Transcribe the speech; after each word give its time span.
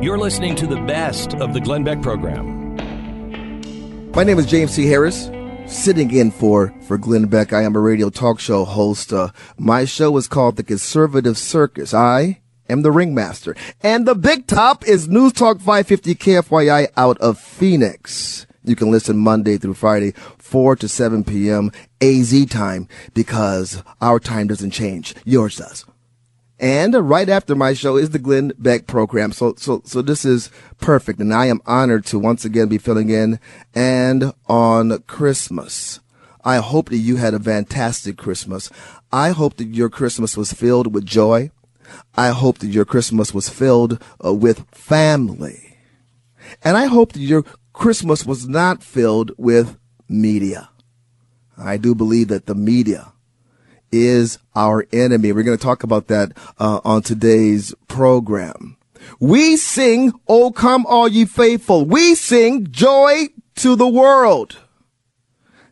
You're 0.00 0.16
listening 0.16 0.54
to 0.56 0.68
the 0.68 0.80
best 0.82 1.34
of 1.34 1.54
the 1.54 1.60
Glenn 1.60 1.82
Beck 1.82 2.00
program. 2.02 2.76
My 4.12 4.22
name 4.22 4.38
is 4.38 4.46
James 4.46 4.76
T. 4.76 4.86
Harris, 4.86 5.28
sitting 5.66 6.14
in 6.14 6.30
for, 6.30 6.72
for 6.82 6.96
Glenn 6.98 7.26
Beck. 7.26 7.52
I 7.52 7.62
am 7.62 7.74
a 7.74 7.80
radio 7.80 8.08
talk 8.08 8.38
show 8.38 8.64
host. 8.64 9.12
Uh, 9.12 9.30
my 9.58 9.84
show 9.84 10.16
is 10.16 10.28
called 10.28 10.54
The 10.54 10.62
Conservative 10.62 11.36
Circus. 11.36 11.92
I 11.92 12.40
am 12.68 12.82
the 12.82 12.92
ringmaster. 12.92 13.56
And 13.82 14.06
the 14.06 14.14
big 14.14 14.46
top 14.46 14.86
is 14.86 15.08
News 15.08 15.32
Talk 15.32 15.58
550 15.58 16.14
KFYI 16.14 16.90
out 16.96 17.18
of 17.18 17.36
Phoenix. 17.40 18.46
You 18.62 18.76
can 18.76 18.92
listen 18.92 19.18
Monday 19.18 19.58
through 19.58 19.74
Friday, 19.74 20.12
4 20.38 20.76
to 20.76 20.88
7 20.88 21.24
p.m. 21.24 21.72
AZ 22.00 22.46
time 22.46 22.86
because 23.14 23.82
our 24.00 24.20
time 24.20 24.46
doesn't 24.46 24.70
change. 24.70 25.16
Yours 25.24 25.56
does. 25.56 25.84
And 26.60 26.94
right 27.08 27.28
after 27.28 27.54
my 27.54 27.72
show 27.72 27.96
is 27.96 28.10
the 28.10 28.18
Glenn 28.18 28.52
Beck 28.58 28.86
program. 28.86 29.32
So, 29.32 29.54
so, 29.56 29.82
so 29.84 30.02
this 30.02 30.24
is 30.24 30.50
perfect. 30.80 31.20
And 31.20 31.32
I 31.32 31.46
am 31.46 31.60
honored 31.66 32.04
to 32.06 32.18
once 32.18 32.44
again 32.44 32.68
be 32.68 32.78
filling 32.78 33.10
in 33.10 33.38
and 33.74 34.32
on 34.46 35.02
Christmas. 35.02 36.00
I 36.44 36.56
hope 36.56 36.88
that 36.88 36.96
you 36.98 37.16
had 37.16 37.34
a 37.34 37.40
fantastic 37.40 38.16
Christmas. 38.16 38.70
I 39.12 39.30
hope 39.30 39.56
that 39.58 39.68
your 39.68 39.88
Christmas 39.88 40.36
was 40.36 40.52
filled 40.52 40.92
with 40.92 41.06
joy. 41.06 41.50
I 42.16 42.28
hope 42.30 42.58
that 42.58 42.68
your 42.68 42.84
Christmas 42.84 43.32
was 43.32 43.48
filled 43.48 44.02
uh, 44.24 44.34
with 44.34 44.66
family. 44.72 45.76
And 46.62 46.76
I 46.76 46.86
hope 46.86 47.12
that 47.12 47.20
your 47.20 47.44
Christmas 47.72 48.26
was 48.26 48.48
not 48.48 48.82
filled 48.82 49.32
with 49.36 49.78
media. 50.08 50.70
I 51.56 51.76
do 51.76 51.94
believe 51.94 52.28
that 52.28 52.46
the 52.46 52.54
media 52.54 53.12
is 53.92 54.38
our 54.54 54.86
enemy. 54.92 55.32
We're 55.32 55.42
going 55.42 55.58
to 55.58 55.62
talk 55.62 55.82
about 55.82 56.08
that 56.08 56.32
uh, 56.58 56.80
on 56.84 57.02
today's 57.02 57.74
program. 57.86 58.76
We 59.20 59.56
sing, 59.56 60.12
Oh 60.26 60.50
come 60.50 60.86
all 60.86 61.08
ye 61.08 61.24
faithful. 61.24 61.84
We 61.84 62.14
sing 62.14 62.70
joy 62.70 63.28
to 63.56 63.76
the 63.76 63.88
world. 63.88 64.58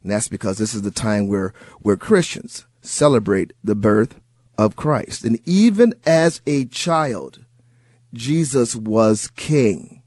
And 0.02 0.12
that's 0.12 0.28
because 0.28 0.58
this 0.58 0.74
is 0.74 0.82
the 0.82 0.90
time 0.90 1.28
where, 1.28 1.52
where 1.80 1.96
Christians 1.96 2.66
celebrate 2.80 3.52
the 3.62 3.74
birth 3.74 4.20
of 4.56 4.76
Christ. 4.76 5.24
And 5.24 5.40
even 5.44 5.94
as 6.06 6.40
a 6.46 6.66
child, 6.66 7.44
Jesus 8.14 8.76
was 8.76 9.28
king. 9.36 10.02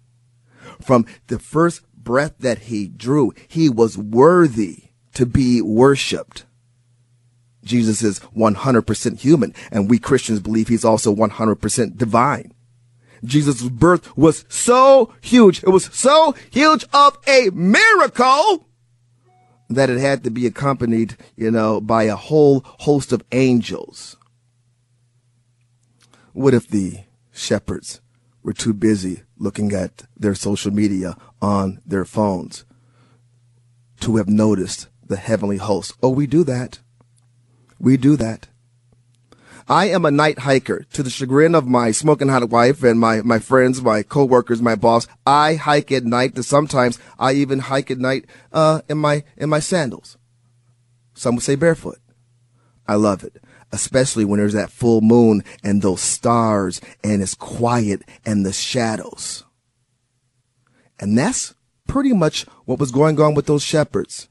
From 0.82 1.06
the 1.28 1.40
first 1.40 1.82
breath 1.94 2.36
that 2.40 2.60
he 2.60 2.88
drew, 2.88 3.34
he 3.48 3.70
was 3.70 3.98
worthy 3.98 4.86
to 5.14 5.26
be 5.26 5.62
worshiped. 5.62 6.46
Jesus 7.64 8.02
is 8.02 8.20
100% 8.36 9.20
human, 9.20 9.54
and 9.72 9.90
we 9.90 10.00
Christians 10.00 10.40
believe 10.40 10.68
he's 10.68 10.86
also 10.86 11.14
100% 11.14 11.98
divine. 11.98 12.54
Jesus' 13.24 13.64
birth 13.64 14.16
was 14.18 14.46
so 14.48 15.14
huge, 15.22 15.64
it 15.64 15.70
was 15.70 15.90
so 15.94 16.36
huge 16.52 16.86
of 16.94 17.18
a 17.28 17.50
miracle 17.54 18.66
that 19.70 19.90
it 19.90 20.00
had 20.00 20.24
to 20.24 20.32
be 20.32 20.48
accompanied, 20.48 21.16
you 21.36 21.52
know, 21.52 21.80
by 21.80 22.04
a 22.04 22.16
whole 22.16 22.62
host 22.64 23.12
of 23.12 23.24
angels. 23.32 24.18
What 26.34 26.54
if 26.54 26.68
the 26.68 27.02
shepherds 27.32 28.02
were 28.42 28.54
too 28.54 28.74
busy 28.74 29.24
looking 29.38 29.74
at 29.74 30.04
their 30.18 30.36
social 30.36 30.72
media 30.72 31.18
on 31.42 31.82
their 31.86 32.06
phones 32.06 32.66
to 34.00 34.16
have 34.16 34.30
noticed 34.30 34.88
the 35.06 35.18
heavenly 35.18 35.58
host? 35.58 35.94
Oh, 36.02 36.10
we 36.10 36.26
do 36.26 36.44
that. 36.46 36.80
We 37.80 37.98
do 37.98 38.16
that. 38.18 38.48
I 39.68 39.86
am 39.90 40.04
a 40.04 40.10
night 40.10 40.40
hiker 40.40 40.84
to 40.94 41.04
the 41.04 41.12
chagrin 41.12 41.54
of 41.54 41.68
my 41.68 41.92
smoking 41.92 42.28
hot 42.28 42.50
wife 42.50 42.82
and 42.82 43.00
my, 43.00 43.22
my 43.22 43.38
friends, 43.38 43.84
my 43.84 44.02
coworkers, 44.02 44.64
my 44.64 44.74
boss. 44.74 45.08
I 45.28 45.56
hike 45.56 45.92
at 45.92 46.04
night. 46.04 46.44
Sometimes 46.44 46.98
I 47.20 47.34
even 47.34 47.60
hike 47.60 47.92
at 47.92 48.00
night, 48.00 48.26
uh, 48.52 48.82
in 48.90 48.98
my, 48.98 49.24
in 49.38 49.50
my 49.50 49.60
sandals. 49.60 50.18
Some 51.14 51.36
would 51.36 51.44
say 51.44 51.56
barefoot. 51.56 52.00
I 52.88 52.96
love 52.96 53.24
it, 53.24 53.44
especially 53.72 54.26
when 54.26 54.40
there's 54.40 54.54
that 54.54 54.72
full 54.72 55.02
moon 55.02 55.44
and 55.64 55.84
those 55.84 56.02
stars 56.02 56.82
and 57.04 57.22
it's 57.22 57.36
quiet 57.36 58.02
and 58.26 58.44
the 58.44 58.54
shadows. 58.54 59.44
And 61.00 61.16
that's 61.16 61.54
pretty 61.86 62.14
much 62.14 62.48
what 62.66 62.80
was 62.80 62.90
going 62.92 63.22
on 63.22 63.36
with 63.36 63.46
those 63.46 63.62
shepherds 63.62 64.29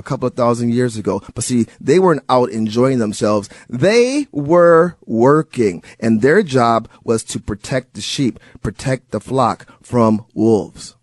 a 0.00 0.02
couple 0.02 0.26
of 0.26 0.34
thousand 0.34 0.72
years 0.72 0.96
ago. 0.96 1.22
But 1.34 1.44
see, 1.44 1.66
they 1.78 1.98
weren't 1.98 2.24
out 2.28 2.50
enjoying 2.50 2.98
themselves. 2.98 3.48
They 3.68 4.26
were 4.32 4.96
working 5.04 5.84
and 6.00 6.22
their 6.22 6.42
job 6.42 6.88
was 7.04 7.22
to 7.24 7.38
protect 7.38 7.94
the 7.94 8.00
sheep, 8.00 8.40
protect 8.62 9.10
the 9.10 9.20
flock 9.20 9.66
from 9.82 10.26
wolves. 10.34 10.96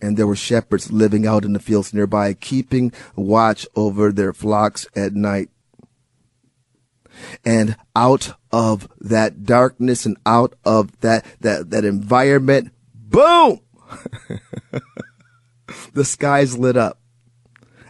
And 0.00 0.16
there 0.16 0.26
were 0.26 0.34
shepherds 0.34 0.90
living 0.90 1.26
out 1.26 1.44
in 1.44 1.52
the 1.52 1.60
fields 1.60 1.94
nearby, 1.94 2.34
keeping 2.34 2.92
watch 3.14 3.66
over 3.76 4.10
their 4.10 4.32
flocks 4.32 4.86
at 4.96 5.14
night. 5.14 5.50
And 7.44 7.76
out 7.94 8.34
of 8.50 8.88
that 8.98 9.44
darkness 9.44 10.06
and 10.06 10.16
out 10.26 10.54
of 10.64 10.98
that, 11.02 11.24
that, 11.40 11.70
that 11.70 11.84
environment, 11.84 12.72
boom! 12.94 13.60
the 15.92 16.04
skies 16.04 16.58
lit 16.58 16.76
up 16.76 17.01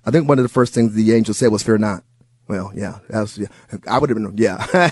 I 0.05 0.11
think 0.11 0.29
one 0.29 0.39
of 0.39 0.43
the 0.43 0.49
first 0.49 0.75
things 0.75 0.95
the 0.95 1.13
angel 1.13 1.35
said 1.35 1.53
was, 1.53 1.63
fear 1.63 1.79
not. 1.79 2.05
Well, 2.49 2.73
yeah, 2.75 2.99
that's, 3.09 3.39
yeah. 3.39 3.47
I 3.89 3.99
would 3.99 4.11
have 4.11 4.19
been, 4.19 4.37
yeah. 4.37 4.67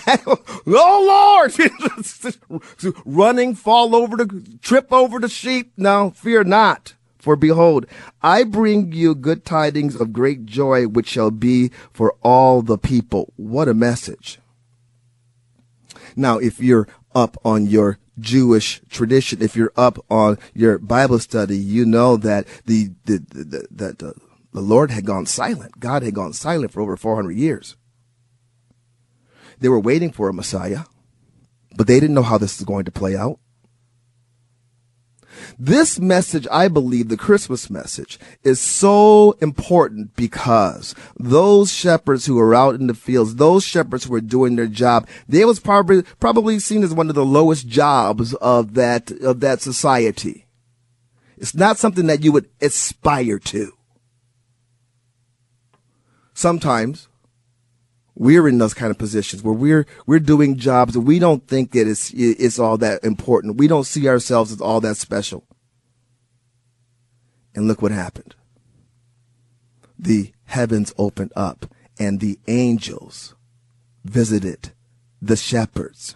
oh 0.67 1.47
Lord! 1.47 2.95
Running, 3.05 3.55
fall 3.55 3.95
over 3.95 4.17
the, 4.17 4.57
trip 4.61 4.91
over 4.91 5.19
the 5.19 5.29
sheep. 5.29 5.73
No, 5.77 6.11
fear 6.11 6.43
not. 6.43 6.95
For 7.19 7.35
behold, 7.35 7.85
I 8.23 8.43
bring 8.43 8.93
you 8.93 9.13
good 9.13 9.45
tidings 9.45 9.95
of 9.95 10.11
great 10.11 10.45
joy, 10.45 10.87
which 10.87 11.07
shall 11.07 11.29
be 11.29 11.69
for 11.93 12.15
all 12.23 12.63
the 12.63 12.79
people. 12.79 13.31
What 13.35 13.67
a 13.67 13.75
message. 13.75 14.39
Now, 16.15 16.39
if 16.39 16.59
you're 16.59 16.87
up 17.13 17.37
on 17.45 17.67
your 17.67 17.99
Jewish 18.19 18.81
tradition, 18.89 19.41
if 19.41 19.55
you're 19.55 19.73
up 19.77 20.03
on 20.09 20.39
your 20.55 20.79
Bible 20.79 21.19
study, 21.19 21.57
you 21.57 21.85
know 21.85 22.17
that 22.17 22.47
the, 22.65 22.89
the, 23.05 23.19
the, 23.19 23.43
the 23.43 23.67
that, 23.69 24.03
uh, 24.03 24.13
the 24.53 24.61
Lord 24.61 24.91
had 24.91 25.05
gone 25.05 25.25
silent. 25.25 25.79
God 25.79 26.03
had 26.03 26.13
gone 26.13 26.33
silent 26.33 26.71
for 26.71 26.81
over 26.81 26.97
400 26.97 27.31
years. 27.31 27.75
They 29.59 29.69
were 29.69 29.79
waiting 29.79 30.11
for 30.11 30.27
a 30.27 30.33
Messiah, 30.33 30.81
but 31.75 31.87
they 31.87 31.99
didn't 31.99 32.15
know 32.15 32.23
how 32.23 32.37
this 32.37 32.59
is 32.59 32.65
going 32.65 32.85
to 32.85 32.91
play 32.91 33.15
out. 33.15 33.39
This 35.57 35.99
message, 35.99 36.47
I 36.51 36.67
believe, 36.67 37.07
the 37.07 37.17
Christmas 37.17 37.69
message, 37.69 38.19
is 38.43 38.59
so 38.59 39.33
important 39.41 40.15
because 40.15 40.95
those 41.17 41.71
shepherds 41.71 42.25
who 42.25 42.35
were 42.35 42.55
out 42.55 42.75
in 42.75 42.87
the 42.87 42.93
fields, 42.93 43.35
those 43.35 43.63
shepherds 43.63 44.03
who 44.03 44.11
were 44.11 44.21
doing 44.21 44.55
their 44.55 44.67
job, 44.67 45.07
they 45.27 45.45
was 45.45 45.59
probably 45.59 46.03
probably 46.19 46.59
seen 46.59 46.83
as 46.83 46.93
one 46.93 47.09
of 47.09 47.15
the 47.15 47.25
lowest 47.25 47.67
jobs 47.67 48.33
of 48.35 48.73
that 48.73 49.11
of 49.11 49.39
that 49.39 49.61
society. 49.61 50.47
It's 51.37 51.55
not 51.55 51.77
something 51.77 52.07
that 52.07 52.23
you 52.23 52.31
would 52.31 52.49
aspire 52.61 53.39
to 53.39 53.73
sometimes 56.41 57.07
we're 58.15 58.47
in 58.47 58.57
those 58.57 58.73
kind 58.73 58.91
of 58.91 58.97
positions 58.97 59.41
where 59.41 59.53
we're 59.53 59.85
we're 60.05 60.19
doing 60.19 60.57
jobs 60.57 60.93
that 60.93 61.01
we 61.01 61.19
don't 61.19 61.47
think 61.47 61.71
that 61.71 61.87
it's 61.87 62.11
it's 62.13 62.59
all 62.59 62.77
that 62.79 63.03
important. 63.03 63.57
We 63.57 63.67
don't 63.67 63.85
see 63.85 64.07
ourselves 64.09 64.51
as 64.51 64.59
all 64.59 64.81
that 64.81 64.97
special. 64.97 65.45
And 67.55 67.67
look 67.67 67.81
what 67.81 67.91
happened. 67.91 68.35
The 69.97 70.33
heavens 70.45 70.93
opened 70.97 71.31
up 71.35 71.73
and 71.99 72.19
the 72.19 72.39
angels 72.47 73.35
visited 74.03 74.71
the 75.21 75.35
shepherds. 75.35 76.15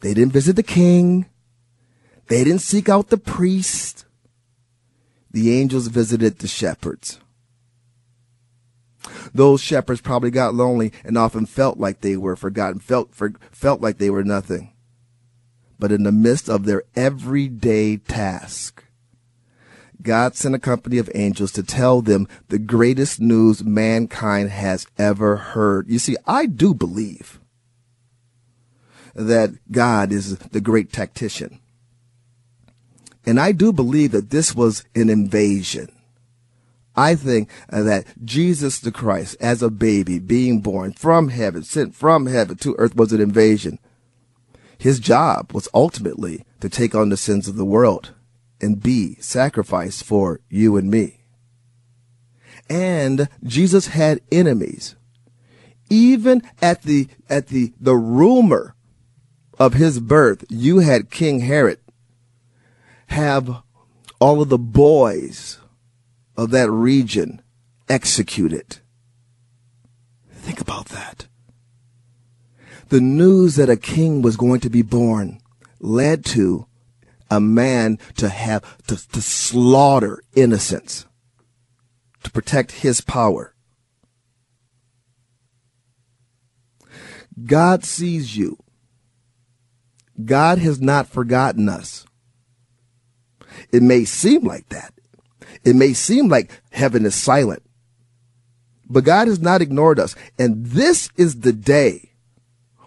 They 0.00 0.14
didn't 0.14 0.32
visit 0.32 0.56
the 0.56 0.62
king. 0.62 1.26
They 2.26 2.42
didn't 2.42 2.62
seek 2.62 2.88
out 2.88 3.08
the 3.08 3.18
priest. 3.18 4.04
The 5.30 5.58
angels 5.58 5.86
visited 5.86 6.38
the 6.38 6.48
shepherds. 6.48 7.20
Those 9.34 9.60
shepherds 9.60 10.00
probably 10.00 10.30
got 10.30 10.54
lonely 10.54 10.92
and 11.04 11.16
often 11.16 11.46
felt 11.46 11.78
like 11.78 12.00
they 12.00 12.16
were 12.16 12.36
forgotten, 12.36 12.80
felt, 12.80 13.14
for, 13.14 13.32
felt 13.50 13.80
like 13.80 13.98
they 13.98 14.10
were 14.10 14.24
nothing. 14.24 14.72
But 15.78 15.92
in 15.92 16.04
the 16.04 16.12
midst 16.12 16.48
of 16.48 16.64
their 16.64 16.84
everyday 16.94 17.96
task, 17.96 18.84
God 20.00 20.34
sent 20.34 20.54
a 20.54 20.58
company 20.58 20.98
of 20.98 21.10
angels 21.14 21.52
to 21.52 21.62
tell 21.62 22.02
them 22.02 22.28
the 22.48 22.58
greatest 22.58 23.20
news 23.20 23.62
mankind 23.64 24.50
has 24.50 24.86
ever 24.98 25.36
heard. 25.36 25.88
You 25.88 25.98
see, 25.98 26.16
I 26.26 26.46
do 26.46 26.74
believe 26.74 27.40
that 29.14 29.50
God 29.70 30.12
is 30.12 30.38
the 30.38 30.60
great 30.60 30.92
tactician. 30.92 31.60
And 33.24 33.38
I 33.38 33.52
do 33.52 33.72
believe 33.72 34.10
that 34.12 34.30
this 34.30 34.54
was 34.54 34.84
an 34.94 35.08
invasion. 35.08 35.90
I 36.94 37.14
think 37.14 37.48
that 37.68 38.06
Jesus 38.24 38.78
the 38.78 38.92
Christ, 38.92 39.36
as 39.40 39.62
a 39.62 39.70
baby, 39.70 40.18
being 40.18 40.60
born 40.60 40.92
from 40.92 41.28
heaven, 41.28 41.62
sent 41.62 41.94
from 41.94 42.26
heaven 42.26 42.56
to 42.58 42.74
earth, 42.78 42.94
was 42.94 43.12
an 43.12 43.20
invasion. 43.20 43.78
His 44.78 44.98
job 44.98 45.52
was 45.52 45.68
ultimately 45.72 46.44
to 46.60 46.68
take 46.68 46.94
on 46.94 47.08
the 47.08 47.16
sins 47.16 47.48
of 47.48 47.56
the 47.56 47.64
world 47.64 48.12
and 48.60 48.82
be 48.82 49.16
sacrificed 49.20 50.04
for 50.04 50.40
you 50.50 50.76
and 50.76 50.90
me. 50.90 51.20
And 52.68 53.28
Jesus 53.42 53.88
had 53.88 54.20
enemies. 54.30 54.96
Even 55.88 56.42
at 56.60 56.82
the, 56.82 57.08
at 57.28 57.48
the, 57.48 57.72
the 57.80 57.96
rumor 57.96 58.74
of 59.58 59.74
his 59.74 60.00
birth, 60.00 60.44
you 60.48 60.78
had 60.78 61.10
King 61.10 61.40
Herod 61.40 61.78
have 63.08 63.62
all 64.20 64.40
of 64.40 64.48
the 64.48 64.58
boys 64.58 65.58
of 66.36 66.50
that 66.50 66.70
region 66.70 67.42
executed. 67.88 68.78
Think 70.30 70.60
about 70.60 70.86
that. 70.86 71.26
The 72.88 73.00
news 73.00 73.56
that 73.56 73.70
a 73.70 73.76
king 73.76 74.22
was 74.22 74.36
going 74.36 74.60
to 74.60 74.70
be 74.70 74.82
born 74.82 75.40
led 75.80 76.24
to 76.26 76.66
a 77.30 77.40
man 77.40 77.98
to 78.16 78.28
have 78.28 78.62
to, 78.86 79.08
to 79.12 79.22
slaughter 79.22 80.22
innocents 80.34 81.06
to 82.22 82.30
protect 82.30 82.72
his 82.72 83.00
power. 83.00 83.54
God 87.44 87.84
sees 87.84 88.36
you. 88.36 88.58
God 90.22 90.58
has 90.58 90.80
not 90.80 91.06
forgotten 91.08 91.68
us. 91.68 92.04
It 93.72 93.82
may 93.82 94.04
seem 94.04 94.44
like 94.44 94.68
that. 94.68 94.91
It 95.64 95.76
may 95.76 95.92
seem 95.92 96.28
like 96.28 96.60
heaven 96.72 97.06
is 97.06 97.14
silent, 97.14 97.62
but 98.88 99.04
God 99.04 99.28
has 99.28 99.40
not 99.40 99.62
ignored 99.62 100.00
us. 100.00 100.16
And 100.38 100.66
this 100.66 101.10
is 101.16 101.40
the 101.40 101.52
day 101.52 102.10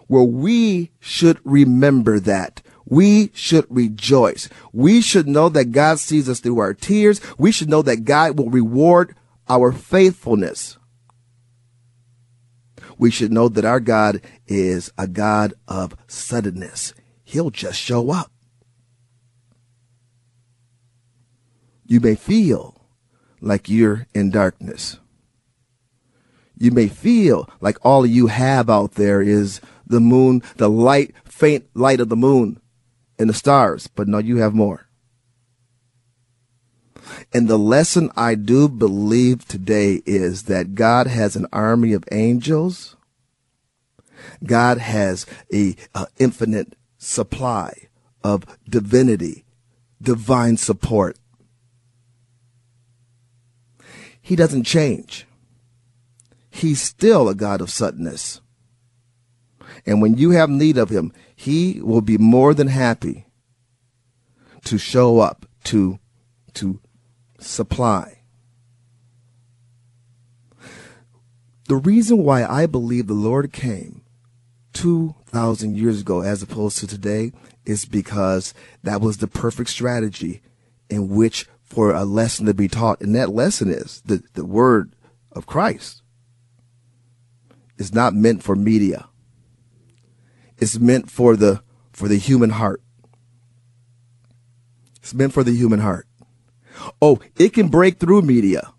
where 0.08 0.22
we 0.22 0.92
should 1.00 1.40
remember 1.44 2.20
that. 2.20 2.62
We 2.84 3.30
should 3.34 3.66
rejoice. 3.68 4.48
We 4.72 5.00
should 5.00 5.26
know 5.26 5.48
that 5.48 5.72
God 5.72 5.98
sees 5.98 6.28
us 6.28 6.38
through 6.38 6.60
our 6.60 6.74
tears. 6.74 7.20
We 7.36 7.50
should 7.50 7.68
know 7.68 7.82
that 7.82 8.04
God 8.04 8.38
will 8.38 8.50
reward 8.50 9.16
our 9.48 9.72
faithfulness. 9.72 10.78
We 12.98 13.10
should 13.10 13.32
know 13.32 13.48
that 13.48 13.64
our 13.64 13.80
God 13.80 14.20
is 14.46 14.92
a 14.96 15.08
God 15.08 15.54
of 15.66 15.96
suddenness. 16.06 16.94
He'll 17.24 17.50
just 17.50 17.80
show 17.80 18.10
up. 18.10 18.30
You 21.86 22.00
may 22.00 22.14
feel 22.14 22.88
like 23.40 23.68
you're 23.68 24.06
in 24.14 24.30
darkness. 24.30 24.98
You 26.58 26.70
may 26.70 26.88
feel 26.88 27.48
like 27.60 27.76
all 27.84 28.06
you 28.06 28.28
have 28.28 28.68
out 28.70 28.92
there 28.92 29.20
is 29.20 29.60
the 29.86 30.00
moon, 30.00 30.42
the 30.56 30.70
light, 30.70 31.14
faint 31.24 31.66
light 31.74 32.00
of 32.00 32.08
the 32.08 32.16
moon 32.16 32.60
and 33.18 33.30
the 33.30 33.34
stars, 33.34 33.86
but 33.86 34.08
no, 34.08 34.18
you 34.18 34.38
have 34.38 34.54
more. 34.54 34.88
And 37.32 37.46
the 37.46 37.58
lesson 37.58 38.10
I 38.16 38.34
do 38.34 38.68
believe 38.68 39.46
today 39.46 40.02
is 40.06 40.44
that 40.44 40.74
God 40.74 41.06
has 41.06 41.36
an 41.36 41.46
army 41.52 41.92
of 41.92 42.04
angels. 42.10 42.96
God 44.44 44.78
has 44.78 45.26
a, 45.52 45.76
a 45.94 46.06
infinite 46.18 46.74
supply 46.98 47.88
of 48.24 48.44
divinity, 48.68 49.44
divine 50.02 50.56
support. 50.56 51.16
He 54.26 54.34
doesn't 54.34 54.64
change. 54.64 55.24
He's 56.50 56.82
still 56.82 57.28
a 57.28 57.34
God 57.36 57.60
of 57.60 57.70
suddenness. 57.70 58.40
And 59.86 60.02
when 60.02 60.18
you 60.18 60.30
have 60.30 60.50
need 60.50 60.78
of 60.78 60.90
him, 60.90 61.12
he 61.36 61.80
will 61.80 62.00
be 62.00 62.18
more 62.18 62.52
than 62.52 62.66
happy 62.66 63.26
to 64.64 64.78
show 64.78 65.20
up, 65.20 65.46
to, 65.66 66.00
to 66.54 66.80
supply. 67.38 68.18
The 71.68 71.76
reason 71.76 72.24
why 72.24 72.44
I 72.44 72.66
believe 72.66 73.06
the 73.06 73.14
Lord 73.14 73.52
came 73.52 74.02
2,000 74.72 75.76
years 75.76 76.00
ago 76.00 76.22
as 76.22 76.42
opposed 76.42 76.78
to 76.78 76.88
today 76.88 77.30
is 77.64 77.84
because 77.84 78.54
that 78.82 79.00
was 79.00 79.18
the 79.18 79.28
perfect 79.28 79.70
strategy 79.70 80.42
in 80.90 81.10
which 81.10 81.46
for 81.66 81.92
a 81.92 82.04
lesson 82.04 82.46
to 82.46 82.54
be 82.54 82.68
taught. 82.68 83.00
And 83.00 83.14
that 83.14 83.30
lesson 83.30 83.70
is 83.70 84.00
the, 84.06 84.22
the 84.34 84.44
word 84.44 84.94
of 85.32 85.46
Christ 85.46 86.02
is 87.76 87.92
not 87.92 88.14
meant 88.14 88.42
for 88.42 88.56
media. 88.56 89.08
It's 90.56 90.78
meant 90.78 91.10
for 91.10 91.36
the, 91.36 91.62
for 91.92 92.08
the 92.08 92.16
human 92.16 92.50
heart. 92.50 92.82
It's 95.02 95.12
meant 95.12 95.32
for 95.32 95.44
the 95.44 95.52
human 95.52 95.80
heart. 95.80 96.06
Oh, 97.02 97.20
it 97.36 97.52
can 97.52 97.68
break 97.68 97.98
through 97.98 98.22
media. 98.22 98.72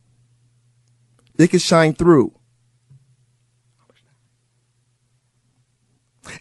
It 1.38 1.50
can 1.50 1.60
shine 1.60 1.94
through. 1.94 2.34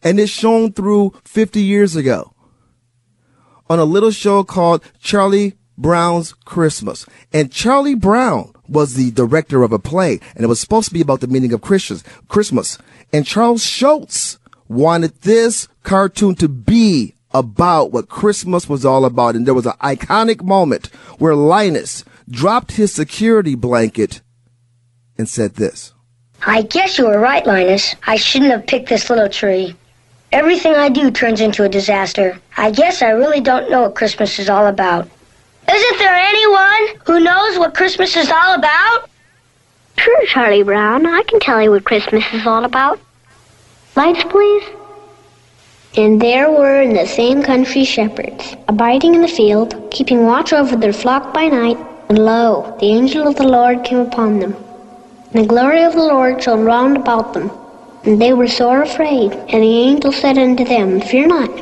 And 0.03 0.19
it's 0.19 0.33
shown 0.33 0.73
through 0.73 1.15
50 1.25 1.61
years 1.61 1.97
ago 1.97 2.35
on 3.69 3.79
a 3.79 3.85
little 3.85 4.11
show 4.11 4.45
called 4.45 4.85
Charlie 4.99 5.55
Brown's 5.79 6.33
Christmas. 6.33 7.07
And 7.33 7.53
Charlie 7.53 7.95
Brown 7.95 8.53
was 8.69 8.95
the 8.95 9.11
director 9.13 9.63
of 9.63 9.73
a 9.73 9.79
play, 9.79 10.21
and 10.35 10.45
it 10.45 10.49
was 10.49 10.61
supposed 10.61 10.89
to 10.89 10.95
be 10.95 11.01
about 11.01 11.21
the 11.21 11.27
meaning 11.27 11.53
of 11.53 11.61
Christians, 11.61 12.03
Christmas. 12.29 12.79
And 13.13 13.27
Charles 13.27 13.65
Schulz 13.65 14.39
wanted 14.69 15.23
this 15.23 15.69
cartoon 15.83 16.35
to 16.37 16.49
be 16.49 17.15
about 17.33 17.93
what 17.93 18.09
Christmas 18.09 18.69
was 18.69 18.85
all 18.85 19.05
about. 19.05 19.37
And 19.37 19.47
there 19.47 19.55
was 19.55 19.67
an 19.67 19.73
iconic 19.83 20.43
moment 20.43 20.87
where 21.19 21.35
Linus 21.35 22.05
dropped 22.29 22.73
his 22.73 22.93
security 22.93 23.55
blanket 23.55 24.23
and 25.19 25.29
said 25.29 25.55
this. 25.55 25.93
I 26.45 26.63
guess 26.63 26.99
you 26.99 27.07
were 27.07 27.19
right, 27.19 27.47
Linus. 27.47 27.95
I 28.07 28.17
shouldn't 28.17 28.51
have 28.51 28.67
picked 28.67 28.89
this 28.89 29.09
little 29.11 29.29
tree. 29.29 29.75
Everything 30.33 30.75
I 30.75 30.89
do 30.89 31.11
turns 31.11 31.41
into 31.41 31.65
a 31.65 31.69
disaster. 31.69 32.39
I 32.57 32.71
guess 32.71 33.01
I 33.01 33.11
really 33.11 33.41
don't 33.41 33.71
know 33.71 33.83
what 33.83 33.95
Christmas 33.95 34.39
is 34.39 34.51
all 34.51 34.67
about. 34.67 35.09
Isn't 35.77 35.99
there 35.99 36.15
anyone 36.15 37.01
who 37.05 37.21
knows 37.21 37.59
what 37.59 37.75
Christmas 37.75 38.17
is 38.17 38.31
all 38.31 38.55
about? 38.55 39.11
Sure, 39.99 40.27
Charlie 40.27 40.63
Brown. 40.63 41.05
I 41.05 41.23
can 41.25 41.39
tell 41.39 41.61
you 41.61 41.71
what 41.71 41.85
Christmas 41.85 42.25
is 42.33 42.47
all 42.47 42.65
about. 42.65 42.99
Lights, 43.95 44.25
please. 44.25 44.65
And 45.99 46.19
there 46.19 46.51
were 46.51 46.81
in 46.81 46.95
the 46.95 47.07
same 47.07 47.43
country 47.43 47.85
shepherds, 47.85 48.57
abiding 48.69 49.17
in 49.17 49.21
the 49.21 49.29
field, 49.29 49.75
keeping 49.91 50.25
watch 50.25 50.55
over 50.55 50.77
their 50.77 50.95
flock 50.95 51.35
by 51.35 51.49
night. 51.49 51.77
And 52.09 52.25
lo, 52.25 52.75
the 52.81 52.87
angel 52.87 53.29
of 53.29 53.37
the 53.37 53.47
Lord 53.47 53.85
came 53.85 53.99
upon 53.99 54.39
them. 54.39 54.57
And 55.35 55.45
the 55.45 55.49
glory 55.49 55.83
of 55.83 55.93
the 55.93 56.09
Lord 56.15 56.43
shone 56.43 56.65
round 56.65 56.97
about 56.97 57.35
them. 57.35 57.51
And 58.05 58.19
they 58.19 58.33
were 58.33 58.49
sore 58.49 58.81
afraid. 58.81 59.33
And 59.33 59.63
the 59.63 59.79
angel 59.91 60.11
said 60.11 60.39
unto 60.39 60.65
them, 60.65 61.03
Fear 61.03 61.27
not. 61.27 61.53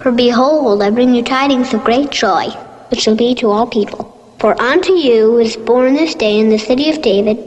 For 0.00 0.10
behold, 0.10 0.82
I 0.82 0.90
bring 0.90 1.14
you 1.14 1.22
tidings 1.22 1.72
of 1.72 1.84
great 1.84 2.10
joy 2.10 2.52
which 2.90 3.00
shall 3.00 3.16
be 3.16 3.34
to 3.36 3.50
all 3.50 3.66
people. 3.66 4.16
For 4.38 4.60
unto 4.60 4.92
you 4.94 5.38
is 5.38 5.56
born 5.56 5.94
this 5.94 6.14
day 6.14 6.38
in 6.38 6.48
the 6.48 6.58
city 6.58 6.90
of 6.90 7.02
David 7.02 7.38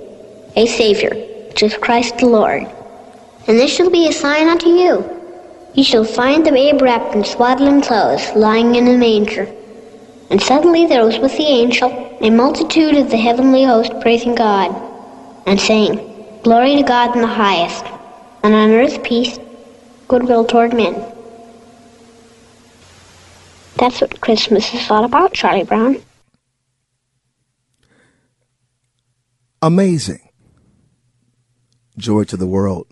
a 0.55 0.65
Savior, 0.65 1.13
which 1.49 1.63
is 1.63 1.77
Christ 1.77 2.17
the 2.17 2.27
Lord. 2.27 2.63
And 3.47 3.59
this 3.59 3.73
shall 3.73 3.89
be 3.89 4.07
a 4.07 4.13
sign 4.13 4.47
unto 4.47 4.69
you. 4.69 5.03
Ye 5.73 5.83
shall 5.83 6.05
find 6.05 6.45
the 6.45 6.51
babe 6.51 6.81
wrapped 6.81 7.15
in 7.15 7.23
swaddling 7.23 7.81
clothes, 7.81 8.31
lying 8.35 8.75
in 8.75 8.87
a 8.87 8.97
manger. 8.97 9.47
And 10.29 10.41
suddenly 10.41 10.85
there 10.85 11.05
was 11.05 11.17
with 11.17 11.35
the 11.35 11.45
angel 11.45 12.17
a 12.21 12.29
multitude 12.29 12.95
of 12.95 13.09
the 13.09 13.17
heavenly 13.17 13.63
host 13.63 13.91
praising 13.99 14.35
God, 14.35 14.73
and 15.45 15.59
saying, 15.59 15.99
Glory 16.43 16.75
to 16.75 16.83
God 16.83 17.15
in 17.15 17.21
the 17.21 17.27
highest, 17.27 17.85
and 18.43 18.53
on 18.53 18.71
earth 18.71 19.03
peace, 19.03 19.39
goodwill 20.07 20.45
toward 20.45 20.73
men. 20.73 21.12
That's 23.75 24.01
what 24.01 24.21
Christmas 24.21 24.73
is 24.73 24.89
all 24.89 25.03
about, 25.03 25.33
Charlie 25.33 25.63
Brown. 25.63 26.01
Amazing. 29.61 30.29
Joy 31.97 32.23
to 32.25 32.37
the 32.37 32.47
world. 32.47 32.87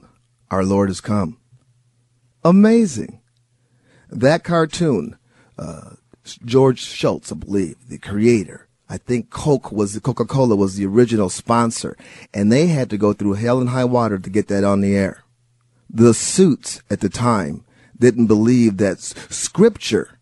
Our 0.50 0.64
Lord 0.64 0.90
has 0.90 1.02
come. 1.02 1.38
Amazing. 2.44 3.22
That 4.10 4.44
cartoon, 4.44 5.18
uh, 5.58 5.92
George 6.46 6.80
Schultz, 6.80 7.32
I 7.32 7.36
believe, 7.36 7.76
the 7.88 7.98
creator. 7.98 8.68
I 8.90 8.98
think 8.98 9.30
Coke 9.30 9.72
was 9.72 9.98
Coca-Cola 10.00 10.56
was 10.56 10.76
the 10.76 10.86
original 10.86 11.30
sponsor, 11.30 11.96
and 12.34 12.52
they 12.52 12.68
had 12.68 12.90
to 12.90 12.98
go 12.98 13.14
through 13.14 13.34
hell 13.34 13.60
and 13.60 13.70
high 13.70 13.86
water 13.86 14.20
to 14.20 14.30
get 14.30 14.48
that 14.50 14.64
on 14.64 14.82
the 14.82 14.96
air. 14.96 15.24
The 15.90 16.14
suits 16.14 16.82
at 16.90 17.00
the 17.00 17.10
time 17.10 17.64
didn't 17.98 18.28
believe 18.28 18.78
that 18.78 19.00
scripture 19.00 20.18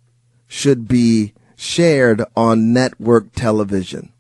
should 0.50 0.90
be 0.90 1.34
shared 1.56 2.22
on 2.36 2.74
network 2.74 3.32
television. 3.34 4.12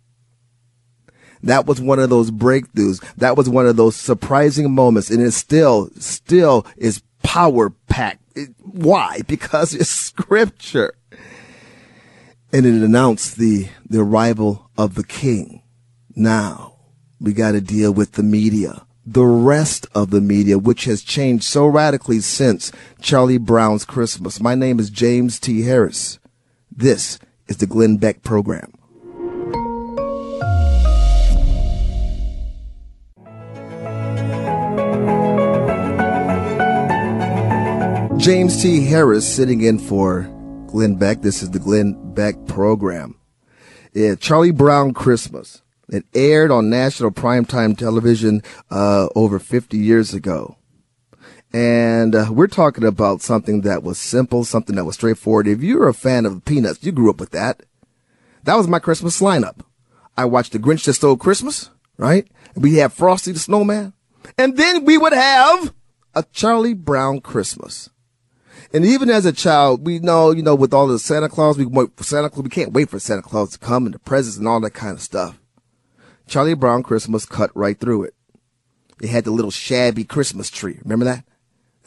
That 1.43 1.65
was 1.65 1.81
one 1.81 1.99
of 1.99 2.09
those 2.09 2.31
breakthroughs. 2.31 3.03
That 3.15 3.35
was 3.35 3.49
one 3.49 3.65
of 3.65 3.75
those 3.75 3.95
surprising 3.95 4.71
moments. 4.71 5.09
And 5.09 5.21
it 5.21 5.31
still, 5.31 5.89
still 5.99 6.65
is 6.77 7.01
power 7.23 7.71
packed 7.87 8.21
Why? 8.61 9.21
Because 9.27 9.73
it's 9.73 9.89
scripture. 9.89 10.93
And 12.51 12.65
it 12.65 12.83
announced 12.83 13.37
the, 13.37 13.69
the 13.89 14.01
arrival 14.01 14.69
of 14.77 14.95
the 14.95 15.03
king. 15.03 15.63
Now 16.15 16.75
we 17.19 17.33
got 17.33 17.51
to 17.51 17.61
deal 17.61 17.93
with 17.93 18.13
the 18.13 18.23
media, 18.23 18.85
the 19.05 19.25
rest 19.25 19.87
of 19.93 20.09
the 20.09 20.21
media, 20.21 20.57
which 20.57 20.85
has 20.85 21.01
changed 21.01 21.43
so 21.43 21.65
radically 21.65 22.19
since 22.19 22.71
Charlie 23.01 23.37
Brown's 23.37 23.85
Christmas. 23.85 24.41
My 24.41 24.55
name 24.55 24.79
is 24.79 24.89
James 24.89 25.39
T. 25.39 25.61
Harris. 25.61 26.18
This 26.79 27.19
is 27.49 27.57
the 27.57 27.65
Glenn 27.65 27.97
Beck 27.97 28.23
program. 28.23 28.71
James 38.17 38.61
T. 38.61 38.85
Harris 38.85 39.27
sitting 39.27 39.59
in 39.59 39.77
for 39.77 40.21
Glenn 40.67 40.95
Beck. 40.95 41.19
This 41.21 41.43
is 41.43 41.49
the 41.49 41.59
Glenn 41.59 42.13
Beck 42.13 42.47
program. 42.47 43.19
Yeah, 43.91 44.15
Charlie 44.15 44.51
Brown 44.51 44.93
Christmas. 44.93 45.61
It 45.89 46.05
aired 46.15 46.49
on 46.49 46.69
national 46.69 47.11
primetime 47.11 47.77
television 47.77 48.41
uh, 48.71 49.09
over 49.17 49.37
50 49.37 49.77
years 49.77 50.13
ago. 50.13 50.55
And 51.51 52.13
uh, 52.13 52.27
we're 52.31 52.47
talking 52.47 52.83
about 52.83 53.21
something 53.21 53.61
that 53.61 53.81
was 53.81 53.97
simple, 53.97 54.43
something 54.43 54.75
that 54.75 54.85
was 54.85 54.95
straightforward. 54.95 55.47
If 55.47 55.63
you're 55.63 55.87
a 55.87 55.93
fan 55.93 56.25
of 56.25 56.45
Peanuts, 56.45 56.83
you 56.83 56.91
grew 56.91 57.09
up 57.09 57.19
with 57.19 57.31
that. 57.31 57.63
That 58.43 58.55
was 58.55 58.67
my 58.67 58.79
Christmas 58.79 59.19
lineup. 59.19 59.61
I 60.15 60.25
watched 60.25 60.51
The 60.51 60.59
Grinch 60.59 60.85
That 60.85 60.93
Stole 60.93 61.17
Christmas, 61.17 61.69
right? 61.97 62.27
We 62.55 62.75
had 62.75 62.93
Frosty 62.93 63.31
the 63.31 63.39
Snowman. 63.39 63.93
And 64.37 64.57
then 64.57 64.85
we 64.85 64.97
would 64.97 65.13
have 65.13 65.73
a 66.13 66.23
Charlie 66.33 66.73
Brown 66.73 67.21
Christmas. 67.21 67.89
And 68.71 68.85
even 68.85 69.09
as 69.09 69.25
a 69.25 69.31
child, 69.31 69.85
we 69.85 69.99
know, 69.99 70.31
you 70.31 70.43
know, 70.43 70.53
with 70.53 70.73
all 70.73 70.87
the 70.87 70.99
Santa 70.99 71.29
Claus, 71.29 71.57
we 71.57 71.65
wait 71.65 71.95
for 71.95 72.03
Santa 72.03 72.29
Claus. 72.29 72.43
We 72.43 72.49
can't 72.49 72.73
wait 72.73 72.89
for 72.89 72.99
Santa 72.99 73.23
Claus 73.23 73.51
to 73.51 73.59
come 73.59 73.85
and 73.85 73.95
the 73.95 73.99
presents 73.99 74.37
and 74.37 74.47
all 74.47 74.59
that 74.59 74.71
kind 74.71 74.93
of 74.93 75.01
stuff. 75.01 75.39
Charlie 76.27 76.53
Brown 76.53 76.83
Christmas 76.83 77.25
cut 77.25 77.49
right 77.55 77.79
through 77.79 78.03
it. 78.03 78.13
It 79.01 79.09
had 79.09 79.23
the 79.23 79.31
little 79.31 79.51
shabby 79.51 80.03
Christmas 80.03 80.51
tree. 80.51 80.79
Remember 80.83 81.05
that? 81.05 81.23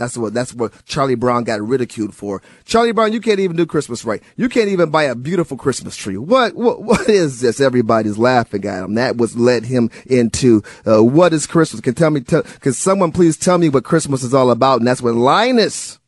That's 0.02 0.16
what 0.16 0.34
that's 0.34 0.52
what 0.52 0.72
Charlie 0.84 1.14
Brown 1.14 1.44
got 1.44 1.62
ridiculed 1.62 2.12
for. 2.12 2.42
Charlie 2.64 2.90
Brown, 2.90 3.12
you 3.12 3.20
can't 3.20 3.38
even 3.38 3.56
do 3.56 3.64
Christmas 3.64 4.04
right. 4.04 4.20
You 4.36 4.48
can't 4.48 4.68
even 4.68 4.90
buy 4.90 5.04
a 5.04 5.14
beautiful 5.14 5.56
Christmas 5.56 5.94
tree. 5.94 6.16
What 6.16 6.56
what 6.56 6.82
what 6.82 7.08
is 7.08 7.40
this? 7.40 7.60
Everybody's 7.60 8.18
laughing 8.18 8.64
at 8.64 8.82
him. 8.82 8.94
That 8.94 9.16
was 9.16 9.36
led 9.36 9.64
him 9.64 9.90
into 10.06 10.64
uh, 10.84 11.04
what 11.04 11.32
is 11.32 11.46
Christmas? 11.46 11.80
Can 11.80 11.94
tell 11.94 12.10
me? 12.10 12.20
Tell, 12.20 12.42
can 12.42 12.72
someone 12.72 13.12
please 13.12 13.36
tell 13.36 13.58
me 13.58 13.68
what 13.68 13.84
Christmas 13.84 14.24
is 14.24 14.34
all 14.34 14.50
about? 14.50 14.80
And 14.80 14.88
that's 14.88 15.00
when 15.00 15.20
Linus 15.20 16.00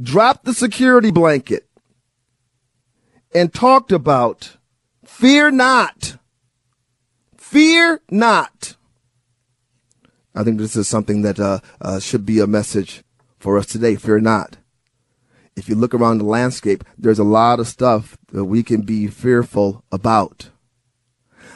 dropped 0.00 0.46
the 0.46 0.54
security 0.54 1.10
blanket 1.10 1.68
and 3.34 3.52
talked 3.52 3.92
about 3.92 4.56
fear 5.04 5.50
not. 5.50 6.16
Fear 7.36 8.00
not. 8.10 8.76
I 10.34 10.42
think 10.42 10.58
this 10.58 10.76
is 10.76 10.88
something 10.88 11.22
that 11.22 11.38
uh, 11.38 11.60
uh, 11.80 12.00
should 12.00 12.26
be 12.26 12.40
a 12.40 12.46
message 12.46 13.02
for 13.38 13.56
us 13.58 13.66
today. 13.66 13.96
Fear 13.96 14.20
not. 14.20 14.56
If 15.56 15.68
you 15.68 15.76
look 15.76 15.94
around 15.94 16.18
the 16.18 16.24
landscape, 16.24 16.82
there's 16.98 17.20
a 17.20 17.24
lot 17.24 17.60
of 17.60 17.68
stuff 17.68 18.18
that 18.32 18.44
we 18.44 18.62
can 18.62 18.82
be 18.82 19.06
fearful 19.06 19.84
about. 19.92 20.50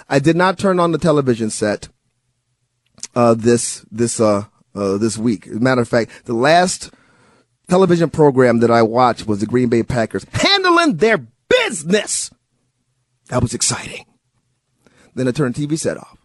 I 0.09 0.21
did 0.21 0.37
not 0.37 0.59
turn 0.59 0.79
on 0.79 0.93
the 0.93 0.99
television 0.99 1.51
set 1.51 1.89
uh, 3.15 3.35
this 3.35 3.85
this 3.91 4.21
uh, 4.21 4.45
uh, 4.75 4.99
this 4.99 5.19
week. 5.19 5.47
As 5.47 5.57
a 5.57 5.61
matter 5.61 5.81
of 5.81 5.89
fact, 5.89 6.25
the 6.25 6.35
last 6.35 6.93
television 7.69 8.11
program 8.11 8.61
that 8.61 8.71
I 8.71 8.83
watched 8.83 9.27
was 9.27 9.41
the 9.41 9.47
Green 9.47 9.69
Bay 9.69 9.83
Packers 9.83 10.25
handling 10.33 10.97
their 10.97 11.27
business. 11.49 12.31
That 13.29 13.43
was 13.43 13.55
exciting. 13.55 14.05
Then 15.15 15.29
I 15.29 15.33
turned 15.33 15.55
the 15.55 15.67
TV 15.67 15.79
set 15.79 15.97
off. 15.97 16.18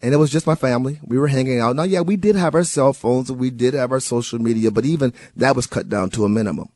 And 0.00 0.14
it 0.14 0.18
was 0.18 0.30
just 0.30 0.46
my 0.46 0.54
family. 0.54 1.00
We 1.02 1.18
were 1.18 1.28
hanging 1.28 1.60
out. 1.60 1.74
Now, 1.74 1.82
yeah, 1.82 2.02
we 2.02 2.16
did 2.16 2.36
have 2.36 2.54
our 2.54 2.64
cell 2.64 2.92
phones 2.92 3.32
we 3.32 3.50
did 3.50 3.74
have 3.74 3.90
our 3.90 4.00
social 4.00 4.38
media, 4.38 4.70
but 4.70 4.84
even 4.84 5.12
that 5.36 5.56
was 5.56 5.66
cut 5.66 5.88
down 5.88 6.10
to 6.10 6.24
a 6.24 6.28
minimum. 6.28 6.68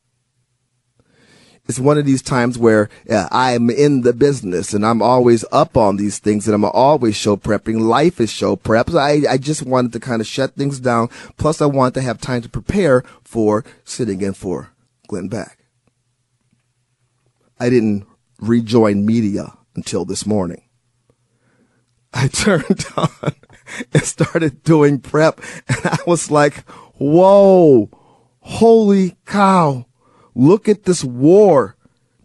It's 1.69 1.79
one 1.79 1.97
of 1.97 2.05
these 2.05 2.23
times 2.23 2.59
where 2.59 2.85
uh, 2.85 2.87
yeah, 3.07 3.29
I'm 3.31 3.71
in 3.71 4.00
the 4.00 4.12
business 4.12 4.75
and 4.75 4.85
I'm 4.85 5.00
always 5.00 5.45
up 5.52 5.76
on 5.76 5.97
these 5.97 6.19
things 6.19 6.49
and 6.49 6.55
I'm 6.57 6.64
always 6.64 7.14
show 7.14 7.37
prepping. 7.37 7.81
Life 7.81 8.21
is 8.21 8.31
show 8.31 8.57
prep. 8.57 8.91
I, 8.91 9.23
I 9.31 9.38
just 9.38 9.62
wanted 9.62 9.93
to 9.93 10.00
kind 10.00 10.21
of 10.21 10.26
shut 10.26 10.57
things 10.57 10.81
down. 10.81 11.09
Plus 11.37 11.62
I 11.62 11.67
wanted 11.67 11.95
to 11.95 12.02
have 12.02 12.21
time 12.21 12.43
to 12.43 12.49
prepare 12.49 13.05
for 13.23 13.64
sitting 13.85 14.21
in 14.23 14.33
for 14.33 14.71
Glenn 15.07 15.29
Beck. 15.29 15.59
I 17.61 17.71
didn't 17.71 18.07
rejoin 18.41 19.07
media 19.07 19.57
until 19.76 20.05
this 20.05 20.26
morning. 20.26 20.62
I 22.12 22.28
turned 22.33 22.87
on 22.97 23.35
and 23.92 24.02
started 24.02 24.62
doing 24.62 25.00
prep 25.00 25.40
and 25.69 25.81
I 25.85 25.99
was 26.07 26.31
like, 26.31 26.64
whoa, 26.99 27.90
holy 28.40 29.16
cow. 29.26 29.87
Look 30.35 30.69
at 30.69 30.85
this 30.85 31.04
war 31.04 31.76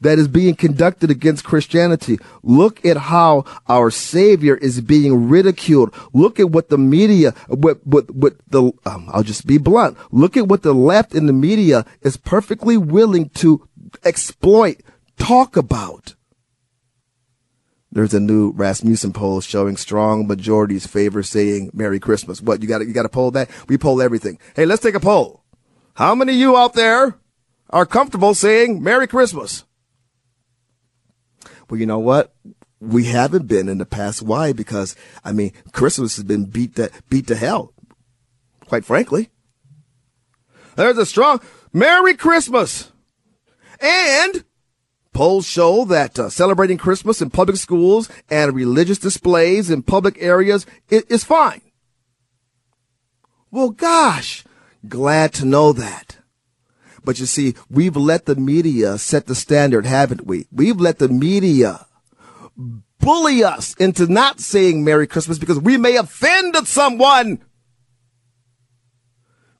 that 0.02 0.20
is 0.20 0.28
being 0.28 0.56
conducted 0.56 1.10
against 1.10 1.44
Christianity. 1.44 2.20
Look 2.44 2.86
at 2.86 2.98
how 2.98 3.46
our 3.68 3.90
Savior 3.90 4.56
is 4.56 4.82
being 4.82 5.28
ridiculed. 5.28 5.94
Look 6.14 6.40
at 6.40 6.52
what 6.52 6.70
the 6.70 6.78
media, 6.78 7.32
what, 7.48 7.86
what, 7.86 8.10
what 8.12 8.36
the, 8.48 8.72
um, 8.86 9.10
I'll 9.12 9.24
just 9.24 9.48
be 9.48 9.58
blunt. 9.58 9.98
Look 10.12 10.38
at 10.38 10.48
what 10.48 10.62
the 10.62 10.74
left 10.74 11.16
in 11.16 11.26
the 11.26 11.34
media 11.34 11.86
is 12.02 12.18
perfectly 12.18 12.78
willing 12.78 13.30
to 13.30 13.68
exploit, 14.04 14.82
talk 15.18 15.58
about. 15.58 16.16
There's 17.92 18.14
a 18.14 18.20
new 18.20 18.52
Rasmussen 18.52 19.14
poll 19.14 19.42
showing 19.42 19.78
strong 19.78 20.28
majorities 20.28 20.86
favor 20.86 21.24
saying 21.24 21.72
Merry 21.74 22.00
Christmas. 22.00 22.42
What 22.42 22.62
you 22.62 22.68
got? 22.68 22.82
You 22.86 22.94
got 22.94 23.04
to 23.04 23.10
poll 23.10 23.32
that? 23.32 23.50
We 23.70 23.78
poll 23.78 24.02
everything. 24.02 24.40
Hey, 24.56 24.66
let's 24.66 24.82
take 24.82 24.96
a 24.96 25.00
poll. 25.00 25.44
How 25.96 26.14
many 26.14 26.34
of 26.34 26.38
you 26.38 26.58
out 26.58 26.74
there 26.74 27.18
are 27.70 27.86
comfortable 27.86 28.34
saying 28.34 28.82
Merry 28.82 29.08
Christmas. 29.08 29.66
Well, 31.70 31.80
you 31.80 31.86
know 31.86 32.00
what? 32.00 32.34
We 32.80 33.06
haven't 33.06 33.48
been 33.48 33.68
in 33.68 33.78
the 33.78 33.86
past. 33.86 34.22
Why? 34.22 34.54
Because, 34.54 34.96
I 35.24 35.32
mean, 35.32 35.52
Christmas 35.74 36.16
has 36.16 36.24
been 36.24 36.46
beat 36.46 36.76
to, 36.76 36.92
beat 37.10 37.28
to 37.28 37.36
hell. 37.36 37.74
Quite 38.68 38.86
frankly. 38.86 39.30
There's 40.76 40.98
a 40.98 41.06
strong 41.06 41.42
Merry 41.74 42.14
Christmas. 42.14 42.92
And 43.80 44.44
polls 45.18 45.48
show 45.48 45.84
that 45.84 46.20
uh, 46.20 46.30
celebrating 46.30 46.78
Christmas 46.78 47.24
in 47.24 47.32
public 47.32 47.58
schools 47.58 48.08
and 48.30 48.54
religious 48.54 49.00
displays 49.00 49.72
in 49.72 49.82
public 49.82 50.16
areas 50.22 50.68
is 50.92 51.24
fine. 51.24 51.62
Well, 53.50 53.72
gosh, 53.72 54.46
glad 54.88 55.34
to 55.34 55.46
know 55.46 55.74
that. 55.74 56.18
But 57.04 57.20
you 57.20 57.26
see, 57.26 57.56
we've 57.68 57.98
let 57.98 58.28
the 58.28 58.36
media 58.36 59.00
set 59.00 59.26
the 59.26 59.34
standard, 59.34 59.88
haven't 59.88 60.28
we? 60.28 60.46
We've 60.52 60.80
let 60.80 61.00
the 61.00 61.10
media 61.10 61.88
bully 63.00 63.44
us 63.44 63.74
into 63.80 64.06
not 64.06 64.40
saying 64.40 64.84
Merry 64.84 65.08
Christmas 65.08 65.40
because 65.40 65.60
we 65.60 65.78
may 65.78 65.96
offend 65.96 66.56
someone. 66.68 67.44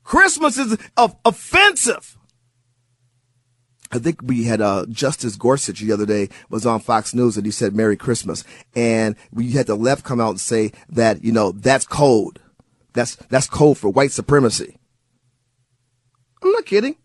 Christmas 0.04 0.56
is 0.56 0.78
offensive. 1.24 2.17
I 3.90 3.98
think 3.98 4.20
we 4.22 4.44
had 4.44 4.60
uh, 4.60 4.86
Justice 4.88 5.36
Gorsuch 5.36 5.80
the 5.80 5.92
other 5.92 6.06
day 6.06 6.28
was 6.50 6.66
on 6.66 6.80
Fox 6.80 7.14
News 7.14 7.36
and 7.36 7.46
he 7.46 7.52
said 7.52 7.74
Merry 7.74 7.96
Christmas, 7.96 8.44
and 8.76 9.16
we 9.32 9.52
had 9.52 9.66
the 9.66 9.76
left 9.76 10.04
come 10.04 10.20
out 10.20 10.30
and 10.30 10.40
say 10.40 10.72
that 10.90 11.24
you 11.24 11.32
know 11.32 11.52
that's 11.52 11.86
code, 11.86 12.40
that's 12.92 13.16
that's 13.16 13.46
code 13.46 13.78
for 13.78 13.88
white 13.88 14.12
supremacy. 14.12 14.78
I'm 16.42 16.52
not 16.52 16.66
kidding. 16.66 16.96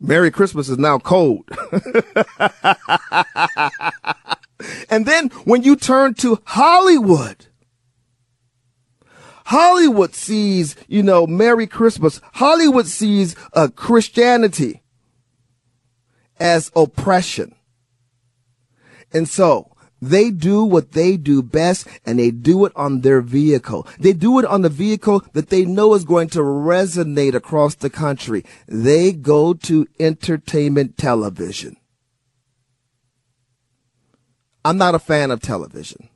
Merry 0.00 0.30
Christmas 0.30 0.68
is 0.68 0.76
now 0.78 0.98
cold. 0.98 1.48
and 4.90 5.06
then 5.06 5.30
when 5.44 5.62
you 5.62 5.76
turn 5.76 6.14
to 6.14 6.42
Hollywood, 6.44 7.46
Hollywood 9.46 10.14
sees, 10.14 10.76
you 10.88 11.02
know, 11.02 11.26
Merry 11.26 11.66
Christmas. 11.66 12.20
Hollywood 12.34 12.86
sees 12.86 13.36
uh, 13.54 13.68
Christianity 13.74 14.82
as 16.38 16.70
oppression. 16.74 17.54
And 19.12 19.28
so 19.28 19.74
they 20.02 20.30
do 20.30 20.64
what 20.64 20.92
they 20.92 21.16
do 21.16 21.42
best 21.42 21.86
and 22.04 22.18
they 22.18 22.30
do 22.30 22.66
it 22.66 22.72
on 22.76 23.00
their 23.00 23.20
vehicle. 23.20 23.86
They 23.98 24.12
do 24.12 24.38
it 24.38 24.44
on 24.44 24.62
the 24.62 24.68
vehicle 24.68 25.24
that 25.32 25.48
they 25.48 25.64
know 25.64 25.94
is 25.94 26.04
going 26.04 26.28
to 26.30 26.40
resonate 26.40 27.34
across 27.34 27.74
the 27.74 27.90
country. 27.90 28.44
They 28.66 29.12
go 29.12 29.54
to 29.54 29.86
entertainment 29.98 30.98
television. 30.98 31.76
I'm 34.64 34.76
not 34.76 34.94
a 34.94 34.98
fan 34.98 35.30
of 35.30 35.40
television. 35.40 36.08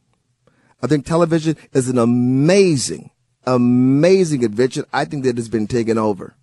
I 0.82 0.86
think 0.86 1.04
television 1.06 1.56
is 1.72 1.88
an 1.88 1.98
amazing, 1.98 3.10
amazing 3.46 4.42
invention. 4.42 4.84
I 4.92 5.04
think 5.04 5.24
that 5.24 5.30
it 5.30 5.36
has 5.36 5.48
been 5.48 5.66
taken 5.66 5.98
over. 5.98 6.36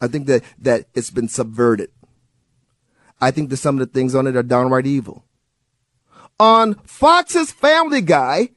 I 0.00 0.08
think 0.08 0.26
that, 0.26 0.42
that 0.58 0.86
it's 0.94 1.10
been 1.10 1.28
subverted. 1.28 1.90
I 3.22 3.30
think 3.30 3.50
that 3.50 3.58
some 3.58 3.78
of 3.78 3.86
the 3.86 3.92
things 3.92 4.16
on 4.16 4.26
it 4.26 4.34
are 4.34 4.42
downright 4.42 4.84
evil. 4.84 5.24
On 6.40 6.74
Fox's 6.84 7.52
Family 7.52 8.00
Guy, 8.00 8.48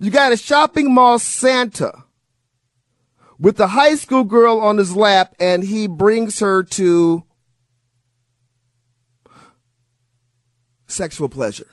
you 0.00 0.10
got 0.10 0.32
a 0.32 0.36
shopping 0.36 0.92
mall 0.92 1.20
Santa 1.20 1.92
with 3.38 3.60
a 3.60 3.68
high 3.68 3.94
school 3.94 4.24
girl 4.24 4.58
on 4.58 4.76
his 4.76 4.96
lap 4.96 5.36
and 5.38 5.62
he 5.62 5.86
brings 5.86 6.40
her 6.40 6.64
to 6.64 7.22
sexual 10.88 11.28
pleasure. 11.28 11.68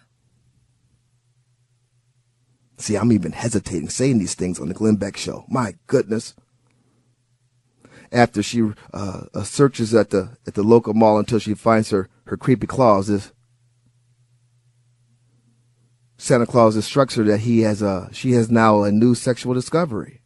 See, 2.78 2.96
I'm 2.96 3.12
even 3.12 3.32
hesitating 3.32 3.90
saying 3.90 4.20
these 4.20 4.36
things 4.36 4.60
on 4.60 4.68
the 4.68 4.76
Glenn 4.76 4.98
Beck 4.98 5.18
show. 5.18 5.46
My 5.50 5.74
goodness. 5.88 6.36
After 8.12 8.44
she 8.44 8.72
uh, 8.94 9.22
uh, 9.34 9.44
searches 9.44 9.96
at 9.96 10.12
the 10.12 10.38
at 10.46 10.54
the 10.54 10.62
local 10.62 10.94
mall 10.94 11.18
until 11.18 11.40
she 11.40 11.56
finds 11.56 11.90
her 11.90 12.08
her 12.26 12.38
creepy 12.38 12.68
claws, 12.68 13.08
this 13.08 13.32
Santa 16.18 16.46
Claus 16.46 16.76
instructs 16.76 17.16
her 17.16 17.24
that 17.24 17.40
he 17.40 17.62
has 17.62 17.82
a 17.82 18.10
she 18.12 18.32
has 18.32 18.50
now 18.50 18.84
a 18.84 18.92
new 18.92 19.16
sexual 19.16 19.54
discovery. 19.54 20.22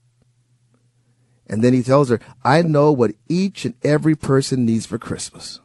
And 1.48 1.64
then 1.64 1.74
he 1.74 1.82
tells 1.82 2.10
her, 2.10 2.20
"I 2.44 2.62
know 2.62 2.92
what 2.92 3.16
each 3.28 3.66
and 3.66 3.74
every 3.84 4.16
person 4.16 4.66
needs 4.66 4.86
for 4.86 5.00
Christmas." 5.00 5.60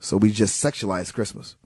So 0.00 0.16
we 0.16 0.32
just 0.32 0.62
sexualize 0.62 1.12
Christmas 1.12 1.56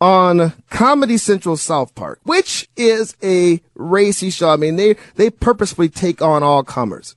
on 0.00 0.52
Comedy 0.70 1.16
Central 1.16 1.56
South 1.56 1.94
Park, 1.94 2.20
which 2.22 2.68
is 2.76 3.16
a 3.22 3.60
racy 3.74 4.30
show. 4.30 4.50
I 4.50 4.56
mean, 4.56 4.76
they, 4.76 4.96
they 5.16 5.30
purposefully 5.30 5.88
take 5.88 6.22
on 6.22 6.42
all 6.42 6.62
comers. 6.62 7.16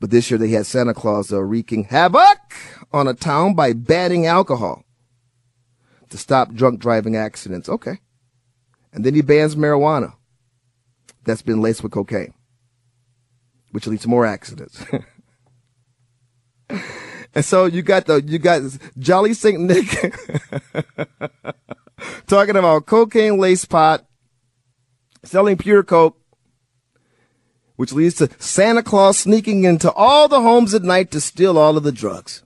But 0.00 0.10
this 0.10 0.30
year 0.30 0.38
they 0.38 0.48
had 0.48 0.66
Santa 0.66 0.94
Claus 0.94 1.32
uh, 1.32 1.42
wreaking 1.42 1.84
havoc 1.84 2.38
on 2.92 3.08
a 3.08 3.14
town 3.14 3.54
by 3.54 3.72
banning 3.72 4.26
alcohol 4.26 4.84
to 6.10 6.18
stop 6.18 6.52
drunk 6.52 6.80
driving 6.80 7.16
accidents. 7.16 7.68
Okay. 7.68 7.98
And 8.92 9.04
then 9.04 9.14
he 9.14 9.22
bans 9.22 9.56
marijuana 9.56 10.14
that's 11.24 11.42
been 11.42 11.60
laced 11.60 11.82
with 11.82 11.92
cocaine, 11.92 12.34
which 13.70 13.86
leads 13.86 14.02
to 14.02 14.08
more 14.08 14.26
accidents. 14.26 14.84
And 17.34 17.44
so 17.44 17.64
you 17.66 17.82
got 17.82 18.06
the 18.06 18.22
you 18.22 18.38
got 18.38 18.62
Jolly 18.98 19.34
Saint 19.34 19.60
Nick 19.60 19.86
talking 22.26 22.56
about 22.56 22.86
cocaine 22.86 23.38
lace 23.38 23.64
pot, 23.64 24.06
selling 25.24 25.56
pure 25.56 25.82
coke, 25.82 26.16
which 27.76 27.92
leads 27.92 28.16
to 28.16 28.30
Santa 28.38 28.82
Claus 28.82 29.18
sneaking 29.18 29.64
into 29.64 29.92
all 29.92 30.28
the 30.28 30.40
homes 30.40 30.74
at 30.74 30.82
night 30.82 31.10
to 31.10 31.20
steal 31.20 31.58
all 31.58 31.76
of 31.76 31.82
the 31.82 31.92
drugs. 31.92 32.42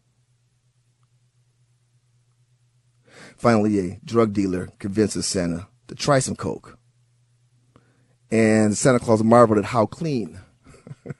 Finally, 3.36 3.78
a 3.78 4.00
drug 4.04 4.32
dealer 4.32 4.70
convinces 4.78 5.26
Santa 5.26 5.68
to 5.86 5.94
try 5.94 6.18
some 6.18 6.34
coke. 6.34 6.78
And 8.30 8.76
Santa 8.76 8.98
Claus 8.98 9.22
marveled 9.22 9.58
at 9.58 9.66
how 9.66 9.86
clean 9.86 10.40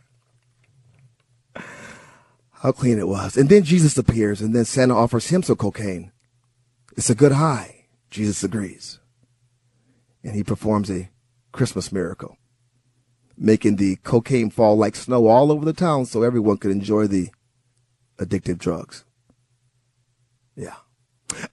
how 2.52 2.72
clean 2.72 2.98
it 2.98 3.08
was. 3.08 3.36
And 3.36 3.48
then 3.48 3.62
Jesus 3.62 3.96
appears, 3.96 4.40
and 4.40 4.54
then 4.54 4.64
Santa 4.64 4.94
offers 4.96 5.28
him 5.28 5.42
some 5.42 5.56
cocaine. 5.56 6.12
It's 6.96 7.10
a 7.10 7.14
good 7.14 7.32
high. 7.32 7.86
Jesus 8.10 8.42
agrees. 8.42 8.98
And 10.24 10.34
he 10.34 10.42
performs 10.42 10.90
a 10.90 11.10
Christmas 11.52 11.92
miracle, 11.92 12.36
making 13.38 13.76
the 13.76 13.96
cocaine 13.96 14.50
fall 14.50 14.76
like 14.76 14.96
snow 14.96 15.26
all 15.26 15.52
over 15.52 15.64
the 15.64 15.72
town 15.72 16.04
so 16.06 16.22
everyone 16.22 16.56
could 16.58 16.70
enjoy 16.70 17.06
the 17.06 17.28
addictive 18.18 18.58
drugs. 18.58 19.04
Yeah. 20.56 20.76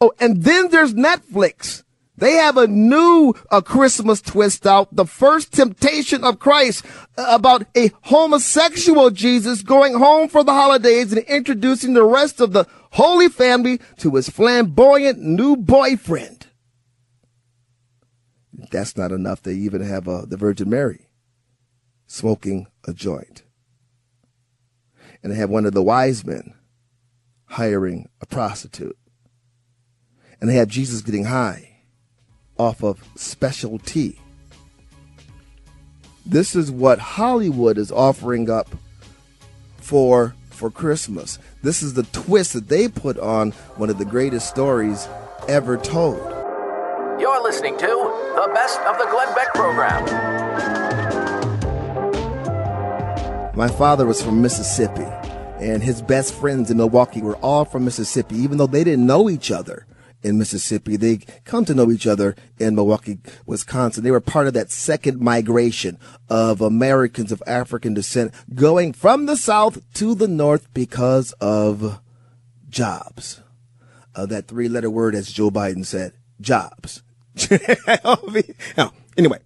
Oh, 0.01 0.13
and 0.19 0.43
then 0.43 0.69
there's 0.69 0.93
Netflix. 0.93 1.83
They 2.17 2.33
have 2.33 2.57
a 2.57 2.67
new 2.67 3.33
a 3.51 3.61
Christmas 3.61 4.21
twist 4.21 4.65
out, 4.65 4.95
the 4.95 5.05
first 5.05 5.51
temptation 5.51 6.23
of 6.23 6.39
Christ 6.39 6.85
uh, 7.17 7.25
about 7.27 7.65
a 7.75 7.91
homosexual 8.03 9.09
Jesus 9.09 9.61
going 9.61 9.95
home 9.95 10.29
for 10.29 10.43
the 10.43 10.53
holidays 10.53 11.11
and 11.11 11.23
introducing 11.25 11.93
the 11.93 12.05
rest 12.05 12.39
of 12.39 12.53
the 12.53 12.65
Holy 12.91 13.27
Family 13.27 13.81
to 13.97 14.15
his 14.15 14.29
flamboyant 14.29 15.19
new 15.19 15.57
boyfriend. 15.57 16.47
That's 18.71 18.95
not 18.95 19.11
enough. 19.11 19.41
They 19.41 19.53
even 19.53 19.81
have 19.81 20.07
uh, 20.07 20.25
the 20.25 20.37
Virgin 20.37 20.69
Mary 20.69 21.04
smoking 22.07 22.67
a 22.87 22.93
joint. 22.93 23.43
And 25.23 25.31
they 25.31 25.37
have 25.37 25.49
one 25.49 25.65
of 25.65 25.73
the 25.73 25.83
wise 25.83 26.25
men 26.25 26.53
hiring 27.45 28.09
a 28.21 28.25
prostitute. 28.25 28.97
And 30.39 30.49
they 30.49 30.55
have 30.55 30.67
Jesus 30.67 31.01
getting 31.01 31.25
high 31.25 31.77
off 32.57 32.83
of 32.83 33.03
special 33.15 33.79
tea. 33.79 34.19
This 36.25 36.55
is 36.55 36.71
what 36.71 36.99
Hollywood 36.99 37.77
is 37.77 37.91
offering 37.91 38.49
up 38.49 38.69
for 39.77 40.35
for 40.49 40.71
Christmas. 40.71 41.37
This 41.61 41.83
is 41.83 41.93
the 41.93 42.03
twist 42.03 42.53
that 42.53 42.69
they 42.69 42.87
put 42.87 43.19
on 43.19 43.51
one 43.75 43.89
of 43.89 43.97
the 43.97 44.05
greatest 44.05 44.47
stories 44.47 45.07
ever 45.47 45.77
told. 45.77 46.17
You're 47.19 47.43
listening 47.43 47.77
to 47.77 47.85
the 47.85 48.51
best 48.53 48.79
of 48.81 48.97
the 48.97 49.05
Glenn 49.11 49.35
Beck 49.35 49.53
program. 49.53 50.94
My 53.55 53.69
father 53.69 54.05
was 54.05 54.21
from 54.21 54.41
Mississippi, 54.41 55.07
and 55.61 55.81
his 55.81 56.01
best 56.01 56.33
friends 56.33 56.69
in 56.69 56.75
Milwaukee 56.75 57.21
were 57.21 57.37
all 57.37 57.63
from 57.63 57.85
Mississippi, 57.85 58.35
even 58.35 58.57
though 58.57 58.67
they 58.67 58.83
didn't 58.83 59.05
know 59.05 59.29
each 59.29 59.49
other 59.49 59.85
in 60.21 60.37
Mississippi. 60.37 60.97
They 60.97 61.19
come 61.45 61.63
to 61.63 61.73
know 61.73 61.89
each 61.89 62.05
other 62.05 62.35
in 62.59 62.75
Milwaukee, 62.75 63.19
Wisconsin. 63.45 64.03
They 64.03 64.11
were 64.11 64.19
part 64.19 64.47
of 64.47 64.53
that 64.55 64.71
second 64.71 65.21
migration 65.21 65.97
of 66.29 66.59
Americans 66.59 67.31
of 67.31 67.41
African 67.47 67.93
descent 67.93 68.33
going 68.53 68.91
from 68.91 69.25
the 69.25 69.37
South 69.37 69.79
to 69.93 70.15
the 70.15 70.27
North 70.27 70.73
because 70.73 71.31
of 71.39 72.01
jobs. 72.67 73.39
Uh, 74.15 74.25
that 74.25 74.49
three 74.49 74.67
letter 74.67 74.89
word, 74.89 75.15
as 75.15 75.31
Joe 75.31 75.49
Biden 75.49 75.85
said, 75.85 76.11
jobs. 76.41 77.03
anyway, 79.17 79.39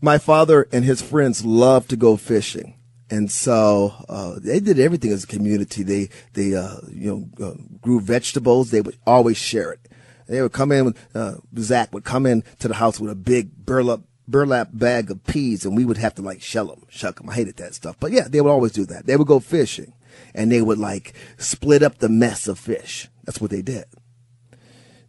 my 0.00 0.18
father 0.18 0.68
and 0.72 0.84
his 0.84 1.02
friends 1.02 1.44
loved 1.44 1.90
to 1.90 1.96
go 1.96 2.16
fishing. 2.16 2.74
And 3.10 3.30
so 3.30 3.92
uh, 4.08 4.38
they 4.38 4.60
did 4.60 4.78
everything 4.78 5.10
as 5.10 5.24
a 5.24 5.26
community. 5.26 5.82
They 5.82 6.10
they 6.34 6.54
uh, 6.54 6.76
you 6.92 7.28
know 7.38 7.46
uh, 7.46 7.54
grew 7.80 8.00
vegetables. 8.00 8.70
They 8.70 8.80
would 8.80 8.96
always 9.04 9.36
share 9.36 9.72
it. 9.72 9.80
They 10.28 10.40
would 10.40 10.52
come 10.52 10.70
in. 10.70 10.94
Uh, 11.12 11.34
Zach 11.58 11.92
would 11.92 12.04
come 12.04 12.24
in 12.24 12.44
to 12.60 12.68
the 12.68 12.74
house 12.74 13.00
with 13.00 13.10
a 13.10 13.16
big 13.16 13.66
burlap 13.66 14.00
burlap 14.28 14.68
bag 14.72 15.10
of 15.10 15.24
peas, 15.24 15.64
and 15.64 15.76
we 15.76 15.84
would 15.84 15.96
have 15.96 16.14
to 16.14 16.22
like 16.22 16.40
shell 16.40 16.66
them, 16.66 16.86
shuck 16.88 17.16
them. 17.16 17.28
I 17.28 17.34
hated 17.34 17.56
that 17.56 17.74
stuff, 17.74 17.96
but 17.98 18.12
yeah, 18.12 18.28
they 18.28 18.40
would 18.40 18.50
always 18.50 18.72
do 18.72 18.86
that. 18.86 19.06
They 19.06 19.16
would 19.16 19.26
go 19.26 19.40
fishing, 19.40 19.92
and 20.32 20.52
they 20.52 20.62
would 20.62 20.78
like 20.78 21.14
split 21.36 21.82
up 21.82 21.98
the 21.98 22.08
mess 22.08 22.46
of 22.46 22.60
fish. 22.60 23.08
That's 23.24 23.40
what 23.40 23.50
they 23.50 23.62
did. 23.62 23.86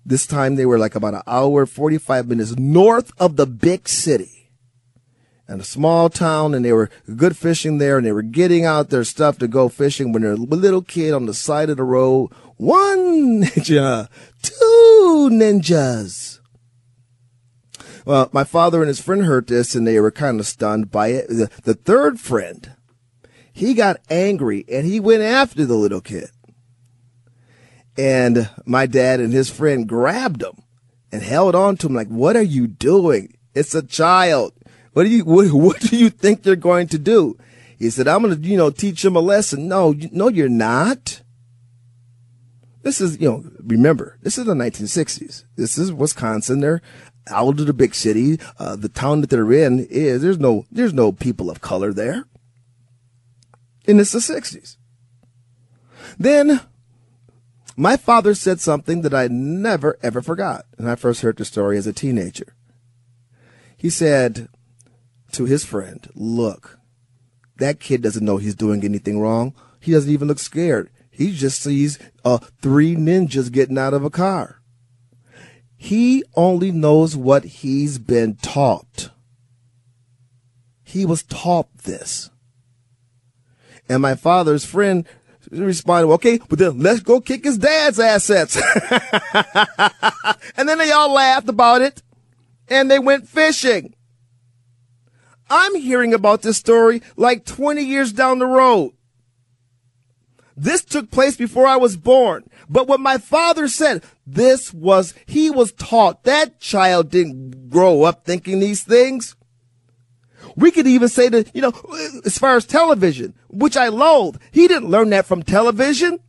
This 0.04 0.26
time 0.26 0.56
they 0.56 0.66
were 0.66 0.80
like 0.80 0.96
about 0.96 1.14
an 1.14 1.22
hour, 1.28 1.68
45 1.68 2.28
minutes 2.28 2.56
north 2.58 3.12
of 3.20 3.36
the 3.36 3.46
big 3.46 3.88
city 3.88 4.41
in 5.52 5.60
a 5.60 5.66
small 5.66 6.10
town 6.10 6.54
and 6.54 6.64
they 6.64 6.72
were 6.72 6.90
good 7.16 7.36
fishing 7.36 7.78
there 7.78 7.98
and 7.98 8.06
they 8.06 8.12
were 8.12 8.22
getting 8.22 8.64
out 8.64 8.90
their 8.90 9.04
stuff 9.04 9.38
to 9.40 9.48
go 9.48 9.68
fishing 9.68 10.12
when 10.12 10.22
they're 10.22 10.32
a 10.32 10.36
little 10.36 10.82
kid 10.82 11.14
on 11.14 11.26
the 11.26 11.34
side 11.34 11.70
of 11.70 11.78
the 11.78 11.84
road. 11.84 12.32
One 12.56 13.44
ninja, 13.44 14.08
two 14.42 15.30
ninjas. 15.32 16.40
Well, 18.06 18.30
my 18.32 18.44
father 18.44 18.82
and 18.82 18.88
his 18.88 19.02
friend 19.02 19.26
heard 19.26 19.48
this 19.48 19.76
and 19.76 19.86
they 19.86 20.00
were 20.00 20.12
kind 20.12 20.40
of 20.40 20.48
stunned 20.48 20.90
by 20.90 21.10
it. 21.10 21.28
The, 21.28 21.50
the 21.64 21.74
third 21.74 22.20
friend, 22.20 22.72
he 23.52 23.74
got 23.74 24.00
angry 24.10 24.66
and 24.72 24.86
he 24.86 25.00
went 25.00 25.22
after 25.22 25.66
the 25.66 25.76
little 25.76 26.02
kid. 26.02 26.30
And 27.98 28.50
my 28.66 28.86
dad 28.86 29.20
and 29.20 29.34
his 29.34 29.50
friend 29.50 29.88
grabbed 29.88 30.42
him 30.42 30.64
and 31.12 31.22
held 31.22 31.56
on 31.56 31.76
to 31.78 31.88
him 31.88 31.94
like, 31.94 32.08
what 32.08 32.38
are 32.38 32.42
you 32.42 32.68
doing? 32.68 33.38
It's 33.54 33.76
a 33.76 33.86
child. 33.86 34.54
What 34.94 35.04
do 35.04 35.10
you 35.10 35.24
what, 35.26 35.52
what 35.52 35.80
do 35.80 35.98
you 35.98 36.10
think 36.10 36.44
they're 36.44 36.56
going 36.56 36.88
to 36.88 37.00
do? 37.00 37.38
He 37.78 37.90
said, 37.90 38.08
I'm 38.08 38.22
going 38.22 38.40
to, 38.40 38.48
you 38.48 38.58
know, 38.58 38.70
teach 38.70 39.02
them 39.02 39.16
a 39.16 39.20
lesson. 39.20 39.68
No, 39.68 39.96
no, 40.12 40.28
you're 40.28 40.50
not. 40.50 41.22
This 42.84 43.02
is, 43.02 43.20
you 43.20 43.28
know, 43.28 43.44
remember, 43.60 44.18
this 44.22 44.38
is 44.38 44.46
the 44.46 44.54
1960s. 44.54 45.46
This 45.56 45.78
is 45.78 45.92
Wisconsin. 45.92 46.60
They're 46.60 46.82
out 47.30 47.60
of 47.60 47.66
the 47.66 47.74
big 47.74 47.96
city. 47.96 48.40
Uh, 48.60 48.76
the 48.76 48.90
town 48.90 49.22
that 49.22 49.32
they're 49.32 49.52
in 49.52 49.88
is, 49.90 50.22
there's 50.22 50.40
no, 50.40 50.66
there's 50.72 50.94
no 50.94 51.12
people 51.12 51.50
of 51.50 51.62
color 51.62 51.92
there. 51.92 52.26
And 53.88 54.00
it's 54.00 54.12
the 54.12 54.20
60s. 54.20 54.78
Then 56.20 56.62
my 57.76 57.98
father 57.98 58.36
said 58.36 58.60
something 58.60 59.02
that 59.02 59.14
I 59.14 59.28
never 59.28 59.98
ever 60.04 60.22
forgot. 60.22 60.66
And 60.78 60.90
I 60.90 60.96
first 60.96 61.22
heard 61.22 61.38
the 61.38 61.46
story 61.46 61.78
as 61.78 61.88
a 61.88 61.94
teenager. 61.94 62.56
He 63.76 63.90
said, 63.90 64.50
to 65.34 65.46
his 65.46 65.66
friend, 65.66 66.08
look, 66.16 66.80
That 67.58 67.80
kid 67.80 68.02
doesn't 68.02 68.26
know 68.26 68.38
he's 68.38 68.56
doing 68.56 68.84
anything 68.84 69.20
wrong. 69.20 69.54
He 69.80 69.92
doesn't 69.92 70.12
even 70.12 70.28
look 70.28 70.40
scared. 70.40 70.90
He 71.10 71.32
just 71.32 71.62
sees 71.62 72.00
uh, 72.26 72.40
three 72.62 72.96
ninjas 72.96 73.52
getting 73.52 73.78
out 73.78 73.94
of 73.94 74.04
a 74.04 74.10
car. 74.10 74.62
He 75.76 76.24
only 76.36 76.72
knows 76.72 77.16
what 77.16 77.44
he's 77.44 77.98
been 77.98 78.36
taught. 78.36 79.10
He 80.84 81.06
was 81.06 81.24
taught 81.24 81.70
this. 81.80 82.30
And 83.90 84.02
my 84.02 84.16
father's 84.16 84.66
friend 84.66 85.06
responded, 85.52 86.12
okay, 86.14 86.40
but 86.50 86.60
then 86.60 86.80
let's 86.80 87.02
go 87.02 87.20
kick 87.20 87.44
his 87.44 87.58
dad's 87.58 88.00
assets. 88.00 88.56
and 90.56 90.70
then 90.70 90.78
they 90.78 90.92
all 90.92 91.14
laughed 91.14 91.50
about 91.50 91.82
it 91.82 92.02
and 92.68 92.90
they 92.90 93.00
went 93.00 93.28
fishing. 93.28 93.94
I'm 95.52 95.76
hearing 95.76 96.14
about 96.14 96.44
this 96.44 96.58
story 96.58 97.02
like 97.18 97.44
20 97.44 97.84
years 97.84 98.14
down 98.14 98.40
the 98.40 98.46
road. 98.46 98.94
This 100.56 100.86
took 100.86 101.12
place 101.12 101.36
before 101.36 101.68
I 101.68 101.76
was 101.76 101.98
born. 101.98 102.50
But 102.70 102.88
what 102.88 103.02
my 103.02 103.18
father 103.18 103.68
said, 103.68 104.04
this 104.26 104.74
was, 104.74 105.14
he 105.26 105.52
was 105.52 105.74
taught. 105.74 106.24
That 106.24 106.62
child 106.62 107.12
didn't 107.12 107.70
grow 107.70 108.04
up 108.04 108.24
thinking 108.24 108.60
these 108.60 108.84
things. 108.84 109.36
We 110.56 110.72
could 110.72 110.88
even 110.88 111.10
say 111.10 111.28
that, 111.28 111.54
you 111.54 111.62
know, 111.62 111.74
as 112.26 112.38
far 112.38 112.56
as 112.56 112.66
television, 112.66 113.34
which 113.50 113.76
I 113.76 113.90
loathe, 113.90 114.38
he 114.52 114.70
didn't 114.70 114.90
learn 114.90 115.10
that 115.10 115.26
from 115.26 115.44
television. 115.44 116.20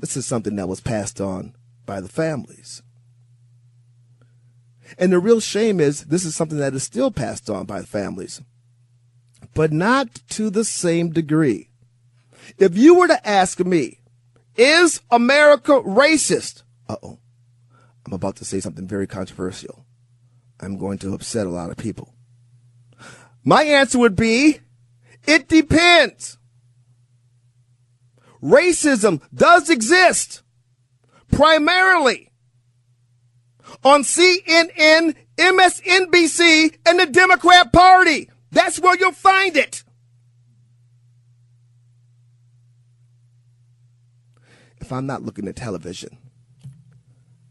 This 0.00 0.16
is 0.16 0.26
something 0.26 0.56
that 0.56 0.68
was 0.68 0.80
passed 0.80 1.20
on 1.20 1.54
by 1.86 2.00
the 2.00 2.08
families. 2.08 2.82
And 5.00 5.10
the 5.10 5.18
real 5.18 5.40
shame 5.40 5.80
is 5.80 6.04
this 6.04 6.26
is 6.26 6.36
something 6.36 6.58
that 6.58 6.74
is 6.74 6.82
still 6.82 7.10
passed 7.10 7.48
on 7.48 7.64
by 7.64 7.82
families, 7.82 8.42
but 9.54 9.72
not 9.72 10.20
to 10.28 10.50
the 10.50 10.62
same 10.62 11.10
degree. 11.10 11.70
If 12.58 12.76
you 12.76 12.96
were 12.96 13.08
to 13.08 13.26
ask 13.26 13.58
me, 13.60 14.00
is 14.56 15.00
America 15.10 15.72
racist? 15.80 16.64
Uh 16.86 16.96
oh. 17.02 17.18
I'm 18.06 18.12
about 18.12 18.36
to 18.36 18.44
say 18.44 18.60
something 18.60 18.86
very 18.86 19.06
controversial. 19.06 19.86
I'm 20.60 20.76
going 20.76 20.98
to 20.98 21.14
upset 21.14 21.46
a 21.46 21.50
lot 21.50 21.70
of 21.70 21.78
people. 21.78 22.14
My 23.42 23.62
answer 23.62 23.98
would 23.98 24.16
be, 24.16 24.60
it 25.26 25.48
depends. 25.48 26.36
Racism 28.42 29.22
does 29.32 29.70
exist 29.70 30.42
primarily 31.30 32.29
on 33.84 34.02
CNN, 34.02 35.14
MSNBC, 35.36 36.76
and 36.86 37.00
the 37.00 37.06
Democrat 37.06 37.72
Party. 37.72 38.30
That's 38.50 38.80
where 38.80 38.96
you'll 38.98 39.12
find 39.12 39.56
it. 39.56 39.84
If 44.80 44.92
I'm 44.92 45.06
not 45.06 45.22
looking 45.22 45.46
at 45.46 45.56
television, 45.56 46.18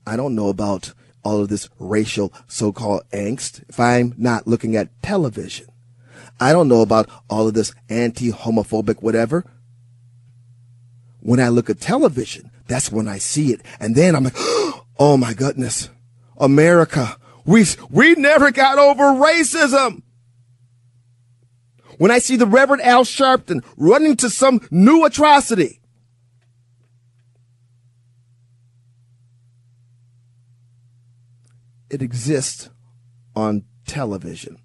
I 0.06 0.16
don't 0.16 0.36
know 0.36 0.50
about 0.50 0.94
all 1.24 1.42
of 1.42 1.50
this 1.50 1.70
racial 1.80 2.34
so-called 2.48 3.04
angst 3.12 3.64
if 3.70 3.80
I'm 3.80 4.14
not 4.18 4.48
looking 4.48 4.76
at 4.76 4.90
television. 5.02 5.68
I 6.40 6.52
don't 6.54 6.68
know 6.68 6.82
about 6.82 7.10
all 7.30 7.48
of 7.48 7.54
this 7.54 7.74
anti-homophobic 7.90 9.02
whatever. 9.02 9.46
When 11.20 11.40
I 11.40 11.50
look 11.50 11.70
at 11.70 11.82
television, 11.82 12.50
that's 12.68 12.92
when 12.92 13.08
I 13.08 13.18
see 13.18 13.52
it. 13.52 13.62
And 13.80 13.96
then 13.96 14.16
I'm 14.16 14.24
like, 14.24 14.36
oh 15.00 15.18
my 15.18 15.34
goodness, 15.34 15.90
America, 16.39 17.17
we, 17.45 17.65
we 17.89 18.15
never 18.15 18.52
got 18.52 18.78
over 18.78 19.04
racism. 19.04 20.04
When 21.97 22.12
I 22.12 22.19
see 22.19 22.38
the 22.38 22.45
Reverend 22.45 22.82
Al 22.84 23.04
Sharpton 23.04 23.63
running 23.75 24.15
to 24.17 24.30
some 24.30 24.62
new 24.71 25.04
atrocity, 25.04 25.82
it 31.89 32.02
exists 32.02 32.69
on 33.36 33.65
television. 33.86 34.58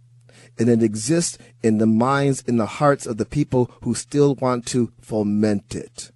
And 0.56 0.68
it 0.68 0.84
exists 0.84 1.36
in 1.64 1.78
the 1.78 1.86
minds, 1.86 2.42
in 2.42 2.58
the 2.58 2.66
hearts 2.66 3.06
of 3.06 3.16
the 3.16 3.24
people 3.24 3.72
who 3.82 3.94
still 3.94 4.36
want 4.36 4.66
to 4.66 4.92
foment 5.00 5.74
it. 5.74 6.12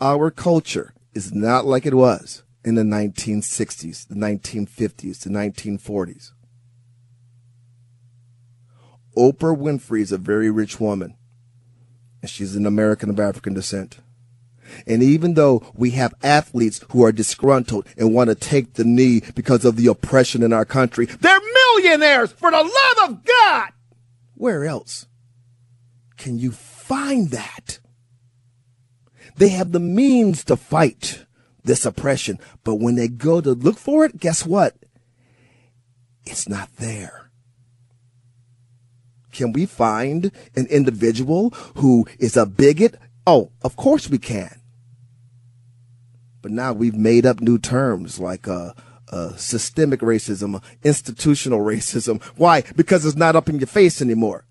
Our 0.00 0.30
culture 0.30 0.94
is 1.14 1.32
not 1.34 1.64
like 1.64 1.84
it 1.84 1.94
was 1.94 2.44
in 2.68 2.74
the 2.74 2.82
1960s, 2.82 4.06
the 4.06 4.14
1950s, 4.14 5.20
the 5.20 5.30
1940s. 5.30 6.32
Oprah 9.16 9.56
Winfrey 9.56 10.02
is 10.02 10.12
a 10.12 10.18
very 10.18 10.50
rich 10.50 10.78
woman, 10.78 11.16
and 12.20 12.30
she's 12.30 12.54
an 12.54 12.66
American 12.66 13.08
of 13.08 13.18
African 13.18 13.54
descent. 13.54 14.00
And 14.86 15.02
even 15.02 15.32
though 15.32 15.62
we 15.74 15.92
have 15.92 16.12
athletes 16.22 16.84
who 16.90 17.02
are 17.02 17.10
disgruntled 17.10 17.86
and 17.96 18.14
want 18.14 18.28
to 18.28 18.34
take 18.34 18.74
the 18.74 18.84
knee 18.84 19.22
because 19.34 19.64
of 19.64 19.76
the 19.76 19.86
oppression 19.86 20.42
in 20.42 20.52
our 20.52 20.66
country, 20.66 21.06
they're 21.06 21.40
millionaires 21.54 22.32
for 22.32 22.50
the 22.50 22.58
love 22.58 23.10
of 23.10 23.24
God. 23.24 23.70
Where 24.34 24.66
else 24.66 25.06
can 26.18 26.38
you 26.38 26.52
find 26.52 27.30
that? 27.30 27.78
They 29.36 29.48
have 29.48 29.72
the 29.72 29.80
means 29.80 30.44
to 30.44 30.56
fight 30.56 31.24
this 31.68 31.86
oppression, 31.86 32.40
but 32.64 32.76
when 32.76 32.96
they 32.96 33.06
go 33.06 33.40
to 33.40 33.52
look 33.52 33.78
for 33.78 34.04
it, 34.04 34.18
guess 34.18 34.44
what? 34.44 34.74
It's 36.26 36.48
not 36.48 36.68
there. 36.78 37.30
Can 39.30 39.52
we 39.52 39.66
find 39.66 40.32
an 40.56 40.66
individual 40.66 41.50
who 41.76 42.08
is 42.18 42.36
a 42.36 42.44
bigot? 42.44 42.96
Oh, 43.26 43.52
of 43.62 43.76
course 43.76 44.10
we 44.10 44.18
can. 44.18 44.60
But 46.42 46.50
now 46.50 46.72
we've 46.72 46.96
made 46.96 47.26
up 47.26 47.40
new 47.40 47.58
terms 47.58 48.18
like 48.18 48.48
uh, 48.48 48.72
uh, 49.12 49.36
systemic 49.36 50.00
racism, 50.00 50.62
institutional 50.82 51.60
racism. 51.74 52.22
Why? 52.36 52.62
Because 52.74 53.04
it's 53.04 53.16
not 53.16 53.36
up 53.36 53.48
in 53.48 53.58
your 53.58 53.66
face 53.66 54.02
anymore. 54.02 54.44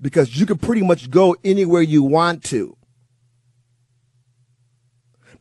Because 0.00 0.38
you 0.38 0.46
can 0.46 0.58
pretty 0.58 0.82
much 0.82 1.10
go 1.10 1.36
anywhere 1.44 1.82
you 1.82 2.02
want 2.02 2.42
to. 2.44 2.76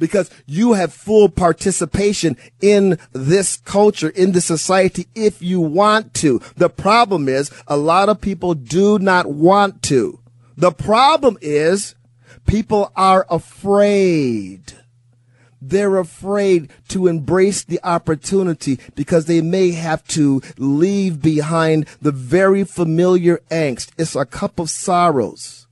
Because 0.04 0.30
you 0.46 0.74
have 0.74 0.92
full 0.92 1.30
participation 1.30 2.36
in 2.60 3.00
this 3.14 3.56
culture, 3.56 4.10
in 4.10 4.34
this 4.34 4.44
society, 4.44 5.08
if 5.16 5.42
you 5.42 5.62
want 5.62 6.14
to. 6.16 6.42
The 6.58 6.70
problem 6.70 7.30
is 7.30 7.50
a 7.70 7.78
lot 7.78 8.10
of 8.10 8.20
people 8.20 8.54
do 8.54 9.00
not 9.00 9.28
want 9.28 9.82
to. 9.84 10.20
The 10.58 10.74
problem 10.74 11.38
is 11.40 11.96
people 12.46 12.92
are 12.98 13.26
afraid. 13.30 14.74
They're 15.62 15.96
afraid 15.96 16.70
to 16.90 17.08
embrace 17.08 17.64
the 17.64 17.80
opportunity 17.82 18.82
because 18.96 19.28
they 19.28 19.40
may 19.40 19.72
have 19.72 20.06
to 20.10 20.42
leave 20.58 21.22
behind 21.22 21.88
the 22.02 22.12
very 22.12 22.66
familiar 22.66 23.38
angst. 23.50 23.92
It's 23.98 24.18
a 24.18 24.26
cup 24.26 24.60
of 24.60 24.70
sorrows. 24.70 25.66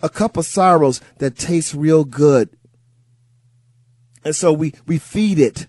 A 0.00 0.08
cup 0.08 0.36
of 0.36 0.46
sorrows 0.46 1.00
that 1.18 1.36
tastes 1.36 1.74
real 1.74 2.04
good. 2.04 2.48
And 4.24 4.34
so 4.36 4.52
we, 4.52 4.74
we 4.86 4.98
feed 4.98 5.38
it 5.38 5.66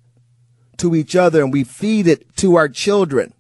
to 0.78 0.96
each 0.96 1.16
other 1.16 1.42
and 1.42 1.52
we 1.52 1.64
feed 1.64 2.08
it 2.08 2.36
to 2.38 2.56
our 2.56 2.70
children. 2.70 3.34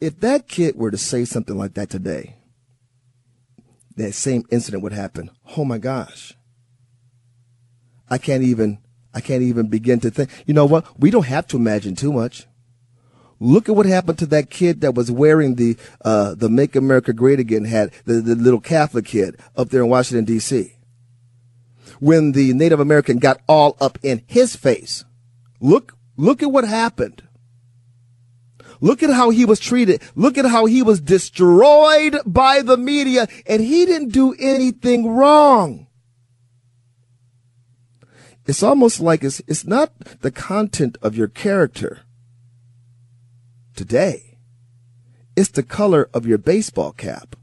If 0.00 0.20
that 0.20 0.48
kid 0.48 0.76
were 0.76 0.90
to 0.90 0.98
say 0.98 1.24
something 1.24 1.58
like 1.58 1.74
that 1.74 1.90
today, 1.90 2.36
that 3.96 4.12
same 4.12 4.44
incident 4.50 4.82
would 4.82 4.92
happen. 4.92 5.30
Oh 5.56 5.64
my 5.64 5.78
gosh. 5.78 6.34
I 8.08 8.18
can't 8.18 8.44
even, 8.44 8.78
I 9.12 9.20
can't 9.20 9.42
even 9.42 9.66
begin 9.66 10.00
to 10.00 10.10
think. 10.10 10.30
You 10.46 10.54
know 10.54 10.66
what? 10.66 10.86
We 10.98 11.10
don't 11.10 11.26
have 11.26 11.48
to 11.48 11.56
imagine 11.56 11.96
too 11.96 12.12
much. 12.12 12.46
Look 13.40 13.68
at 13.68 13.76
what 13.76 13.86
happened 13.86 14.18
to 14.18 14.26
that 14.26 14.50
kid 14.50 14.80
that 14.80 14.94
was 14.94 15.10
wearing 15.10 15.56
the, 15.56 15.76
uh, 16.04 16.34
the 16.34 16.48
Make 16.48 16.74
America 16.74 17.12
Great 17.12 17.38
Again 17.38 17.64
hat, 17.64 17.92
the, 18.04 18.14
the 18.14 18.34
little 18.34 18.60
Catholic 18.60 19.04
kid 19.04 19.38
up 19.56 19.68
there 19.68 19.82
in 19.82 19.88
Washington 19.88 20.26
DC. 20.26 20.72
When 22.00 22.32
the 22.32 22.52
Native 22.52 22.80
American 22.80 23.18
got 23.18 23.40
all 23.48 23.76
up 23.80 23.98
in 24.02 24.22
his 24.26 24.56
face. 24.56 25.04
Look, 25.60 25.96
look 26.16 26.42
at 26.42 26.52
what 26.52 26.64
happened. 26.64 27.22
Look 28.80 29.02
at 29.02 29.10
how 29.10 29.30
he 29.30 29.44
was 29.44 29.58
treated. 29.58 30.02
Look 30.14 30.38
at 30.38 30.44
how 30.44 30.66
he 30.66 30.82
was 30.82 31.00
destroyed 31.00 32.18
by 32.24 32.62
the 32.62 32.76
media 32.76 33.26
and 33.46 33.60
he 33.60 33.86
didn't 33.86 34.12
do 34.12 34.34
anything 34.38 35.08
wrong. 35.08 35.86
It's 38.46 38.62
almost 38.62 39.00
like 39.00 39.22
it's, 39.22 39.42
it's 39.46 39.66
not 39.66 39.92
the 40.20 40.30
content 40.30 40.96
of 41.02 41.14
your 41.14 41.28
character 41.28 42.00
today. 43.76 44.38
It's 45.36 45.50
the 45.50 45.62
color 45.62 46.08
of 46.14 46.26
your 46.26 46.38
baseball 46.38 46.92
cap. 46.92 47.36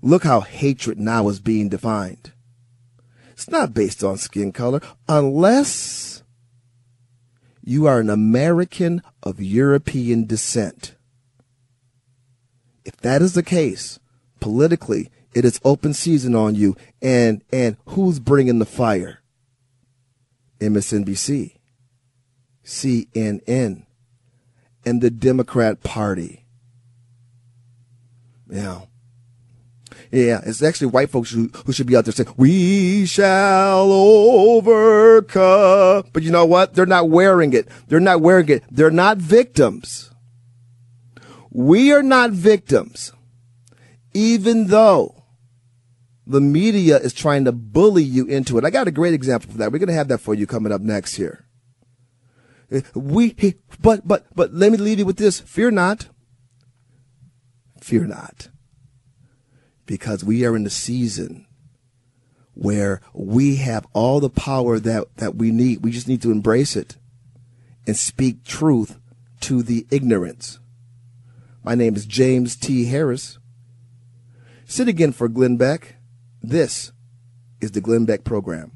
Look 0.00 0.22
how 0.22 0.40
hatred 0.40 1.00
now 1.00 1.28
is 1.28 1.40
being 1.40 1.68
defined. 1.68 2.32
It's 3.38 3.48
not 3.48 3.72
based 3.72 4.02
on 4.02 4.18
skin 4.18 4.50
color 4.50 4.80
unless 5.08 6.24
you 7.62 7.86
are 7.86 8.00
an 8.00 8.10
American 8.10 9.00
of 9.22 9.40
European 9.40 10.26
descent. 10.26 10.96
If 12.84 12.96
that 12.96 13.22
is 13.22 13.34
the 13.34 13.44
case, 13.44 14.00
politically, 14.40 15.12
it 15.34 15.44
is 15.44 15.60
open 15.64 15.94
season 15.94 16.34
on 16.34 16.56
you. 16.56 16.74
And, 17.00 17.44
and 17.52 17.76
who's 17.86 18.18
bringing 18.18 18.58
the 18.58 18.66
fire? 18.66 19.20
MSNBC, 20.58 21.58
CNN, 22.64 23.86
and 24.84 25.00
the 25.00 25.10
Democrat 25.10 25.84
Party. 25.84 26.44
Yeah. 28.50 28.80
Yeah, 30.10 30.40
it's 30.44 30.62
actually 30.62 30.86
white 30.88 31.10
folks 31.10 31.30
who, 31.30 31.50
who 31.66 31.72
should 31.72 31.86
be 31.86 31.94
out 31.96 32.06
there 32.06 32.12
saying, 32.12 32.32
we 32.36 33.04
shall 33.04 33.92
overcome. 33.92 35.34
But 36.12 36.22
you 36.22 36.30
know 36.30 36.46
what? 36.46 36.74
They're 36.74 36.86
not 36.86 37.10
wearing 37.10 37.52
it. 37.52 37.68
They're 37.88 38.00
not 38.00 38.22
wearing 38.22 38.48
it. 38.48 38.64
They're 38.70 38.90
not 38.90 39.18
victims. 39.18 40.10
We 41.50 41.92
are 41.92 42.02
not 42.02 42.30
victims, 42.30 43.12
even 44.14 44.68
though 44.68 45.24
the 46.26 46.40
media 46.40 46.98
is 46.98 47.12
trying 47.12 47.44
to 47.44 47.52
bully 47.52 48.04
you 48.04 48.26
into 48.26 48.56
it. 48.58 48.64
I 48.64 48.70
got 48.70 48.88
a 48.88 48.92
great 48.92 49.14
example 49.14 49.50
for 49.50 49.58
that. 49.58 49.72
We're 49.72 49.78
going 49.78 49.88
to 49.88 49.94
have 49.94 50.08
that 50.08 50.18
for 50.18 50.34
you 50.34 50.46
coming 50.46 50.72
up 50.72 50.80
next 50.80 51.16
here. 51.16 51.46
We, 52.94 53.34
but, 53.80 54.06
but, 54.06 54.26
but 54.34 54.54
let 54.54 54.70
me 54.72 54.78
leave 54.78 54.98
you 54.98 55.06
with 55.06 55.16
this. 55.16 55.40
Fear 55.40 55.72
not. 55.72 56.08
Fear 57.80 58.06
not 58.06 58.48
because 59.88 60.22
we 60.22 60.44
are 60.44 60.54
in 60.54 60.64
the 60.64 60.70
season 60.70 61.46
where 62.52 63.00
we 63.14 63.56
have 63.56 63.86
all 63.94 64.20
the 64.20 64.28
power 64.28 64.78
that, 64.78 65.16
that 65.16 65.34
we 65.34 65.50
need. 65.50 65.82
We 65.82 65.90
just 65.90 66.06
need 66.06 66.20
to 66.22 66.30
embrace 66.30 66.76
it 66.76 66.96
and 67.86 67.96
speak 67.96 68.44
truth 68.44 68.98
to 69.40 69.62
the 69.62 69.86
ignorance. 69.90 70.60
My 71.64 71.74
name 71.74 71.96
is 71.96 72.04
James 72.04 72.54
T. 72.54 72.84
Harris. 72.84 73.38
Sit 74.66 74.88
again 74.88 75.12
for 75.12 75.26
Glenn 75.26 75.56
Beck. 75.56 75.96
This 76.42 76.92
is 77.60 77.72
the 77.72 77.80
Glenn 77.80 78.04
Beck 78.04 78.24
Program. 78.24 78.72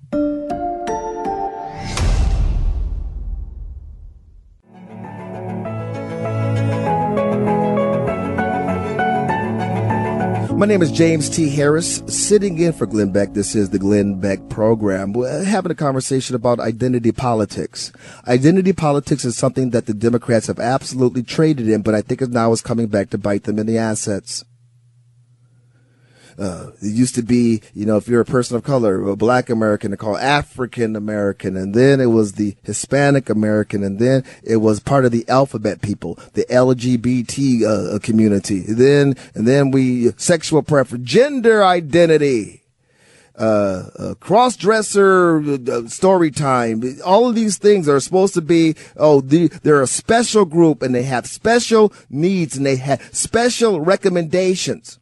My 10.63 10.69
name 10.69 10.81
is 10.81 10.93
James 10.93 11.29
T. 11.29 11.51
Harris, 11.51 12.05
sitting 12.07 12.57
in 12.61 12.73
for 12.73 12.87
Glenn 12.87 13.11
Beck. 13.11 13.35
This 13.35 13.57
is 13.57 13.71
the 13.71 13.81
Glenn 13.81 14.21
Beck 14.21 14.49
program. 14.49 15.13
We're 15.13 15.43
having 15.43 15.73
a 15.73 15.75
conversation 15.75 16.37
about 16.37 16.61
identity 16.61 17.11
politics. 17.11 17.91
Identity 18.29 18.73
politics 18.73 19.25
is 19.25 19.37
something 19.37 19.71
that 19.71 19.87
the 19.87 19.93
Democrats 19.93 20.47
have 20.47 20.61
absolutely 20.61 21.25
traded 21.25 21.69
in, 21.69 21.83
but 21.83 21.97
I 21.97 22.01
think 22.01 22.21
now 22.29 22.53
is 22.53 22.61
coming 22.61 22.87
back 22.87 23.11
to 23.11 23.19
bite 23.19 23.43
them 23.43 23.59
in 23.59 23.67
the 23.67 23.77
assets. 23.77 24.45
Uh, 26.43 26.73
it 26.83 26.93
used 26.93 27.15
to 27.15 27.23
be, 27.23 27.63
you 27.73 27.87
know, 27.87 27.97
if 27.97 28.09
you're 28.09 28.21
a 28.21 28.25
person 28.25 28.57
of 28.57 28.65
color, 28.65 29.09
a 29.09 29.15
black 29.15 29.49
American, 29.49 29.93
they 29.93 29.97
call 29.97 30.17
African 30.17 30.97
American, 30.97 31.57
and 31.57 31.73
then 31.73 32.01
it 32.01 32.07
was 32.07 32.33
the 32.33 32.57
Hispanic 32.65 33.31
American, 33.31 33.85
and 33.85 34.01
then 34.01 34.25
it 34.43 34.57
was 34.57 34.81
part 34.81 35.05
of 35.05 35.13
the 35.13 35.25
alphabet 35.29 35.83
people, 35.83 36.19
the 36.33 36.45
LGBT 36.47 37.95
uh, 37.95 37.99
community. 38.01 38.65
Then, 38.67 39.15
and 39.37 39.47
then 39.47 39.71
we 39.71 40.11
sexual 40.17 40.63
preference, 40.63 41.09
gender 41.09 41.65
identity. 41.65 42.59
Uh, 43.35 43.89
uh, 43.99 44.15
cross-dresser 44.21 45.39
uh, 45.41 45.89
story 45.89 46.31
time. 46.31 46.83
All 47.03 47.27
of 47.27 47.35
these 47.35 47.57
things 47.57 47.89
are 47.89 47.99
supposed 47.99 48.35
to 48.35 48.43
be, 48.43 48.77
oh, 48.99 49.23
the, 49.23 49.49
they're 49.63 49.81
a 49.81 49.87
special 49.87 50.45
group 50.45 50.83
and 50.83 50.95
they 50.95 51.05
have 51.05 51.27
special 51.27 51.95
needs 52.11 52.59
and 52.59 52.67
they 52.67 52.77
have 52.77 53.03
special 53.11 53.81
recommendations 53.81 54.99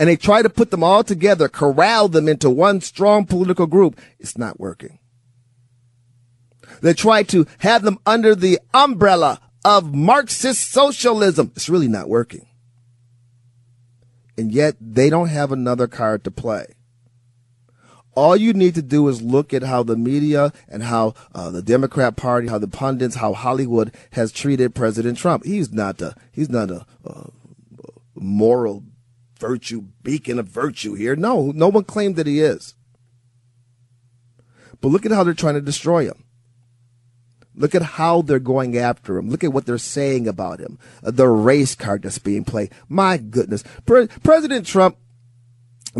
and 0.00 0.08
they 0.08 0.16
try 0.16 0.40
to 0.40 0.48
put 0.48 0.70
them 0.70 0.82
all 0.82 1.04
together, 1.04 1.46
corral 1.46 2.08
them 2.08 2.26
into 2.26 2.48
one 2.48 2.80
strong 2.80 3.26
political 3.26 3.66
group, 3.66 4.00
it's 4.18 4.38
not 4.38 4.58
working. 4.58 4.98
They 6.80 6.94
try 6.94 7.22
to 7.24 7.46
have 7.58 7.82
them 7.82 7.98
under 8.06 8.34
the 8.34 8.58
umbrella 8.72 9.42
of 9.62 9.94
Marxist 9.94 10.70
socialism. 10.70 11.52
It's 11.54 11.68
really 11.68 11.86
not 11.86 12.08
working. 12.08 12.48
And 14.38 14.50
yet 14.50 14.76
they 14.80 15.10
don't 15.10 15.28
have 15.28 15.52
another 15.52 15.86
card 15.86 16.24
to 16.24 16.30
play. 16.30 16.76
All 18.14 18.38
you 18.38 18.54
need 18.54 18.74
to 18.76 18.82
do 18.82 19.06
is 19.08 19.20
look 19.20 19.52
at 19.52 19.64
how 19.64 19.82
the 19.82 19.96
media 19.96 20.54
and 20.66 20.82
how 20.82 21.12
uh, 21.34 21.50
the 21.50 21.60
Democrat 21.60 22.16
Party, 22.16 22.48
how 22.48 22.58
the 22.58 22.68
pundits, 22.68 23.16
how 23.16 23.34
Hollywood 23.34 23.94
has 24.12 24.32
treated 24.32 24.74
President 24.74 25.18
Trump. 25.18 25.44
He's 25.44 25.74
not 25.74 26.00
a 26.00 26.14
he's 26.32 26.48
not 26.48 26.70
a, 26.70 26.86
a 27.04 27.30
moral 28.14 28.82
virtue, 29.40 29.84
beacon 30.02 30.38
of 30.38 30.46
virtue 30.46 30.94
here. 30.94 31.16
No, 31.16 31.50
no 31.54 31.68
one 31.68 31.84
claimed 31.84 32.16
that 32.16 32.26
he 32.26 32.40
is. 32.40 32.74
But 34.80 34.88
look 34.88 35.04
at 35.04 35.12
how 35.12 35.24
they're 35.24 35.34
trying 35.34 35.54
to 35.54 35.60
destroy 35.60 36.04
him. 36.04 36.24
Look 37.54 37.74
at 37.74 37.82
how 37.82 38.22
they're 38.22 38.38
going 38.38 38.78
after 38.78 39.18
him. 39.18 39.28
Look 39.28 39.42
at 39.42 39.52
what 39.52 39.66
they're 39.66 39.78
saying 39.78 40.28
about 40.28 40.60
him. 40.60 40.78
The 41.02 41.28
race 41.28 41.74
card 41.74 42.02
that's 42.02 42.18
being 42.18 42.44
played. 42.44 42.72
My 42.88 43.18
goodness. 43.18 43.64
Pre- 43.84 44.06
President 44.22 44.66
Trump 44.66 44.96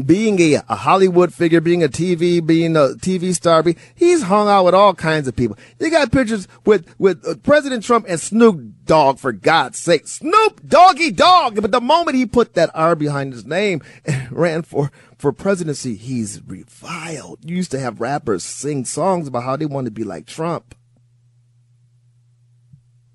being 0.06 0.40
a, 0.40 0.62
a, 0.68 0.76
Hollywood 0.76 1.34
figure, 1.34 1.60
being 1.60 1.82
a 1.82 1.88
TV, 1.88 2.44
being 2.44 2.76
a 2.76 2.90
TV 3.00 3.34
star, 3.34 3.64
he's 3.94 4.22
hung 4.22 4.48
out 4.48 4.64
with 4.64 4.74
all 4.74 4.94
kinds 4.94 5.26
of 5.26 5.34
people. 5.34 5.58
You 5.80 5.90
got 5.90 6.12
pictures 6.12 6.46
with, 6.64 6.94
with 6.98 7.26
uh, 7.26 7.34
President 7.42 7.82
Trump 7.82 8.06
and 8.08 8.20
Snoop 8.20 8.84
Dogg, 8.84 9.18
for 9.18 9.32
God's 9.32 9.78
sake. 9.78 10.06
Snoop 10.06 10.66
Doggy 10.66 11.10
Dogg! 11.10 11.60
But 11.60 11.72
the 11.72 11.80
moment 11.80 12.16
he 12.16 12.24
put 12.24 12.54
that 12.54 12.70
R 12.72 12.94
behind 12.94 13.32
his 13.32 13.44
name 13.44 13.82
and 14.04 14.30
ran 14.30 14.62
for, 14.62 14.92
for 15.18 15.32
presidency, 15.32 15.96
he's 15.96 16.40
reviled. 16.46 17.40
You 17.44 17.56
used 17.56 17.72
to 17.72 17.80
have 17.80 18.00
rappers 18.00 18.44
sing 18.44 18.84
songs 18.84 19.26
about 19.26 19.42
how 19.42 19.56
they 19.56 19.66
want 19.66 19.86
to 19.86 19.90
be 19.90 20.04
like 20.04 20.26
Trump. 20.26 20.76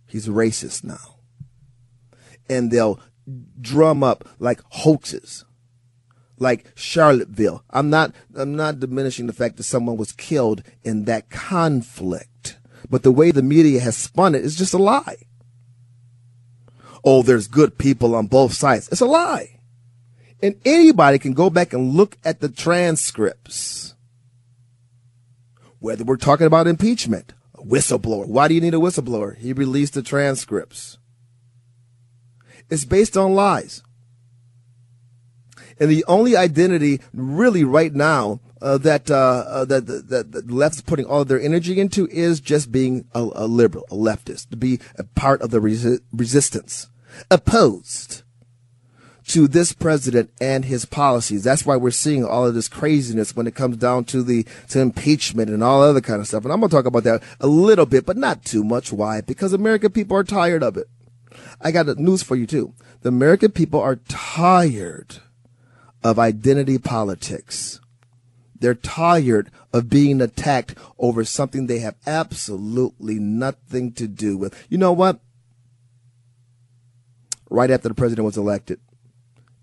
He's 0.08 0.28
racist 0.28 0.84
now. 0.84 1.20
And 2.50 2.70
they'll 2.70 3.00
drum 3.62 4.04
up 4.04 4.28
like 4.40 4.62
hoaxes 4.70 5.45
like 6.38 6.72
Charlottesville. 6.76 7.64
I'm 7.70 7.90
not, 7.90 8.14
I'm 8.36 8.56
not 8.56 8.80
diminishing 8.80 9.28
the 9.28 9.34
fact 9.34 9.58
that 9.58 9.64
someone 9.64 9.98
was 9.98 10.12
killed 10.12 10.64
in 10.84 11.06
that 11.06 11.30
conflict, 11.30 12.58
but 12.90 13.04
the 13.04 13.12
way 13.12 13.32
the 13.32 13.42
media 13.42 13.80
has 13.80 13.96
spun 13.96 14.36
it 14.36 14.44
is 14.44 14.56
just 14.56 14.74
a 14.74 14.78
lie. 14.78 15.18
Oh, 17.04 17.22
there's 17.22 17.48
good 17.48 17.78
people 17.78 18.16
on 18.16 18.28
both 18.28 18.54
sides. 18.54 18.90
It's 18.90 19.02
a 19.02 19.06
lie. 19.06 19.60
And 20.42 20.60
anybody 20.66 21.20
can 21.20 21.34
go 21.34 21.50
back 21.50 21.72
and 21.72 21.94
look 21.94 22.18
at 22.26 22.40
the 22.40 22.50
transcripts. 22.50 23.94
Whether 25.80 26.04
we're 26.04 26.18
talking 26.18 26.48
about 26.48 26.68
impeachment, 26.68 27.34
a 27.54 27.62
whistleblower. 27.62 28.28
Why 28.28 28.48
do 28.48 28.56
you 28.56 28.62
need 28.62 28.74
a 28.74 28.78
whistleblower? 28.78 29.38
He 29.38 29.54
released 29.54 29.94
the 29.94 30.02
transcripts. 30.02 30.98
It's 32.70 32.86
based 32.86 33.16
on 33.16 33.36
lies. 33.36 33.84
And 35.80 35.90
the 35.90 36.06
only 36.08 36.36
identity 36.36 37.02
really 37.14 37.64
right 37.64 37.94
now 37.94 38.40
uh, 38.62 38.78
that, 38.80 39.12
uh, 39.12 39.44
uh, 39.48 39.66
that, 39.66 39.86
that, 39.86 40.10
that 40.10 40.32
the 40.32 40.84
putting 40.86 41.06
all 41.06 41.22
of 41.22 41.28
their 41.28 41.40
energy 41.40 41.80
into 41.80 42.08
is 42.08 42.40
just 42.40 42.72
being 42.72 43.06
a, 43.14 43.28
a 43.36 43.48
liberal, 43.48 43.86
a 43.92 43.96
leftist, 43.96 44.50
to 44.50 44.58
be 44.58 44.80
a 44.98 45.04
part 45.04 45.42
of 45.42 45.52
the 45.52 45.60
resi- 45.60 46.00
resistance, 46.12 46.90
opposed 47.30 48.24
to 49.28 49.48
this 49.48 49.74
president 49.74 50.32
and 50.40 50.66
his 50.66 50.86
policies. 50.86 51.44
That's 51.44 51.66
why 51.66 51.76
we're 51.76 51.92
seeing 51.92 52.24
all 52.24 52.46
of 52.46 52.54
this 52.54 52.68
craziness 52.68 53.36
when 53.36 53.48
it 53.48 53.56
comes 53.56 53.78
down 53.78 54.06
to 54.06 54.24
the 54.24 54.46
to 54.70 54.80
impeachment 54.80 55.50
and 55.50 55.64
all 55.64 55.82
other 55.82 56.02
kind 56.02 56.22
of 56.22 56.28
stuff. 56.28 56.44
And 56.44 56.54
I'm 56.54 56.60
going 56.60 56.70
to 56.70 56.76
talk 56.76 56.86
about 56.86 57.04
that 57.04 57.24
a 57.40 57.48
little 57.48 57.86
bit, 57.86 58.06
but 58.06 58.18
not 58.18 58.46
too 58.46 58.64
much. 58.64 58.94
Why? 58.94 59.22
Because 59.22 59.54
American 59.54 59.92
people 59.92 60.16
are 60.16 60.24
tired 60.24 60.64
of 60.64 60.78
it. 60.78 60.88
I 61.60 61.72
got 61.72 61.88
news 61.98 62.24
for 62.24 62.36
you 62.36 62.46
too. 62.48 62.74
The 63.02 63.10
American 63.10 63.52
people 63.52 63.82
are 63.82 63.98
tired 64.08 65.18
of 66.06 66.20
identity 66.20 66.78
politics. 66.78 67.82
They're 68.60 68.76
tired 68.76 69.50
of 69.74 69.90
being 69.90 70.22
attacked 70.22 70.76
over 71.00 71.26
something 71.26 71.66
they 71.66 71.80
have 71.80 71.96
absolutely 72.06 73.16
nothing 73.16 73.92
to 73.94 74.08
do 74.08 74.38
with. 74.38 74.68
You 74.70 74.78
know 74.78 74.94
what? 74.94 75.20
Right 77.50 77.72
after 77.72 77.90
the 77.90 77.96
president 77.96 78.24
was 78.24 78.38
elected, 78.38 78.80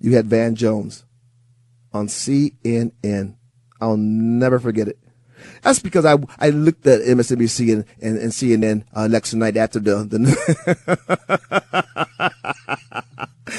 you 0.01 0.17
had 0.17 0.27
Van 0.27 0.57
Jones 0.57 1.05
on 1.93 2.09
CNN. 2.09 3.37
I'll 3.81 3.97
never 3.97 4.59
forget 4.59 4.89
it. 4.89 4.99
That's 5.63 5.79
because 5.79 6.05
I 6.05 6.17
I 6.41 6.51
looked 6.51 6.85
at 6.89 7.03
MSNBC 7.03 7.73
and, 7.73 7.85
and, 8.01 8.19
and 8.19 8.33
CNN 8.33 8.83
uh, 8.97 9.03
election 9.03 9.39
night 9.39 9.57
after 9.57 9.79
the, 9.79 10.03
the 10.05 10.19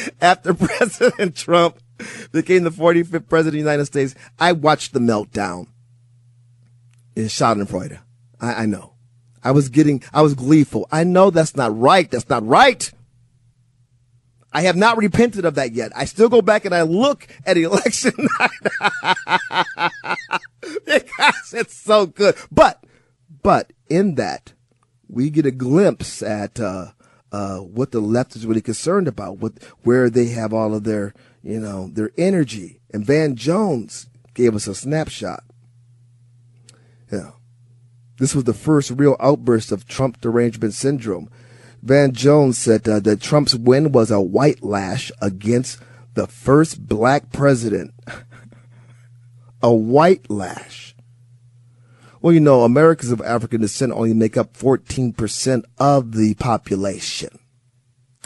after 0.22 0.54
President 0.54 1.36
Trump 1.36 1.80
became 2.32 2.64
the 2.64 2.70
45th 2.70 3.28
president 3.28 3.48
of 3.48 3.54
the 3.54 3.58
United 3.60 3.86
States, 3.86 4.16
I 4.40 4.52
watched 4.52 4.94
the 4.94 5.00
meltdown 5.00 5.68
in 7.16 7.26
Schadenfreude. 7.26 8.00
I, 8.40 8.54
I 8.54 8.66
know. 8.66 8.94
I 9.44 9.52
was 9.52 9.70
getting, 9.70 10.04
I 10.14 10.22
was 10.22 10.34
gleeful. 10.34 10.88
I 10.92 11.04
know 11.04 11.30
that's 11.30 11.56
not 11.56 11.78
right. 11.78 12.10
That's 12.10 12.30
not 12.30 12.46
right. 12.46 12.92
I 14.54 14.62
have 14.62 14.76
not 14.76 14.98
repented 14.98 15.46
of 15.46 15.56
that 15.56 15.74
yet. 15.74 15.92
I 15.96 16.06
still 16.06 16.30
go 16.30 16.42
back 16.42 16.64
and 16.66 16.76
I 16.76 16.84
look 16.84 17.28
at 17.46 17.58
election 17.58 18.14
night 18.40 19.12
because 20.86 21.54
it's 21.54 21.76
so 21.76 22.06
good. 22.06 22.36
But, 22.52 22.84
but 23.42 23.74
in 23.90 24.16
that, 24.16 24.54
we 25.10 25.30
get 25.30 25.46
a 25.46 25.52
glimpse 25.52 26.22
at 26.22 26.60
uh, 26.60 26.92
uh, 27.34 27.58
what 27.58 27.92
the 27.92 28.00
left 28.00 28.36
is 28.36 28.46
really 28.46 28.62
concerned 28.62 29.08
about, 29.08 29.40
what 29.40 29.54
where 29.82 30.10
they 30.10 30.28
have 30.28 30.54
all 30.54 30.76
of 30.76 30.84
their, 30.84 31.14
you 31.42 31.60
know, 31.60 31.90
their 31.92 32.12
energy. 32.16 32.80
And 32.92 33.04
Van 33.06 33.36
Jones 33.36 34.08
gave 34.36 34.56
us 34.56 34.68
a 34.68 34.76
snapshot. 34.76 35.44
Yeah. 37.12 37.32
This 38.18 38.36
was 38.36 38.44
the 38.44 38.54
first 38.54 38.92
real 38.92 39.18
outburst 39.20 39.72
of 39.72 39.88
Trump 39.88 40.22
derangement 40.22 40.76
syndrome. 40.76 41.30
Van 41.82 42.14
Jones 42.14 42.60
said 42.60 42.88
uh, 42.88 43.00
that 43.00 43.20
Trump's 43.20 43.56
win 43.56 43.92
was 43.92 44.12
a 44.12 44.22
white 44.22 44.64
lash 44.64 45.12
against 45.20 45.80
the 46.14 46.28
first 46.28 46.88
black 46.88 47.32
president. 47.32 47.96
a 49.62 49.74
white 49.74 50.30
lash. 50.30 50.93
Well, 52.24 52.32
you 52.32 52.40
know, 52.40 52.62
Americans 52.62 53.12
of 53.12 53.20
African 53.20 53.60
descent 53.60 53.92
only 53.92 54.14
make 54.14 54.38
up 54.38 54.54
14% 54.54 55.64
of 55.78 56.14
the 56.14 56.36
population, 56.36 57.38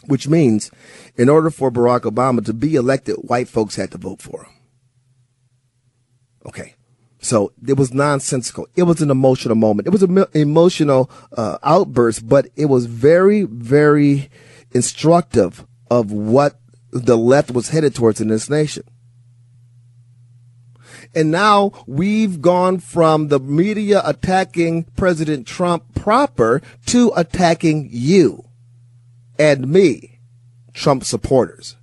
which 0.06 0.28
means 0.28 0.70
in 1.16 1.30
order 1.30 1.50
for 1.50 1.72
Barack 1.72 2.02
Obama 2.02 2.46
to 2.46 2.54
be 2.54 2.76
elected, 2.76 3.16
white 3.16 3.48
folks 3.48 3.76
had 3.76 3.90
to 3.94 3.98
vote 3.98 4.22
for 4.22 4.44
him. 4.44 4.54
Okay. 6.46 6.76
So 7.18 7.54
it 7.68 7.76
was 7.76 7.92
nonsensical. 7.92 8.68
It 8.76 8.84
was 8.84 9.02
an 9.02 9.10
emotional 9.10 9.56
moment. 9.56 9.88
It 9.88 9.92
was 9.92 10.04
an 10.04 10.26
emotional 10.36 11.10
uh, 11.36 11.58
outburst, 11.64 12.30
but 12.30 12.50
it 12.56 12.66
was 12.66 12.86
very, 12.86 13.46
very 13.46 14.30
instructive 14.74 15.66
of 15.90 16.12
what 16.12 16.60
the 16.92 17.18
left 17.18 17.50
was 17.50 17.70
headed 17.70 17.96
towards 17.96 18.22
in 18.22 18.28
this 18.28 18.48
nation. 18.48 18.84
And 21.18 21.32
now 21.32 21.72
we've 21.88 22.44
gone 22.44 22.78
from 22.78 23.30
the 23.30 23.40
media 23.40 24.04
attacking 24.06 24.84
President 24.96 25.48
Trump 25.48 25.96
proper 25.96 26.62
to 26.86 27.12
attacking 27.16 27.90
you 27.92 28.48
and 29.40 29.68
me, 29.68 30.20
Trump 30.76 31.04
supporters. 31.04 31.76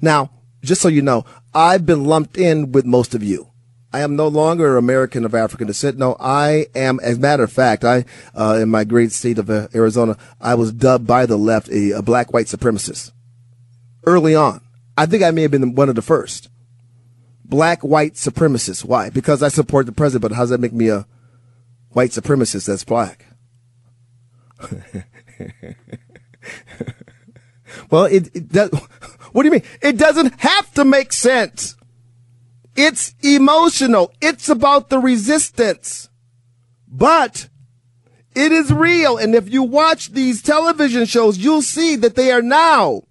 Now, 0.00 0.30
just 0.62 0.80
so 0.80 0.88
you 0.88 1.02
know, 1.02 1.26
I've 1.52 1.84
been 1.84 2.06
lumped 2.06 2.38
in 2.38 2.72
with 2.72 2.86
most 2.86 3.14
of 3.14 3.22
you. 3.22 3.50
I 3.92 4.00
am 4.00 4.16
no 4.16 4.26
longer 4.26 4.78
American 4.78 5.26
of 5.26 5.34
African 5.34 5.66
descent. 5.66 5.98
No, 5.98 6.16
I 6.18 6.68
am, 6.74 6.98
as 7.00 7.18
a 7.18 7.20
matter 7.20 7.42
of 7.42 7.52
fact, 7.52 7.84
I, 7.84 8.06
uh, 8.34 8.58
in 8.58 8.70
my 8.70 8.84
great 8.84 9.12
state 9.12 9.38
of 9.38 9.50
uh, 9.50 9.68
Arizona, 9.74 10.16
I 10.40 10.54
was 10.54 10.72
dubbed 10.72 11.06
by 11.06 11.26
the 11.26 11.36
left 11.36 11.68
a, 11.68 11.90
a 11.90 12.00
black 12.00 12.32
white 12.32 12.46
supremacist 12.46 13.12
early 14.06 14.34
on. 14.34 14.62
I 14.96 15.04
think 15.04 15.22
I 15.22 15.30
may 15.30 15.42
have 15.42 15.50
been 15.50 15.74
one 15.74 15.90
of 15.90 15.94
the 15.94 16.00
first 16.00 16.48
black 17.48 17.82
white 17.82 18.14
supremacist. 18.14 18.84
Why? 18.84 19.10
Because 19.10 19.42
I 19.42 19.48
support 19.48 19.86
the 19.86 19.92
president, 19.92 20.22
but 20.22 20.32
how 20.32 20.42
does 20.42 20.50
that 20.50 20.60
make 20.60 20.72
me 20.72 20.88
a 20.88 21.06
white 21.90 22.10
supremacist 22.10 22.66
that's 22.66 22.84
black? 22.84 23.24
well, 27.90 28.04
it, 28.04 28.34
it 28.34 28.48
does. 28.48 28.70
What 29.32 29.42
do 29.42 29.48
you 29.48 29.52
mean? 29.52 29.64
It 29.82 29.98
doesn't 29.98 30.40
have 30.40 30.72
to 30.74 30.86
make 30.86 31.12
sense. 31.12 31.76
It's 32.74 33.14
emotional. 33.22 34.10
It's 34.22 34.48
about 34.48 34.88
the 34.88 34.98
resistance. 34.98 36.08
But 36.88 37.50
it 38.34 38.52
is 38.52 38.72
real. 38.72 39.18
And 39.18 39.34
if 39.34 39.52
you 39.52 39.62
watch 39.62 40.12
these 40.12 40.40
television 40.40 41.04
shows, 41.04 41.36
you'll 41.38 41.62
see 41.62 41.94
that 41.96 42.14
they 42.14 42.32
are 42.32 42.40
now, 42.40 43.02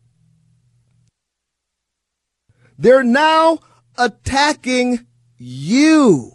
they're 2.80 3.04
now 3.04 3.60
attacking 3.98 5.06
you. 5.38 6.34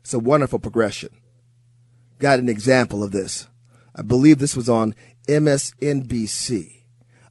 It's 0.00 0.14
a 0.14 0.18
wonderful 0.18 0.58
progression. 0.58 1.10
Got 2.18 2.38
an 2.38 2.48
example 2.48 3.02
of 3.02 3.12
this. 3.12 3.48
I 3.94 4.02
believe 4.02 4.38
this 4.38 4.56
was 4.56 4.68
on 4.68 4.94
MSNBC. 5.28 6.82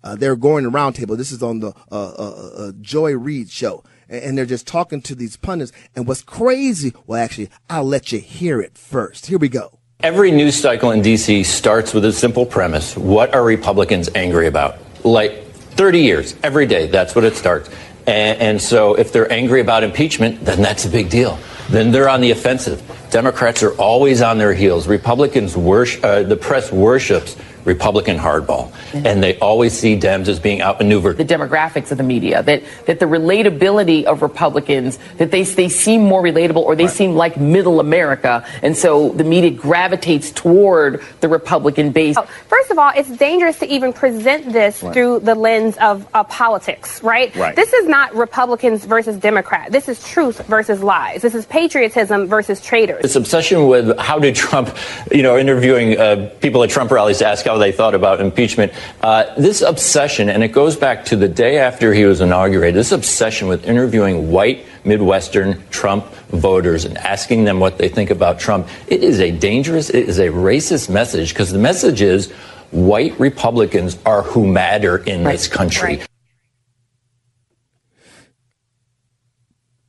Uh, 0.04 0.16
they're 0.16 0.36
going 0.36 0.64
to 0.64 0.72
roundtable. 0.72 1.18
This 1.18 1.32
is 1.32 1.42
on 1.42 1.60
the 1.60 1.74
uh, 1.92 2.14
uh, 2.18 2.52
uh, 2.58 2.72
Joy 2.82 3.18
Reid 3.18 3.50
show 3.50 3.84
and 4.10 4.38
they're 4.38 4.46
just 4.46 4.68
talking 4.68 5.02
to 5.04 5.16
these 5.16 5.38
pundits. 5.38 5.72
And 5.96 6.08
what's 6.08 6.22
crazy, 6.22 6.94
well, 7.06 7.22
actually, 7.22 7.50
I'll 7.70 7.84
let 7.84 8.12
you 8.12 8.20
hear 8.20 8.62
it 8.62 8.78
first. 8.78 9.26
Here 9.28 9.38
we 9.38 9.50
go. 9.50 9.80
Every 10.02 10.32
news 10.32 10.56
cycle 10.56 10.92
in 10.92 11.02
D.C. 11.02 11.44
starts 11.44 11.94
with 11.94 12.06
a 12.06 12.14
simple 12.14 12.46
premise 12.46 12.96
What 12.96 13.34
are 13.34 13.44
Republicans 13.44 14.10
angry 14.14 14.48
about? 14.48 14.78
Like 15.04 15.48
30 15.52 16.02
years, 16.02 16.36
every 16.44 16.66
day, 16.66 16.88
that's 16.88 17.16
what 17.16 17.24
it 17.24 17.36
starts. 17.36 17.70
And, 18.08 18.40
and 18.40 18.62
so 18.62 18.96
if 18.96 19.12
they're 19.12 19.32
angry 19.32 19.62
about 19.62 19.84
impeachment, 19.84 20.44
then 20.44 20.62
that's 20.62 20.86
a 20.86 20.90
big 20.90 21.10
deal. 21.10 21.38
Then 21.70 21.92
they're 21.92 22.10
on 22.10 22.22
the 22.22 22.32
offensive. 22.32 22.82
Democrats 23.12 23.62
are 23.62 23.74
always 23.74 24.22
on 24.22 24.38
their 24.38 24.54
heels. 24.54 24.88
Republicans 24.88 25.58
worship, 25.58 26.04
uh, 26.04 26.24
the 26.24 26.38
press 26.38 26.72
worships 26.72 27.36
Republican 27.68 28.18
hardball. 28.18 28.72
Mm-hmm. 28.72 29.06
And 29.06 29.22
they 29.22 29.38
always 29.40 29.78
see 29.78 29.98
Dems 29.98 30.28
as 30.28 30.40
being 30.40 30.62
outmaneuvered. 30.62 31.18
The 31.18 31.26
demographics 31.26 31.92
of 31.92 31.98
the 31.98 32.04
media, 32.04 32.42
that, 32.44 32.64
that 32.86 33.00
the 33.00 33.06
relatability 33.06 34.06
of 34.06 34.22
Republicans, 34.22 34.98
that 35.18 35.30
they, 35.30 35.44
they 35.44 35.70
seem 35.70 36.02
more 36.02 36.24
relatable 36.24 36.64
or 36.64 36.76
they 36.76 36.86
right. 36.86 36.94
seem 36.94 37.16
like 37.16 37.38
middle 37.38 37.80
America. 37.80 38.46
And 38.64 38.76
so 38.76 39.10
the 39.10 39.24
media 39.24 39.52
gravitates 39.52 40.32
toward 40.32 41.04
the 41.20 41.28
Republican 41.28 41.92
base. 41.92 42.16
Oh, 42.18 42.24
first 42.48 42.72
of 42.72 42.80
all, 42.80 42.92
it's 42.96 43.10
dangerous 43.10 43.60
to 43.60 43.68
even 43.68 43.92
present 43.92 44.52
this 44.54 44.82
right. 44.82 44.94
through 44.94 45.20
the 45.20 45.36
lens 45.36 45.76
of 45.78 46.08
uh, 46.14 46.24
politics, 46.24 47.04
right? 47.04 47.36
right? 47.36 47.56
This 47.56 47.74
is 47.74 47.88
not 47.88 48.16
Republicans 48.16 48.86
versus 48.86 49.18
Democrats. 49.18 49.72
This 49.72 49.90
is 49.90 50.02
truth 50.08 50.40
versus 50.48 50.82
lies. 50.82 51.22
This 51.22 51.36
is 51.36 51.46
patriotism 51.46 52.28
versus 52.28 52.62
traitors. 52.62 53.02
This 53.02 53.16
obsession 53.18 53.68
with 53.68 53.98
how 54.00 54.20
did 54.20 54.36
Trump, 54.36 54.76
you 55.12 55.24
know, 55.24 55.38
interviewing 55.38 55.98
uh, 55.98 56.32
people 56.40 56.64
at 56.64 56.70
Trump 56.70 56.92
rallies 56.92 57.18
to 57.20 57.28
ask 57.28 57.46
how 57.46 57.57
they 57.58 57.72
thought 57.72 57.96
about 57.96 58.22
impeachment. 58.22 58.72
Uh, 59.02 59.34
this 59.36 59.62
obsession, 59.62 60.30
and 60.30 60.44
it 60.44 60.50
goes 60.50 60.76
back 60.76 61.06
to 61.06 61.16
the 61.16 61.28
day 61.28 61.58
after 61.58 61.94
he 61.94 62.06
was 62.06 62.22
inaugurated, 62.22 62.76
this 62.76 62.92
obsession 62.92 63.48
with 63.48 63.66
interviewing 63.66 64.32
white 64.32 64.66
Midwestern 64.84 65.68
Trump 65.70 66.06
voters 66.30 66.86
and 66.86 66.98
asking 66.98 67.44
them 67.44 67.60
what 67.60 67.78
they 67.78 67.90
think 67.90 68.10
about 68.10 68.40
Trump, 68.40 68.68
it 68.88 69.04
is 69.04 69.20
a 69.20 69.32
dangerous, 69.32 69.90
it 69.90 70.08
is 70.08 70.20
a 70.20 70.28
racist 70.28 70.90
message 70.90 71.30
because 71.30 71.52
the 71.52 71.60
message 71.60 72.02
is 72.02 72.32
white 72.72 73.18
Republicans 73.20 73.98
are 74.06 74.24
who 74.24 74.48
matter 74.48 74.98
in 74.98 75.24
right. 75.24 75.34
this 75.34 75.48
country. 75.48 75.98
Right. 75.98 76.08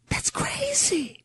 That's 0.09 0.31
crazy. 0.31 1.25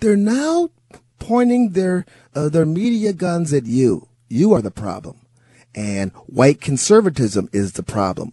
They're 0.00 0.16
now 0.16 0.70
pointing 1.18 1.70
their 1.70 2.06
uh, 2.34 2.48
their 2.48 2.66
media 2.66 3.12
guns 3.12 3.52
at 3.52 3.66
you. 3.66 4.08
You 4.28 4.52
are 4.54 4.62
the 4.62 4.70
problem 4.70 5.19
and 5.74 6.12
white 6.26 6.60
conservatism 6.60 7.48
is 7.52 7.72
the 7.72 7.82
problem. 7.82 8.32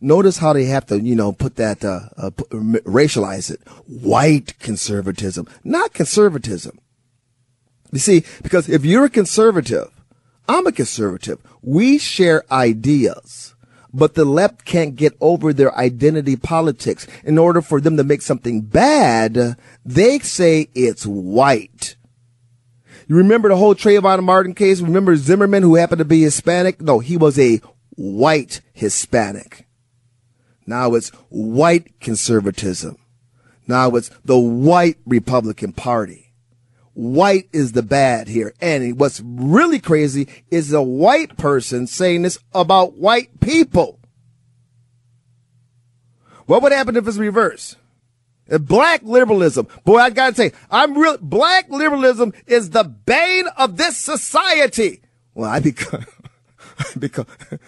Notice 0.00 0.38
how 0.38 0.54
they 0.54 0.64
have 0.64 0.86
to, 0.86 1.00
you 1.00 1.14
know, 1.14 1.32
put 1.32 1.56
that, 1.56 1.84
uh, 1.84 2.08
uh, 2.16 2.30
racialize 2.30 3.50
it. 3.50 3.60
White 3.86 4.58
conservatism, 4.58 5.46
not 5.62 5.92
conservatism. 5.92 6.78
You 7.92 7.98
see, 7.98 8.24
because 8.42 8.68
if 8.68 8.84
you're 8.84 9.06
a 9.06 9.10
conservative, 9.10 9.90
I'm 10.48 10.66
a 10.66 10.72
conservative. 10.72 11.38
We 11.60 11.98
share 11.98 12.44
ideas, 12.50 13.54
but 13.92 14.14
the 14.14 14.24
left 14.24 14.64
can't 14.64 14.96
get 14.96 15.16
over 15.20 15.52
their 15.52 15.76
identity 15.76 16.36
politics. 16.36 17.06
In 17.24 17.36
order 17.36 17.60
for 17.60 17.80
them 17.80 17.96
to 17.96 18.04
make 18.04 18.22
something 18.22 18.62
bad, 18.62 19.56
they 19.84 20.18
say 20.20 20.68
it's 20.74 21.04
white. 21.04 21.96
You 23.10 23.16
remember 23.16 23.48
the 23.48 23.56
whole 23.56 23.74
Trayvon 23.74 24.22
Martin 24.22 24.54
case? 24.54 24.80
Remember 24.80 25.16
Zimmerman 25.16 25.64
who 25.64 25.74
happened 25.74 25.98
to 25.98 26.04
be 26.04 26.22
Hispanic? 26.22 26.80
No, 26.80 27.00
he 27.00 27.16
was 27.16 27.40
a 27.40 27.60
white 27.96 28.60
Hispanic. 28.72 29.66
Now 30.64 30.94
it's 30.94 31.08
white 31.28 31.98
conservatism. 31.98 32.98
Now 33.66 33.96
it's 33.96 34.12
the 34.24 34.38
white 34.38 34.98
Republican 35.04 35.72
Party. 35.72 36.32
White 36.94 37.48
is 37.52 37.72
the 37.72 37.82
bad 37.82 38.28
here. 38.28 38.54
And 38.60 39.00
what's 39.00 39.20
really 39.24 39.80
crazy 39.80 40.28
is 40.48 40.72
a 40.72 40.80
white 40.80 41.36
person 41.36 41.88
saying 41.88 42.22
this 42.22 42.38
about 42.54 42.96
white 42.96 43.40
people. 43.40 43.98
What 46.46 46.62
would 46.62 46.70
happen 46.70 46.94
if 46.94 47.08
it's 47.08 47.16
reversed? 47.16 47.76
Black 48.58 49.02
liberalism. 49.04 49.68
Boy, 49.84 49.98
I 49.98 50.10
gotta 50.10 50.34
say, 50.34 50.52
I'm 50.70 50.98
real, 50.98 51.18
black 51.18 51.70
liberalism 51.70 52.32
is 52.46 52.70
the 52.70 52.84
bane 52.84 53.46
of 53.56 53.76
this 53.76 53.96
society. 53.96 55.02
Well, 55.34 55.48
I 55.48 55.60
become, 55.60 56.04
because 56.98 57.26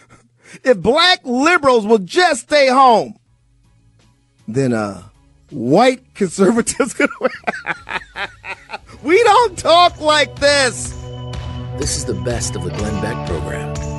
if 0.64 0.78
black 0.78 1.20
liberals 1.24 1.86
will 1.86 1.98
just 1.98 2.42
stay 2.42 2.68
home, 2.68 3.16
then 4.48 4.72
uh, 4.72 5.02
white 5.50 6.14
conservatives 6.14 6.94
could 6.94 7.10
we 9.02 9.22
don't 9.22 9.58
talk 9.58 10.00
like 10.00 10.36
this. 10.36 10.90
This 11.78 11.96
is 11.96 12.04
the 12.04 12.20
best 12.24 12.54
of 12.54 12.64
the 12.64 12.70
Glenn 12.70 13.02
Beck 13.02 13.28
program. 13.28 13.91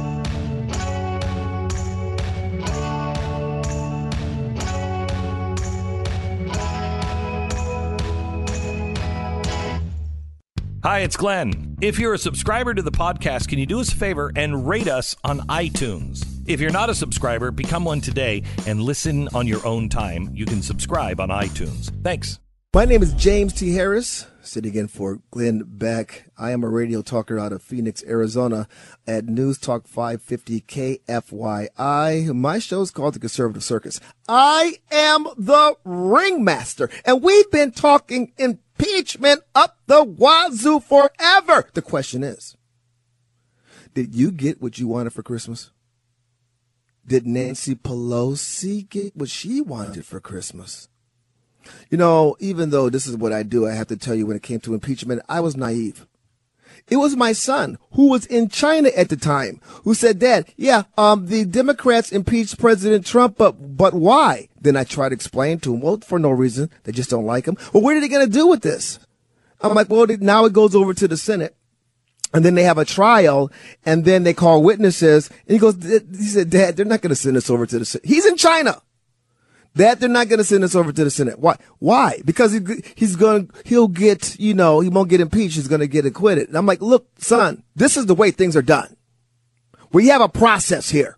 Hi, 10.83 10.99
it's 10.99 11.15
Glenn. 11.15 11.77
If 11.79 11.97
you're 11.97 12.13
a 12.13 12.17
subscriber 12.17 12.73
to 12.73 12.81
the 12.81 12.91
podcast, 12.91 13.47
can 13.47 13.57
you 13.57 13.65
do 13.65 13.79
us 13.79 13.93
a 13.93 13.95
favor 13.95 14.33
and 14.35 14.67
rate 14.67 14.89
us 14.89 15.15
on 15.23 15.39
iTunes? 15.47 16.25
If 16.45 16.59
you're 16.59 16.73
not 16.73 16.89
a 16.89 16.93
subscriber, 16.93 17.51
become 17.51 17.85
one 17.85 18.01
today 18.01 18.43
and 18.67 18.81
listen 18.81 19.29
on 19.33 19.47
your 19.47 19.65
own 19.65 19.87
time. 19.87 20.29
You 20.33 20.45
can 20.45 20.61
subscribe 20.61 21.21
on 21.21 21.29
iTunes. 21.29 21.89
Thanks. 22.03 22.41
My 22.73 22.83
name 22.83 23.01
is 23.01 23.13
James 23.13 23.53
T. 23.53 23.73
Harris, 23.75 24.27
sitting 24.41 24.75
in 24.75 24.89
for 24.89 25.21
Glenn 25.31 25.63
Beck. 25.65 26.25
I 26.37 26.51
am 26.51 26.65
a 26.65 26.69
radio 26.69 27.01
talker 27.01 27.39
out 27.39 27.53
of 27.53 27.61
Phoenix, 27.61 28.03
Arizona 28.05 28.67
at 29.07 29.23
News 29.23 29.59
Talk 29.59 29.87
550 29.87 30.61
KFYI. 30.61 32.35
My 32.35 32.59
show 32.59 32.81
is 32.81 32.91
called 32.91 33.13
The 33.13 33.19
Conservative 33.19 33.63
Circus. 33.63 34.01
I 34.27 34.79
am 34.91 35.27
the 35.37 35.77
ringmaster, 35.85 36.89
and 37.05 37.23
we've 37.23 37.49
been 37.51 37.71
talking 37.71 38.33
in 38.37 38.59
impeachment 38.77 39.41
up 39.55 39.77
the 39.87 40.03
wazoo 40.03 40.79
forever. 40.79 41.69
The 41.73 41.81
question 41.81 42.23
is, 42.23 42.55
did 43.93 44.15
you 44.15 44.31
get 44.31 44.61
what 44.61 44.77
you 44.77 44.87
wanted 44.87 45.13
for 45.13 45.23
Christmas? 45.23 45.71
Did 47.05 47.27
Nancy 47.27 47.75
Pelosi 47.75 48.87
get 48.87 49.15
what 49.15 49.29
she 49.29 49.61
wanted 49.61 50.05
for 50.05 50.19
Christmas? 50.19 50.87
You 51.89 51.97
know, 51.97 52.35
even 52.39 52.69
though 52.69 52.89
this 52.89 53.07
is 53.07 53.17
what 53.17 53.33
I 53.33 53.43
do, 53.43 53.67
I 53.67 53.73
have 53.73 53.87
to 53.87 53.97
tell 53.97 54.15
you 54.15 54.25
when 54.25 54.37
it 54.37 54.43
came 54.43 54.59
to 54.61 54.73
impeachment, 54.73 55.21
I 55.29 55.39
was 55.39 55.55
naive. 55.55 56.07
It 56.89 56.97
was 56.97 57.15
my 57.15 57.31
son 57.31 57.77
who 57.93 58.09
was 58.09 58.25
in 58.25 58.49
China 58.49 58.89
at 58.95 59.09
the 59.09 59.15
time 59.15 59.61
who 59.83 59.93
said, 59.93 60.19
Dad, 60.19 60.47
yeah, 60.57 60.83
um, 60.97 61.27
the 61.27 61.45
Democrats 61.45 62.11
impeached 62.11 62.59
President 62.59 63.05
Trump, 63.05 63.37
but, 63.37 63.77
but 63.77 63.93
why? 63.93 64.49
Then 64.59 64.75
I 64.75 64.83
tried 64.83 65.09
to 65.09 65.15
explain 65.15 65.59
to 65.59 65.73
him, 65.73 65.81
well, 65.81 65.99
for 65.99 66.19
no 66.19 66.29
reason. 66.29 66.69
They 66.83 66.91
just 66.91 67.09
don't 67.09 67.25
like 67.25 67.45
him. 67.45 67.57
Well, 67.71 67.83
what 67.83 67.95
are 67.95 68.01
they 68.01 68.09
going 68.09 68.25
to 68.25 68.31
do 68.31 68.47
with 68.47 68.61
this? 68.61 68.99
I'm 69.61 69.73
like, 69.73 69.89
well, 69.89 70.05
now 70.19 70.45
it 70.45 70.53
goes 70.53 70.75
over 70.75 70.93
to 70.93 71.07
the 71.07 71.17
Senate. 71.17 71.55
And 72.33 72.43
then 72.43 72.55
they 72.55 72.63
have 72.63 72.79
a 72.79 72.85
trial, 72.85 73.51
and 73.85 74.05
then 74.05 74.23
they 74.23 74.33
call 74.33 74.63
witnesses. 74.63 75.29
And 75.47 75.53
he 75.53 75.59
goes, 75.59 75.75
he 75.83 76.25
said, 76.25 76.49
Dad, 76.49 76.75
they're 76.75 76.85
not 76.85 77.01
going 77.01 77.09
to 77.09 77.15
send 77.15 77.37
us 77.37 77.49
over 77.49 77.65
to 77.67 77.79
the. 77.79 78.01
He's 78.03 78.25
in 78.25 78.37
China 78.37 78.81
that 79.75 79.99
they're 79.99 80.09
not 80.09 80.29
going 80.29 80.37
to 80.37 80.43
send 80.43 80.63
us 80.63 80.75
over 80.75 80.91
to 80.91 81.03
the 81.03 81.09
Senate. 81.09 81.39
Why? 81.39 81.57
Why? 81.79 82.21
Because 82.25 82.53
he, 82.53 82.59
he's 82.95 83.15
going 83.15 83.49
he'll 83.65 83.87
get, 83.87 84.39
you 84.39 84.53
know, 84.53 84.79
he 84.79 84.89
won't 84.89 85.09
get 85.09 85.21
impeached. 85.21 85.55
He's 85.55 85.67
going 85.67 85.81
to 85.81 85.87
get 85.87 86.05
acquitted. 86.05 86.47
And 86.47 86.57
I'm 86.57 86.65
like, 86.65 86.81
look, 86.81 87.07
son, 87.19 87.63
this 87.75 87.97
is 87.97 88.05
the 88.05 88.15
way 88.15 88.31
things 88.31 88.55
are 88.55 88.61
done. 88.61 88.95
We 89.91 90.07
have 90.07 90.21
a 90.21 90.29
process 90.29 90.89
here. 90.89 91.17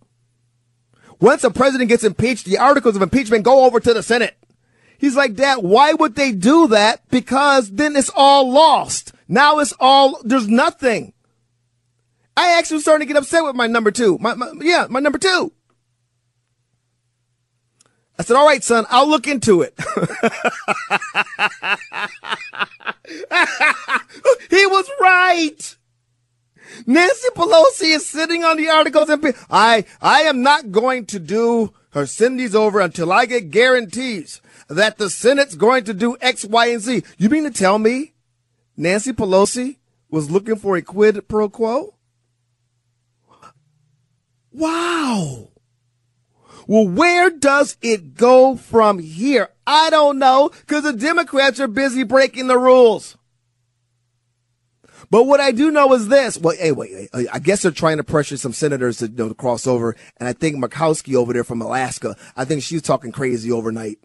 Once 1.20 1.44
a 1.44 1.52
president 1.52 1.90
gets 1.90 2.04
impeached, 2.04 2.46
the 2.46 2.58
articles 2.58 2.96
of 2.96 3.02
impeachment 3.02 3.46
go 3.46 3.66
over 3.66 3.80
to 3.80 3.94
the 3.94 4.04
Senate. 4.04 4.36
He's 4.98 5.16
like, 5.16 5.36
Dad, 5.36 5.58
why 5.58 5.94
would 5.94 6.16
they 6.16 6.32
do 6.32 6.68
that? 6.68 7.08
Because 7.10 7.72
then 7.72 7.96
it's 7.96 8.12
all 8.16 8.52
lost. 8.52 9.14
Now 9.28 9.60
it's 9.60 9.74
all, 9.80 10.20
there's 10.24 10.48
nothing. 10.48 11.14
I 12.38 12.58
actually 12.58 12.76
was 12.76 12.84
starting 12.84 13.08
to 13.08 13.14
get 13.14 13.20
upset 13.20 13.44
with 13.44 13.56
my 13.56 13.68
number 13.68 13.92
two. 13.92 14.18
My, 14.20 14.34
my 14.34 14.52
yeah, 14.62 14.88
my 14.90 15.00
number 15.00 15.18
two. 15.18 15.54
I 18.18 18.24
said, 18.24 18.38
all 18.38 18.46
right, 18.46 18.64
son, 18.64 18.86
I'll 18.90 19.10
look 19.10 19.28
into 19.28 19.62
it. 19.62 19.74
he 24.50 24.66
was 24.66 24.90
right. 25.02 25.76
Nancy 26.86 27.28
Pelosi 27.36 27.96
is 27.96 28.08
sitting 28.08 28.44
on 28.44 28.58
the 28.58 28.70
articles 28.70 29.10
and 29.10 29.34
I, 29.50 29.86
I 30.02 30.22
am 30.22 30.42
not 30.42 30.72
going 30.72 31.06
to 31.08 31.20
do 31.20 31.74
her 31.92 32.06
send 32.06 32.40
these 32.40 32.56
over 32.56 32.80
until 32.80 33.12
I 33.12 33.26
get 33.26 33.52
guarantees 33.52 34.42
that 34.68 34.98
the 34.98 35.10
Senate's 35.10 35.56
going 35.56 35.84
to 35.86 35.94
do 35.94 36.18
X, 36.22 36.46
Y, 36.46 36.68
and 36.68 36.82
Z. 36.82 37.04
You 37.18 37.30
mean 37.30 37.44
to 37.44 37.52
tell 37.52 37.80
me 37.80 38.14
Nancy 38.78 39.14
Pelosi 39.14 39.78
was 40.10 40.32
looking 40.32 40.56
for 40.56 40.76
a 40.76 40.82
quid 40.82 41.28
pro 41.28 41.50
quo? 41.50 41.96
Wow. 44.52 45.50
Well, 46.68 46.88
where 46.88 47.30
does 47.30 47.78
it 47.82 48.16
go 48.16 48.56
from 48.56 49.00
here? 49.00 49.50
I 49.68 49.90
don't 49.90 50.20
know 50.20 50.50
because 50.50 50.84
the 50.84 50.94
Democrats 50.94 51.60
are 51.60 51.68
busy 51.68 52.04
breaking 52.04 52.48
the 52.48 52.58
rules. 52.58 53.18
But 55.12 55.26
what 55.26 55.40
I 55.40 55.52
do 55.52 55.72
know 55.72 55.94
is 55.94 56.08
this. 56.08 56.38
Well, 56.38 56.56
anyway, 56.60 57.08
I 57.14 57.40
guess 57.40 57.62
they're 57.62 57.72
trying 57.72 57.98
to 57.98 58.04
pressure 58.04 58.38
some 58.38 58.54
senators 58.54 58.98
to, 58.98 59.08
you 59.08 59.16
know, 59.16 59.30
to 59.30 59.36
cross 59.36 59.68
over. 59.68 59.96
And 60.18 60.28
I 60.28 60.34
think 60.34 60.58
Murkowski 60.58 61.16
over 61.16 61.34
there 61.34 61.44
from 61.44 61.62
Alaska, 61.62 62.16
I 62.36 62.46
think 62.46 62.64
she's 62.64 62.82
talking 62.82 63.12
crazy 63.12 63.52
overnight. 63.52 64.00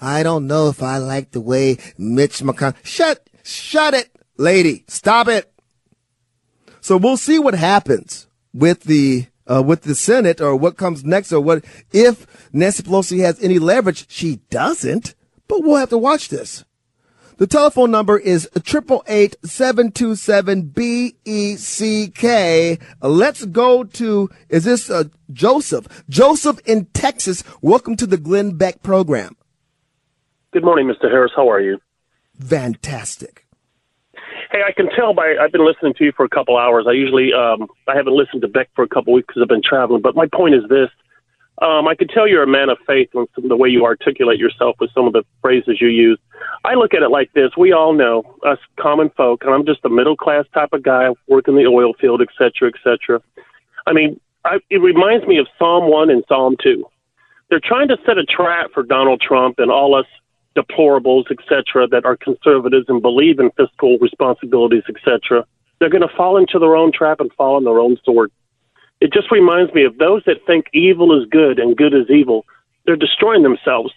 I 0.00 0.22
don't 0.22 0.46
know 0.46 0.68
if 0.68 0.82
I 0.82 0.96
like 0.98 1.32
the 1.32 1.40
way 1.40 1.76
Mitch 1.98 2.40
McConnell. 2.40 2.76
Shut, 2.82 3.28
shut 3.44 3.92
it, 3.92 4.10
lady. 4.38 4.84
Stop 4.88 5.28
it. 5.28 5.52
So 6.80 6.96
we'll 6.96 7.18
see 7.18 7.38
what 7.38 7.54
happens 7.54 8.26
with 8.54 8.84
the 8.84 9.26
uh, 9.50 9.62
with 9.62 9.82
the 9.82 9.94
Senate 9.94 10.40
or 10.40 10.54
what 10.54 10.76
comes 10.76 11.04
next 11.04 11.32
or 11.32 11.40
what 11.40 11.64
if 11.92 12.26
Nancy 12.52 12.82
Pelosi 12.82 13.20
has 13.20 13.42
any 13.42 13.58
leverage. 13.58 14.06
She 14.08 14.36
doesn't, 14.50 15.14
but 15.48 15.62
we'll 15.62 15.76
have 15.76 15.90
to 15.90 15.98
watch 15.98 16.28
this. 16.28 16.64
The 17.38 17.46
telephone 17.46 17.90
number 17.90 18.18
is 18.18 18.46
triple 18.64 19.02
eight 19.08 19.34
seven 19.42 19.92
two 19.92 20.14
seven 20.14 20.62
B 20.62 21.16
E 21.24 21.56
C 21.56 22.08
K. 22.08 22.78
Let's 23.00 23.46
go 23.46 23.82
to 23.82 24.28
is 24.50 24.64
this 24.64 24.90
uh, 24.90 25.04
Joseph? 25.32 26.04
Joseph 26.10 26.60
in 26.66 26.84
Texas. 26.92 27.42
Welcome 27.62 27.96
to 27.96 28.06
the 28.06 28.18
Glenn 28.18 28.58
Beck 28.58 28.82
program. 28.82 29.36
Good 30.52 30.64
morning, 30.64 30.86
Mr. 30.86 31.10
Harris. 31.10 31.32
How 31.34 31.50
are 31.50 31.62
you? 31.62 31.78
Fantastic. 32.38 33.46
Hey, 34.52 34.62
I 34.66 34.72
can 34.72 34.90
tell 34.90 35.14
by 35.14 35.36
I've 35.40 35.52
been 35.52 35.64
listening 35.64 35.94
to 35.94 36.04
you 36.04 36.12
for 36.16 36.24
a 36.24 36.28
couple 36.28 36.58
hours. 36.58 36.86
I 36.88 36.92
usually 36.92 37.32
um, 37.32 37.68
I 37.86 37.94
haven't 37.94 38.16
listened 38.16 38.42
to 38.42 38.48
Beck 38.48 38.68
for 38.74 38.82
a 38.82 38.88
couple 38.88 39.12
weeks 39.12 39.28
because 39.28 39.42
I've 39.42 39.48
been 39.48 39.62
traveling. 39.62 40.02
But 40.02 40.16
my 40.16 40.26
point 40.26 40.56
is 40.56 40.62
this: 40.68 40.88
um, 41.62 41.86
I 41.86 41.94
can 41.94 42.08
tell 42.08 42.26
you're 42.26 42.42
a 42.42 42.48
man 42.48 42.68
of 42.68 42.78
faith 42.84 43.10
on 43.14 43.26
the 43.36 43.56
way 43.56 43.68
you 43.68 43.84
articulate 43.84 44.40
yourself 44.40 44.74
with 44.80 44.90
some 44.92 45.06
of 45.06 45.12
the 45.12 45.22
phrases 45.40 45.80
you 45.80 45.86
use. 45.86 46.18
I 46.64 46.74
look 46.74 46.94
at 46.94 47.02
it 47.02 47.10
like 47.10 47.32
this: 47.32 47.52
we 47.56 47.72
all 47.72 47.92
know 47.92 48.24
us 48.44 48.58
common 48.76 49.10
folk, 49.10 49.44
and 49.44 49.54
I'm 49.54 49.64
just 49.64 49.84
a 49.84 49.88
middle 49.88 50.16
class 50.16 50.46
type 50.52 50.72
of 50.72 50.82
guy, 50.82 51.10
working 51.28 51.54
the 51.54 51.66
oil 51.66 51.92
field, 52.00 52.20
et 52.20 52.28
cetera, 52.36 52.72
et 52.74 52.80
cetera. 52.82 53.22
I 53.86 53.92
mean, 53.92 54.18
I, 54.44 54.58
it 54.68 54.78
reminds 54.78 55.26
me 55.28 55.38
of 55.38 55.46
Psalm 55.60 55.88
one 55.88 56.10
and 56.10 56.24
Psalm 56.26 56.56
two. 56.60 56.84
They're 57.50 57.60
trying 57.62 57.86
to 57.88 57.98
set 58.04 58.18
a 58.18 58.24
trap 58.24 58.70
for 58.74 58.82
Donald 58.82 59.20
Trump 59.20 59.60
and 59.60 59.70
all 59.70 59.94
us 59.94 60.06
deplorables, 60.56 61.30
etc., 61.30 61.86
that 61.88 62.04
are 62.04 62.16
conservatives 62.16 62.86
and 62.88 63.02
believe 63.02 63.38
in 63.38 63.50
fiscal 63.52 63.98
responsibilities, 63.98 64.82
etc., 64.88 65.44
they're 65.78 65.88
going 65.88 66.06
to 66.06 66.16
fall 66.16 66.36
into 66.36 66.58
their 66.58 66.76
own 66.76 66.92
trap 66.92 67.20
and 67.20 67.32
fall 67.32 67.56
on 67.56 67.64
their 67.64 67.78
own 67.78 67.96
sword. 68.04 68.30
It 69.00 69.12
just 69.12 69.30
reminds 69.30 69.72
me 69.72 69.84
of 69.84 69.96
those 69.96 70.22
that 70.26 70.44
think 70.46 70.66
evil 70.74 71.18
is 71.18 71.26
good 71.30 71.58
and 71.58 71.76
good 71.76 71.94
is 71.94 72.10
evil. 72.10 72.44
They're 72.84 72.96
destroying 72.96 73.42
themselves. 73.42 73.92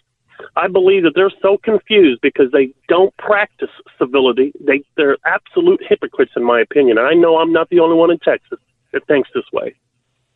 I 0.56 0.68
believe 0.68 1.04
that 1.04 1.14
they're 1.16 1.32
so 1.41 1.58
confused 1.58 2.22
because 2.22 2.51
they 2.51 2.74
don't 2.88 3.16
practice 3.18 3.70
civility. 3.97 4.54
They 4.60 4.84
they're 4.95 5.18
absolute 5.26 5.82
hypocrites, 5.88 6.34
in 6.36 6.43
my 6.43 6.60
opinion. 6.62 6.97
And 6.97 7.08
I 7.08 7.14
know 7.14 7.38
I'm 7.38 7.51
not 7.51 7.70
the 7.70 7.80
only 7.80 7.95
one 7.95 8.12
in 8.12 8.20
Texas 8.20 8.60
that 8.91 9.06
thinks 9.08 9.30
this 9.34 9.45
way. 9.51 9.76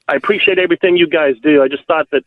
I 0.07 0.15
appreciate 0.15 0.59
everything 0.59 0.97
you 0.97 1.07
guys 1.07 1.36
do. 1.41 1.61
I 1.61 1.68
just 1.68 1.86
thought 1.86 2.09
that 2.11 2.24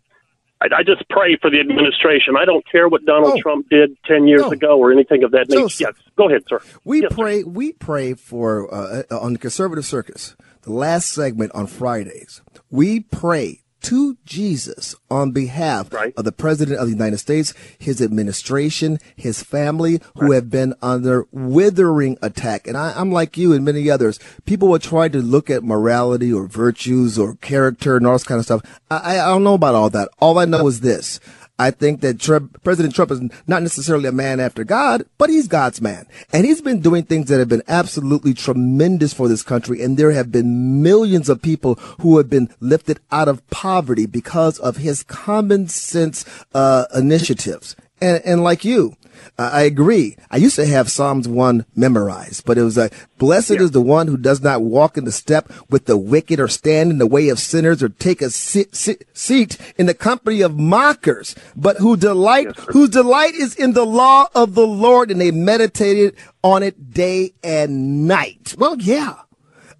I, 0.63 0.67
I, 0.79 0.83
just 0.83 1.09
pray 1.09 1.37
for 1.41 1.51
the 1.51 1.59
administration. 1.59 2.35
I 2.39 2.45
don't 2.45 2.65
care 2.71 2.89
what 2.89 3.05
Donald 3.05 3.35
oh, 3.37 3.41
Trump 3.41 3.69
did 3.71 3.97
ten 4.05 4.27
years 4.27 4.43
no. 4.43 4.51
ago 4.51 4.79
or 4.79 4.93
anything 4.93 5.25
of 5.25 5.31
that 5.31 5.49
nature. 5.49 5.69
So, 5.69 5.87
yes, 5.89 5.95
go 6.17 6.29
ahead, 6.29 6.43
sir. 6.49 6.61
We 6.85 7.03
yes, 7.03 7.13
pray. 7.15 7.43
Sir. 7.43 7.49
We 7.49 7.73
pray 7.73 8.15
for 8.15 8.73
uh, 8.73 9.03
on 9.11 9.33
the 9.33 9.39
conservative 9.39 9.87
circus. 9.87 10.37
The 10.63 10.73
last 10.73 11.11
segment 11.11 11.53
on 11.55 11.67
Fridays, 11.67 12.43
we 12.71 13.01
pray 13.01 13.60
to 13.83 14.17
Jesus 14.25 14.95
on 15.11 15.33
behalf 15.33 15.93
right. 15.93 16.13
of 16.17 16.25
the 16.25 16.33
President 16.33 16.79
of 16.79 16.87
the 16.87 16.93
United 16.93 17.19
States, 17.19 17.55
his 17.79 18.01
administration, 18.01 18.99
his 19.17 19.43
family, 19.43 20.01
who 20.17 20.29
right. 20.29 20.35
have 20.37 20.51
been 20.51 20.75
under 20.83 21.27
withering 21.33 22.19
attack. 22.23 22.67
And 22.67 22.77
I, 22.77 22.99
am 23.01 23.11
like 23.11 23.37
you 23.37 23.53
and 23.53 23.65
many 23.65 23.89
others. 23.91 24.19
People 24.45 24.69
will 24.69 24.79
try 24.79 25.09
to 25.09 25.19
look 25.19 25.51
at 25.51 25.65
morality 25.65 26.33
or 26.33 26.47
virtues 26.47 27.19
or 27.19 27.37
character 27.37 27.97
and 27.97 28.07
all 28.07 28.15
this 28.15 28.25
kind 28.25 28.39
of 28.39 28.45
stuff. 28.45 28.63
I, 28.91 29.19
I 29.19 29.27
don't 29.27 29.45
know 29.45 29.55
about 29.55 29.75
all 29.75 29.91
that. 29.91 30.09
All 30.19 30.39
I 30.39 30.45
know 30.45 30.67
is 30.67 30.81
this. 30.81 31.21
I 31.61 31.71
think 31.71 32.01
that 32.01 32.19
Trump, 32.19 32.63
President 32.65 32.95
Trump 32.95 33.11
is 33.11 33.21
not 33.47 33.63
necessarily 33.63 34.09
a 34.09 34.13
man 34.13 34.41
after 34.41 34.65
God, 34.65 35.05
but 35.19 35.29
he's 35.29 35.47
God's 35.47 35.83
man. 35.83 36.07
And 36.33 36.47
he's 36.47 36.63
been 36.63 36.81
doing 36.81 37.03
things 37.03 37.29
that 37.29 37.39
have 37.39 37.51
been 37.51 37.63
absolutely 37.69 38.33
tremendous 38.33 39.13
for 39.13 39.29
this 39.29 39.43
country. 39.43 39.83
And 39.83 39.99
there 39.99 40.13
have 40.13 40.33
been 40.33 40.83
millions 40.83 41.29
of 41.29 41.43
people 41.43 41.75
who 42.01 42.17
have 42.17 42.31
been 42.31 42.49
lifted 42.61 42.99
out 43.13 43.29
of 43.29 43.47
poverty 43.51 44.07
because 44.07 44.59
of 44.59 44.79
his 44.79 45.03
common 45.03 45.69
sense, 45.69 46.25
uh, 46.55 46.87
initiatives. 46.95 47.77
And, 48.01 48.23
and 48.25 48.43
like 48.43 48.65
you, 48.65 48.97
uh, 49.39 49.51
I 49.53 49.63
agree. 49.63 50.17
I 50.31 50.37
used 50.37 50.57
to 50.57 50.67
have 50.67 50.91
Psalms 50.91 51.29
1 51.29 51.67
memorized, 51.75 52.45
but 52.45 52.59
it 52.59 52.63
was 52.63 52.77
like, 52.77 52.93
blessed 53.19 53.51
yeah. 53.51 53.63
is 53.63 53.71
the 53.71 53.81
one 53.81 54.07
who 54.07 54.17
does 54.17 54.43
not 54.43 54.63
walk 54.63 54.97
in 54.97 55.05
the 55.05 55.13
step 55.13 55.51
with 55.69 55.87
the 55.87 55.97
wicked 55.97 56.41
or 56.41 56.49
stand 56.49 56.91
in 56.91 56.99
the 56.99 57.07
way 57.07 57.29
of 57.29 57.39
sinners 57.39 57.83
or 57.83 57.89
take 57.89 58.23
a 58.23 58.31
sit, 58.31 58.75
sit, 58.75 59.07
seat 59.13 59.57
in 59.77 59.87
the 59.87 59.95
company 59.95 60.41
of 60.41 60.59
mockers, 60.59 61.35
but 61.57 61.79
who 61.79 61.97
delight, 61.97 62.47
yes, 62.57 62.67
whose 62.71 62.91
delight 62.91 63.35
is 63.35 63.55
in 63.55 63.73
the 63.73 63.87
law 63.87 64.29
of 64.35 64.55
the 64.55 64.67
Lord 64.67 65.11
and 65.11 65.21
they 65.21 65.31
meditated 65.31 66.17
on 66.43 66.63
it 66.63 66.93
day 66.93 67.33
and 67.43 68.07
night. 68.07 68.55
Well, 68.59 68.77
yeah. 68.79 69.17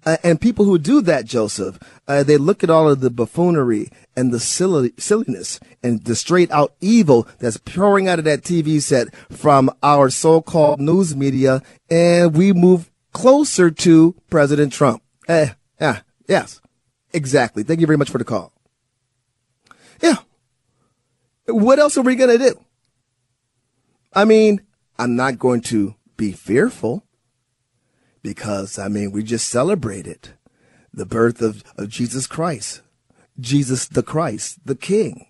Uh, 0.05 0.17
and 0.23 0.41
people 0.41 0.65
who 0.65 0.79
do 0.79 1.01
that, 1.01 1.25
Joseph, 1.25 1.77
uh, 2.07 2.23
they 2.23 2.37
look 2.37 2.63
at 2.63 2.69
all 2.69 2.89
of 2.89 3.01
the 3.01 3.09
buffoonery 3.09 3.89
and 4.15 4.33
the 4.33 4.39
silly, 4.39 4.93
silliness 4.97 5.59
and 5.83 6.03
the 6.03 6.15
straight 6.15 6.49
out 6.51 6.73
evil 6.81 7.27
that's 7.39 7.57
pouring 7.57 8.07
out 8.07 8.19
of 8.19 8.25
that 8.25 8.41
TV 8.41 8.81
set 8.81 9.13
from 9.31 9.69
our 9.83 10.09
so-called 10.09 10.79
news 10.79 11.15
media, 11.15 11.61
and 11.89 12.35
we 12.35 12.51
move 12.51 12.89
closer 13.13 13.69
to 13.69 14.15
President 14.29 14.73
Trump. 14.73 15.03
Eh, 15.27 15.49
yeah, 15.79 16.01
yes, 16.27 16.61
exactly. 17.13 17.63
Thank 17.63 17.79
you 17.79 17.87
very 17.87 17.97
much 17.97 18.09
for 18.09 18.17
the 18.17 18.25
call. 18.25 18.53
Yeah. 20.01 20.17
What 21.45 21.79
else 21.79 21.97
are 21.97 22.01
we 22.01 22.15
going 22.15 22.37
to 22.37 22.49
do? 22.49 22.59
I 24.13 24.25
mean, 24.25 24.61
I'm 24.97 25.15
not 25.15 25.39
going 25.39 25.61
to 25.61 25.95
be 26.17 26.31
fearful 26.31 27.03
because, 28.21 28.77
I 28.77 28.87
mean, 28.87 29.11
we 29.11 29.23
just 29.23 29.47
celebrated 29.47 30.29
the 30.93 31.05
birth 31.05 31.41
of, 31.41 31.63
of 31.77 31.89
Jesus 31.89 32.27
Christ, 32.27 32.81
Jesus 33.39 33.87
the 33.87 34.03
Christ, 34.03 34.65
the 34.65 34.75
King. 34.75 35.27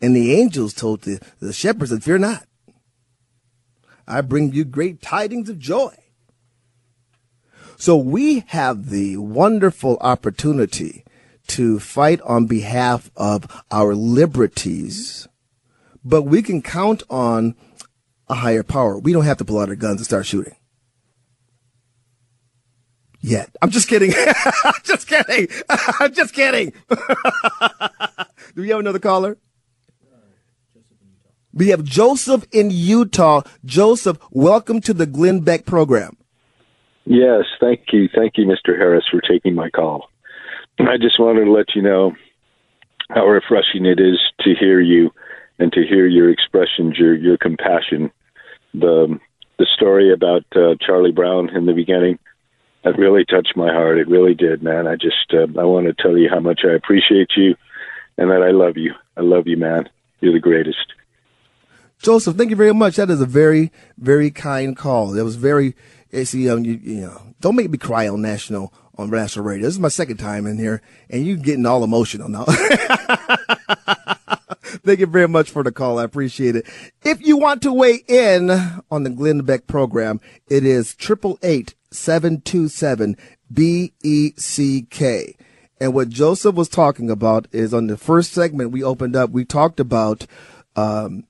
And 0.00 0.14
the 0.14 0.34
angels 0.34 0.74
told 0.74 1.02
the, 1.02 1.20
the 1.40 1.52
shepherds 1.52 1.90
that 1.90 2.02
fear 2.02 2.18
not. 2.18 2.46
I 4.06 4.20
bring 4.22 4.52
you 4.52 4.64
great 4.64 5.02
tidings 5.02 5.48
of 5.48 5.58
joy. 5.58 5.94
So 7.76 7.96
we 7.96 8.40
have 8.48 8.90
the 8.90 9.16
wonderful 9.18 9.98
opportunity 10.00 11.04
to 11.48 11.78
fight 11.78 12.20
on 12.22 12.46
behalf 12.46 13.10
of 13.16 13.62
our 13.70 13.94
liberties, 13.94 15.28
but 16.04 16.22
we 16.22 16.42
can 16.42 16.62
count 16.62 17.02
on 17.08 17.54
a 18.28 18.34
higher 18.34 18.62
power. 18.62 18.98
We 18.98 19.12
don't 19.12 19.24
have 19.24 19.38
to 19.38 19.44
pull 19.44 19.58
out 19.58 19.68
our 19.68 19.76
guns 19.76 20.00
and 20.00 20.06
start 20.06 20.26
shooting 20.26 20.57
yet. 23.20 23.50
I'm 23.62 23.70
just 23.70 23.88
kidding. 23.88 24.12
just 24.84 25.08
kidding. 25.08 25.48
I'm 25.68 26.12
just 26.12 26.34
kidding. 26.34 26.72
Do 28.54 28.62
we 28.62 28.68
have 28.70 28.80
another 28.80 28.98
caller? 28.98 29.38
We 31.52 31.68
have 31.68 31.82
Joseph 31.82 32.44
in 32.52 32.70
Utah. 32.70 33.42
Joseph, 33.64 34.18
welcome 34.30 34.80
to 34.82 34.94
the 34.94 35.06
Glenn 35.06 35.40
Beck 35.40 35.66
program. 35.66 36.16
Yes, 37.04 37.44
thank 37.58 37.86
you. 37.92 38.08
Thank 38.14 38.34
you, 38.36 38.44
Mr. 38.44 38.76
Harris, 38.76 39.04
for 39.10 39.20
taking 39.20 39.54
my 39.54 39.70
call. 39.70 40.08
I 40.78 40.96
just 41.00 41.18
wanted 41.18 41.46
to 41.46 41.50
let 41.50 41.74
you 41.74 41.82
know 41.82 42.12
how 43.10 43.26
refreshing 43.26 43.86
it 43.86 43.98
is 43.98 44.20
to 44.40 44.54
hear 44.54 44.80
you 44.80 45.10
and 45.58 45.72
to 45.72 45.82
hear 45.82 46.06
your 46.06 46.30
expressions, 46.30 46.96
your 46.98 47.14
your 47.14 47.38
compassion. 47.38 48.12
The 48.74 49.18
the 49.58 49.66
story 49.74 50.12
about 50.12 50.44
uh, 50.54 50.74
Charlie 50.86 51.10
Brown 51.10 51.48
in 51.56 51.66
the 51.66 51.72
beginning 51.72 52.18
that 52.84 52.98
really 52.98 53.24
touched 53.24 53.56
my 53.56 53.72
heart. 53.72 53.98
It 53.98 54.08
really 54.08 54.34
did, 54.34 54.62
man. 54.62 54.86
I 54.86 54.94
just 54.94 55.32
uh, 55.32 55.46
I 55.58 55.64
want 55.64 55.86
to 55.86 56.02
tell 56.02 56.16
you 56.16 56.28
how 56.30 56.40
much 56.40 56.60
I 56.64 56.74
appreciate 56.74 57.30
you 57.36 57.56
and 58.16 58.30
that 58.30 58.42
I 58.42 58.50
love 58.50 58.76
you. 58.76 58.92
I 59.16 59.22
love 59.22 59.46
you, 59.46 59.56
man. 59.56 59.88
You're 60.20 60.32
the 60.32 60.40
greatest. 60.40 60.92
Joseph, 62.00 62.36
thank 62.36 62.50
you 62.50 62.56
very 62.56 62.74
much. 62.74 62.96
That 62.96 63.10
is 63.10 63.20
a 63.20 63.26
very, 63.26 63.72
very 63.96 64.30
kind 64.30 64.76
call. 64.76 65.08
That 65.08 65.24
was 65.24 65.36
very, 65.36 65.74
see, 66.12 66.48
um, 66.48 66.64
you, 66.64 66.74
you 66.82 67.00
know, 67.00 67.20
don't 67.40 67.56
make 67.56 67.70
me 67.70 67.78
cry 67.78 68.06
on 68.08 68.22
national, 68.22 68.72
on 68.96 69.10
national 69.10 69.44
radio. 69.44 69.66
This 69.66 69.74
is 69.74 69.80
my 69.80 69.88
second 69.88 70.18
time 70.18 70.46
in 70.46 70.58
here 70.58 70.80
and 71.10 71.26
you 71.26 71.36
getting 71.36 71.66
all 71.66 71.82
emotional 71.82 72.28
now. 72.28 72.44
Thank 74.84 75.00
you 75.00 75.06
very 75.06 75.28
much 75.28 75.50
for 75.50 75.64
the 75.64 75.72
call. 75.72 75.98
I 75.98 76.04
appreciate 76.04 76.54
it. 76.54 76.66
If 77.02 77.26
you 77.26 77.36
want 77.36 77.62
to 77.62 77.72
weigh 77.72 78.04
in 78.06 78.50
on 78.90 79.02
the 79.02 79.10
Glenn 79.10 79.40
Beck 79.40 79.66
program, 79.66 80.20
it 80.48 80.64
is 80.64 80.94
triple 80.94 81.38
eight 81.42 81.74
727 81.90 83.16
BECK. 83.52 85.36
And 85.80 85.94
what 85.94 86.08
Joseph 86.08 86.54
was 86.54 86.68
talking 86.68 87.10
about 87.10 87.46
is 87.52 87.72
on 87.72 87.86
the 87.86 87.96
first 87.96 88.32
segment 88.32 88.72
we 88.72 88.82
opened 88.82 89.14
up, 89.14 89.30
we 89.30 89.44
talked 89.44 89.78
about, 89.80 90.26
um, 90.76 91.24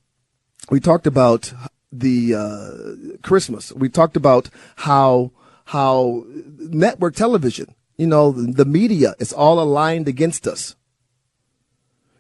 we 0.70 0.80
talked 0.80 1.06
about 1.06 1.52
the, 1.92 2.34
uh, 2.34 3.18
Christmas. 3.22 3.72
We 3.72 3.88
talked 3.88 4.16
about 4.16 4.48
how, 4.76 5.32
how 5.66 6.24
network 6.58 7.14
television, 7.14 7.74
you 7.96 8.06
know, 8.06 8.32
the 8.32 8.64
media 8.64 9.14
is 9.18 9.32
all 9.32 9.60
aligned 9.60 10.08
against 10.08 10.46
us. 10.46 10.76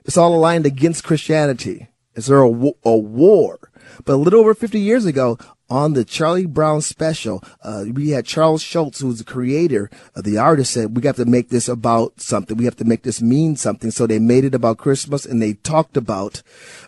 It's 0.04 0.16
all 0.16 0.34
aligned 0.34 0.66
against 0.66 1.04
Christianity. 1.04 1.88
Is 2.14 2.26
there 2.26 2.42
a, 2.42 2.72
a 2.84 2.96
war? 2.96 3.70
But 4.04 4.14
a 4.14 4.16
little 4.16 4.40
over 4.40 4.54
50 4.54 4.80
years 4.80 5.04
ago, 5.06 5.38
on 5.70 5.92
the 5.92 6.04
Charlie 6.04 6.46
Brown 6.46 6.80
special, 6.80 7.42
uh, 7.62 7.84
we 7.92 8.10
had 8.10 8.24
Charles 8.24 8.62
Schulz, 8.62 9.00
who's 9.00 9.18
the 9.18 9.24
creator, 9.24 9.90
uh, 10.16 10.22
the 10.22 10.38
artist 10.38 10.72
said, 10.72 10.96
we 10.96 11.06
have 11.06 11.16
to 11.16 11.24
make 11.24 11.50
this 11.50 11.68
about 11.68 12.20
something. 12.20 12.56
We 12.56 12.64
have 12.64 12.76
to 12.76 12.84
make 12.84 13.02
this 13.02 13.20
mean 13.20 13.56
something. 13.56 13.90
So 13.90 14.06
they 14.06 14.18
made 14.18 14.44
it 14.44 14.54
about 14.54 14.78
Christmas 14.78 15.26
and 15.26 15.42
they 15.42 15.54
talked 15.54 15.96
about, 15.96 16.42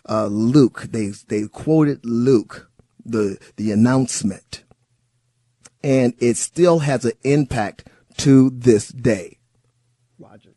uh, 0.09 0.27
Luke. 0.27 0.87
They, 0.89 1.11
they 1.27 1.47
quoted 1.47 2.03
Luke, 2.03 2.69
the, 3.05 3.37
the 3.55 3.71
announcement. 3.71 4.63
And 5.83 6.13
it 6.19 6.37
still 6.37 6.79
has 6.79 7.05
an 7.05 7.13
impact 7.23 7.87
to 8.17 8.49
this 8.51 8.89
day. 8.89 9.37
Roger. 10.19 10.55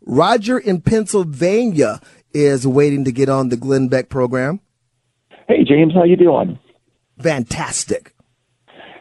Roger 0.00 0.58
in 0.58 0.80
Pennsylvania 0.80 2.00
is 2.34 2.66
waiting 2.66 3.04
to 3.04 3.12
get 3.12 3.28
on 3.28 3.50
the 3.50 3.56
Glenn 3.56 3.88
Beck 3.88 4.08
program. 4.08 4.60
Hey, 5.48 5.64
James, 5.64 5.92
how 5.94 6.04
you 6.04 6.16
doing? 6.16 6.58
Fantastic. 7.22 8.14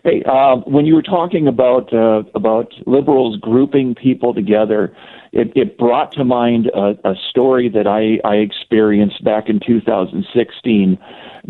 Hey, 0.04 0.24
uh, 0.26 0.58
when 0.66 0.86
you 0.86 0.96
were 0.96 1.04
talking 1.04 1.48
about 1.48 1.94
uh, 1.94 2.24
about 2.34 2.74
liberals 2.88 3.38
grouping 3.38 3.94
people 3.94 4.34
together, 4.34 4.96
it, 5.32 5.52
it 5.56 5.78
brought 5.78 6.12
to 6.14 6.24
mind 6.24 6.68
a, 6.74 6.96
a 7.08 7.14
story 7.30 7.70
that 7.70 7.86
I, 7.86 8.20
I 8.28 8.38
experienced 8.38 9.24
back 9.24 9.48
in 9.48 9.60
2016 9.66 10.98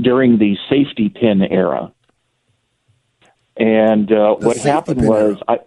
during 0.01 0.37
the 0.37 0.57
safety 0.69 1.09
pin 1.09 1.41
era. 1.43 1.93
And 3.57 4.11
uh, 4.11 4.35
what 4.35 4.57
happened 4.57 5.07
was, 5.07 5.37
I, 5.47 5.59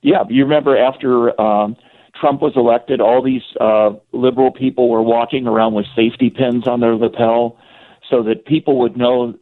yeah, 0.00 0.22
you 0.28 0.44
remember 0.44 0.76
after 0.76 1.40
um, 1.40 1.76
Trump 2.20 2.40
was 2.40 2.52
elected, 2.56 3.00
all 3.00 3.22
these 3.22 3.42
uh, 3.60 3.90
liberal 4.12 4.52
people 4.52 4.88
were 4.88 5.02
walking 5.02 5.46
around 5.46 5.74
with 5.74 5.86
safety 5.96 6.30
pins 6.30 6.68
on 6.68 6.80
their 6.80 6.94
lapel 6.94 7.58
so 8.08 8.22
that 8.22 8.44
people 8.44 8.78
would 8.80 8.96
know 8.96 9.34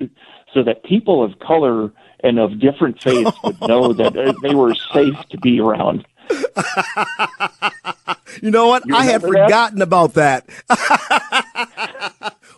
so 0.52 0.62
that 0.62 0.82
people 0.84 1.22
of 1.22 1.38
color 1.38 1.92
and 2.22 2.38
of 2.38 2.60
different 2.60 3.02
faiths 3.02 3.36
would 3.44 3.60
know 3.62 3.92
that 3.92 4.36
they 4.42 4.54
were 4.54 4.74
safe 4.92 5.16
to 5.30 5.38
be 5.38 5.60
around. 5.60 6.06
you 8.42 8.50
know 8.50 8.68
what? 8.68 8.86
You 8.86 8.94
I 8.94 9.04
had 9.04 9.22
forgotten 9.22 9.78
that? 9.78 9.84
about 9.84 10.14
that. 10.14 10.46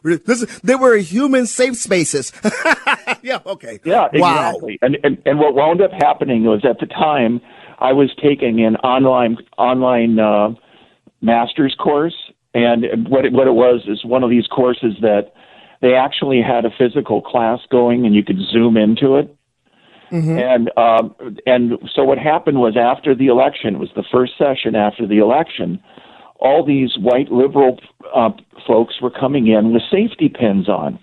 this, 0.05 0.45
they 0.61 0.75
were 0.75 0.97
human 0.97 1.47
safe 1.47 1.77
spaces. 1.77 2.33
yeah, 3.23 3.39
okay. 3.47 3.79
Yeah, 3.85 4.09
exactly. 4.13 4.79
Wow. 4.83 4.83
And, 4.83 4.99
and 5.03 5.23
and 5.25 5.39
what 5.39 5.55
wound 5.55 5.81
up 5.81 5.93
happening 5.93 6.45
was 6.45 6.65
at 6.65 6.81
the 6.81 6.87
time 6.87 7.41
I 7.79 7.93
was 7.93 8.11
taking 8.23 8.65
an 8.65 8.77
online 8.77 9.39
online 9.57 10.19
uh, 10.19 10.55
master's 11.23 11.75
course, 11.75 12.15
and 12.55 13.09
what 13.09 13.25
it, 13.25 13.33
what 13.33 13.47
it 13.47 13.55
was 13.55 13.83
is 13.87 14.05
one 14.05 14.23
of 14.23 14.31
these 14.31 14.47
courses 14.47 14.95
that 15.01 15.33
they 15.83 15.95
actually 15.95 16.41
had 16.41 16.65
a 16.65 16.71
physical 16.71 17.21
class 17.21 17.59
going 17.71 18.07
and 18.07 18.15
you 18.15 18.25
could 18.25 18.39
zoom 18.51 18.77
into 18.77 19.17
it. 19.17 19.37
Mm-hmm. 20.11 20.39
And 20.39 20.71
um, 20.79 21.37
and 21.47 21.79
so 21.95 22.05
what 22.05 22.19
happened 22.19 22.59
was 22.59 22.77
after 22.77 23.15
the 23.15 23.27
election 23.27 23.79
was 23.79 23.89
the 23.97 24.05
first 24.13 24.33
session 24.39 24.75
after 24.75 25.07
the 25.07 25.19
election, 25.19 25.83
all 26.39 26.65
these 26.65 26.97
white 26.99 27.33
liberal 27.33 27.79
uh, 28.15 28.31
folks 28.67 29.01
were 29.01 29.11
coming 29.11 29.49
in 29.49 29.73
with 29.73 29.83
safety 29.91 30.29
pins 30.29 30.69
on. 30.69 30.99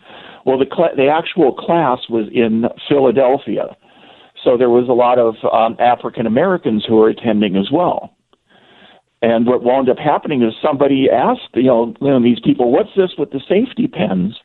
Well, 0.45 0.59
the 0.59 0.67
cl- 0.73 0.95
the 0.95 1.07
actual 1.07 1.53
class 1.53 1.99
was 2.07 2.27
in 2.31 2.65
Philadelphia, 2.87 3.75
so 4.43 4.57
there 4.57 4.69
was 4.69 4.87
a 4.87 4.93
lot 4.93 5.17
of 5.17 5.35
um, 5.51 5.75
African 5.79 6.27
Americans 6.27 6.85
who 6.87 6.95
were 6.97 7.09
attending 7.09 7.55
as 7.55 7.69
well. 7.71 8.15
And 9.21 9.45
what 9.45 9.63
wound 9.63 9.89
up 9.89 9.97
happening 9.97 10.43
is 10.43 10.53
somebody 10.61 11.09
asked, 11.11 11.49
you 11.55 11.63
know, 11.63 11.93
you 11.99 12.07
know, 12.07 12.23
these 12.23 12.39
people, 12.39 12.71
what's 12.71 12.95
this 12.95 13.11
with 13.17 13.31
the 13.31 13.41
safety 13.49 13.87
pins? 13.87 14.39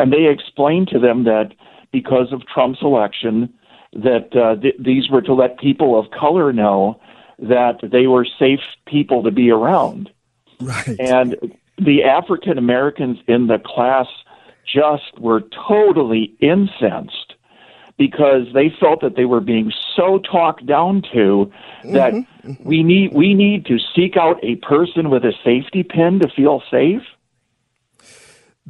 And 0.00 0.12
they 0.12 0.26
explained 0.26 0.88
to 0.88 0.98
them 0.98 1.24
that 1.24 1.52
because 1.92 2.32
of 2.32 2.46
Trump's 2.46 2.80
election, 2.82 3.52
that 3.92 4.34
uh, 4.34 4.60
th- 4.60 4.76
these 4.78 5.10
were 5.10 5.22
to 5.22 5.34
let 5.34 5.58
people 5.58 5.98
of 5.98 6.10
color 6.10 6.52
know 6.52 7.00
that 7.38 7.80
they 7.82 8.06
were 8.06 8.26
safe 8.38 8.60
people 8.86 9.22
to 9.22 9.30
be 9.30 9.50
around. 9.50 10.10
Right. 10.60 10.96
And 10.98 11.36
the 11.78 12.04
African 12.04 12.58
Americans 12.58 13.18
in 13.26 13.46
the 13.46 13.58
class 13.58 14.06
just 14.64 15.18
were 15.18 15.42
totally 15.68 16.34
incensed 16.40 17.34
because 17.98 18.46
they 18.54 18.72
felt 18.80 19.02
that 19.02 19.16
they 19.16 19.26
were 19.26 19.40
being 19.40 19.72
so 19.96 20.18
talked 20.18 20.64
down 20.64 21.02
to 21.12 21.50
that 21.84 22.14
mm-hmm. 22.14 22.52
we 22.64 22.82
need 22.82 23.12
we 23.12 23.34
need 23.34 23.66
to 23.66 23.78
seek 23.94 24.16
out 24.16 24.42
a 24.42 24.56
person 24.56 25.10
with 25.10 25.24
a 25.24 25.32
safety 25.44 25.82
pin 25.82 26.18
to 26.20 26.28
feel 26.28 26.62
safe. 26.70 27.02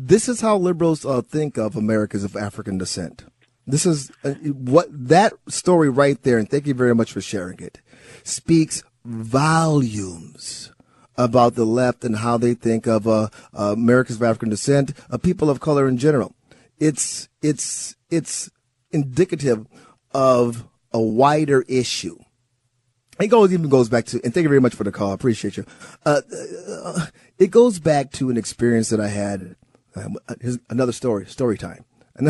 This 0.03 0.30
is 0.30 0.40
how 0.40 0.57
liberals 0.57 1.05
uh, 1.05 1.20
think 1.20 1.59
of 1.59 1.76
Americans 1.76 2.24
of 2.24 2.34
African 2.34 2.78
descent. 2.78 3.24
This 3.66 3.84
is 3.84 4.11
uh, 4.24 4.30
what 4.30 4.86
that 4.90 5.34
story 5.46 5.90
right 5.90 6.20
there, 6.22 6.38
and 6.38 6.48
thank 6.48 6.66
you 6.66 6.72
very 6.72 6.94
much 6.94 7.12
for 7.12 7.20
sharing 7.20 7.59
it, 7.61 7.82
speaks 8.24 8.82
volumes 9.05 10.72
about 11.18 11.55
the 11.55 11.66
left 11.66 12.03
and 12.03 12.16
how 12.16 12.38
they 12.38 12.55
think 12.55 12.86
of 12.86 13.07
uh, 13.07 13.28
uh, 13.53 13.74
Americans 13.74 14.16
of 14.16 14.22
African 14.22 14.48
descent, 14.48 14.94
uh, 15.11 15.18
people 15.18 15.51
of 15.51 15.61
color 15.61 15.86
in 15.86 15.98
general. 15.98 16.34
It's 16.78 17.28
it's 17.42 17.94
it's 18.09 18.51
indicative 18.90 19.66
of 20.14 20.66
a 20.92 21.01
wider 21.01 21.61
issue. 21.68 22.18
It 23.20 23.28
goes 23.28 23.53
even 23.53 23.68
goes 23.68 23.90
back 23.90 24.07
to, 24.07 24.20
and 24.24 24.32
thank 24.32 24.44
you 24.44 24.48
very 24.48 24.62
much 24.62 24.74
for 24.74 24.84
the 24.84 24.92
call. 24.92 25.11
I 25.11 25.14
appreciate 25.14 25.59
you. 25.59 25.66
Uh, 26.07 26.22
uh, 26.70 27.07
it 27.38 27.51
goes 27.51 27.78
back 27.78 28.12
to 28.12 28.30
an 28.30 28.38
experience 28.38 28.88
that 28.88 29.01
I 29.01 29.09
had. 29.09 29.57
Um, 29.97 30.16
here's 30.41 30.59
another 30.68 30.93
story, 30.93 31.26
story 31.26 31.59
time. 31.59 31.84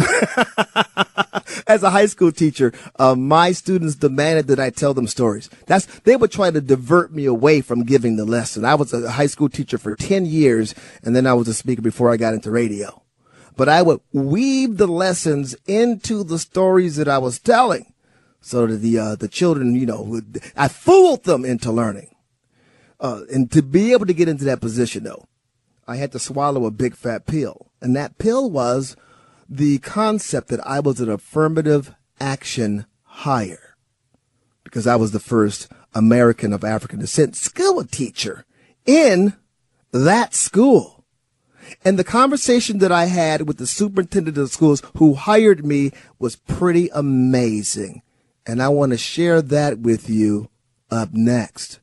As 1.67 1.83
a 1.83 1.91
high 1.91 2.07
school 2.07 2.33
teacher, 2.33 2.73
uh, 2.99 3.15
my 3.15 3.53
students 3.53 3.97
demanded 3.97 4.47
that 4.49 4.61
I 4.61 4.71
tell 4.71 4.95
them 4.95 5.07
stories. 5.07 5.51
That's 5.67 5.87
they 6.01 6.17
would 6.17 6.31
try 6.31 6.51
to 6.51 6.61
divert 6.61 7.13
me 7.13 7.25
away 7.25 7.61
from 7.61 7.85
giving 7.85 8.17
the 8.17 8.25
lesson. 8.25 8.65
I 8.65 8.75
was 8.75 8.93
a 8.93 9.11
high 9.11 9.27
school 9.27 9.49
teacher 9.49 9.79
for 9.79 9.97
ten 9.97 10.27
years, 10.27 10.75
and 11.03 11.17
then 11.17 11.27
I 11.27 11.35
was 11.35 11.49
a 11.49 11.55
speaker 11.55 11.83
before 11.83 12.11
I 12.11 12.17
got 12.17 12.35
into 12.35 12.51
radio. 12.51 13.03
But 13.57 13.69
I 13.69 13.83
would 13.83 14.01
weave 14.13 14.77
the 14.77 14.87
lessons 14.87 15.57
into 15.67 16.23
the 16.25 16.39
stories 16.39 16.97
that 16.97 17.09
I 17.09 17.19
was 17.19 17.39
telling, 17.39 17.93
so 18.41 18.67
that 18.67 18.77
the 18.77 18.99
uh, 18.99 19.15
the 19.17 19.29
children, 19.29 19.75
you 19.75 19.87
know, 19.87 20.03
would, 20.03 20.41
I 20.57 20.69
fooled 20.69 21.25
them 21.25 21.45
into 21.45 21.73
learning. 21.73 22.15
Uh, 23.01 23.23
and 23.33 23.51
to 23.51 23.63
be 23.63 23.93
able 23.93 24.07
to 24.07 24.13
get 24.13 24.29
into 24.29 24.45
that 24.45 24.61
position, 24.61 25.05
though, 25.05 25.27
I 25.91 25.97
had 25.97 26.13
to 26.13 26.21
swallow 26.21 26.67
a 26.67 26.71
big 26.71 26.95
fat 26.95 27.27
pill, 27.27 27.73
and 27.81 27.97
that 27.97 28.17
pill 28.17 28.49
was 28.49 28.95
the 29.49 29.79
concept 29.79 30.47
that 30.49 30.65
I 30.65 30.79
was 30.79 31.01
an 31.01 31.11
affirmative 31.11 31.93
action 32.21 32.87
hire 33.03 33.77
because 34.63 34.87
I 34.87 34.95
was 34.95 35.11
the 35.11 35.19
first 35.19 35.67
American 35.93 36.53
of 36.53 36.63
African 36.63 37.01
descent 37.01 37.35
school 37.35 37.83
teacher 37.83 38.45
in 38.87 39.35
that 39.91 40.33
school. 40.33 41.05
And 41.85 41.99
the 41.99 42.05
conversation 42.05 42.79
that 42.79 42.93
I 42.93 43.07
had 43.07 43.49
with 43.49 43.59
the 43.59 43.67
superintendent 43.67 44.39
of 44.39 44.45
the 44.45 44.49
schools 44.49 44.85
who 44.97 45.15
hired 45.15 45.67
me 45.67 45.91
was 46.21 46.37
pretty 46.37 46.89
amazing. 46.95 48.03
And 48.47 48.63
I 48.63 48.69
want 48.69 48.93
to 48.93 48.97
share 48.97 49.43
that 49.43 49.81
with 49.81 50.09
you 50.09 50.51
up 50.89 51.13
next. 51.13 51.81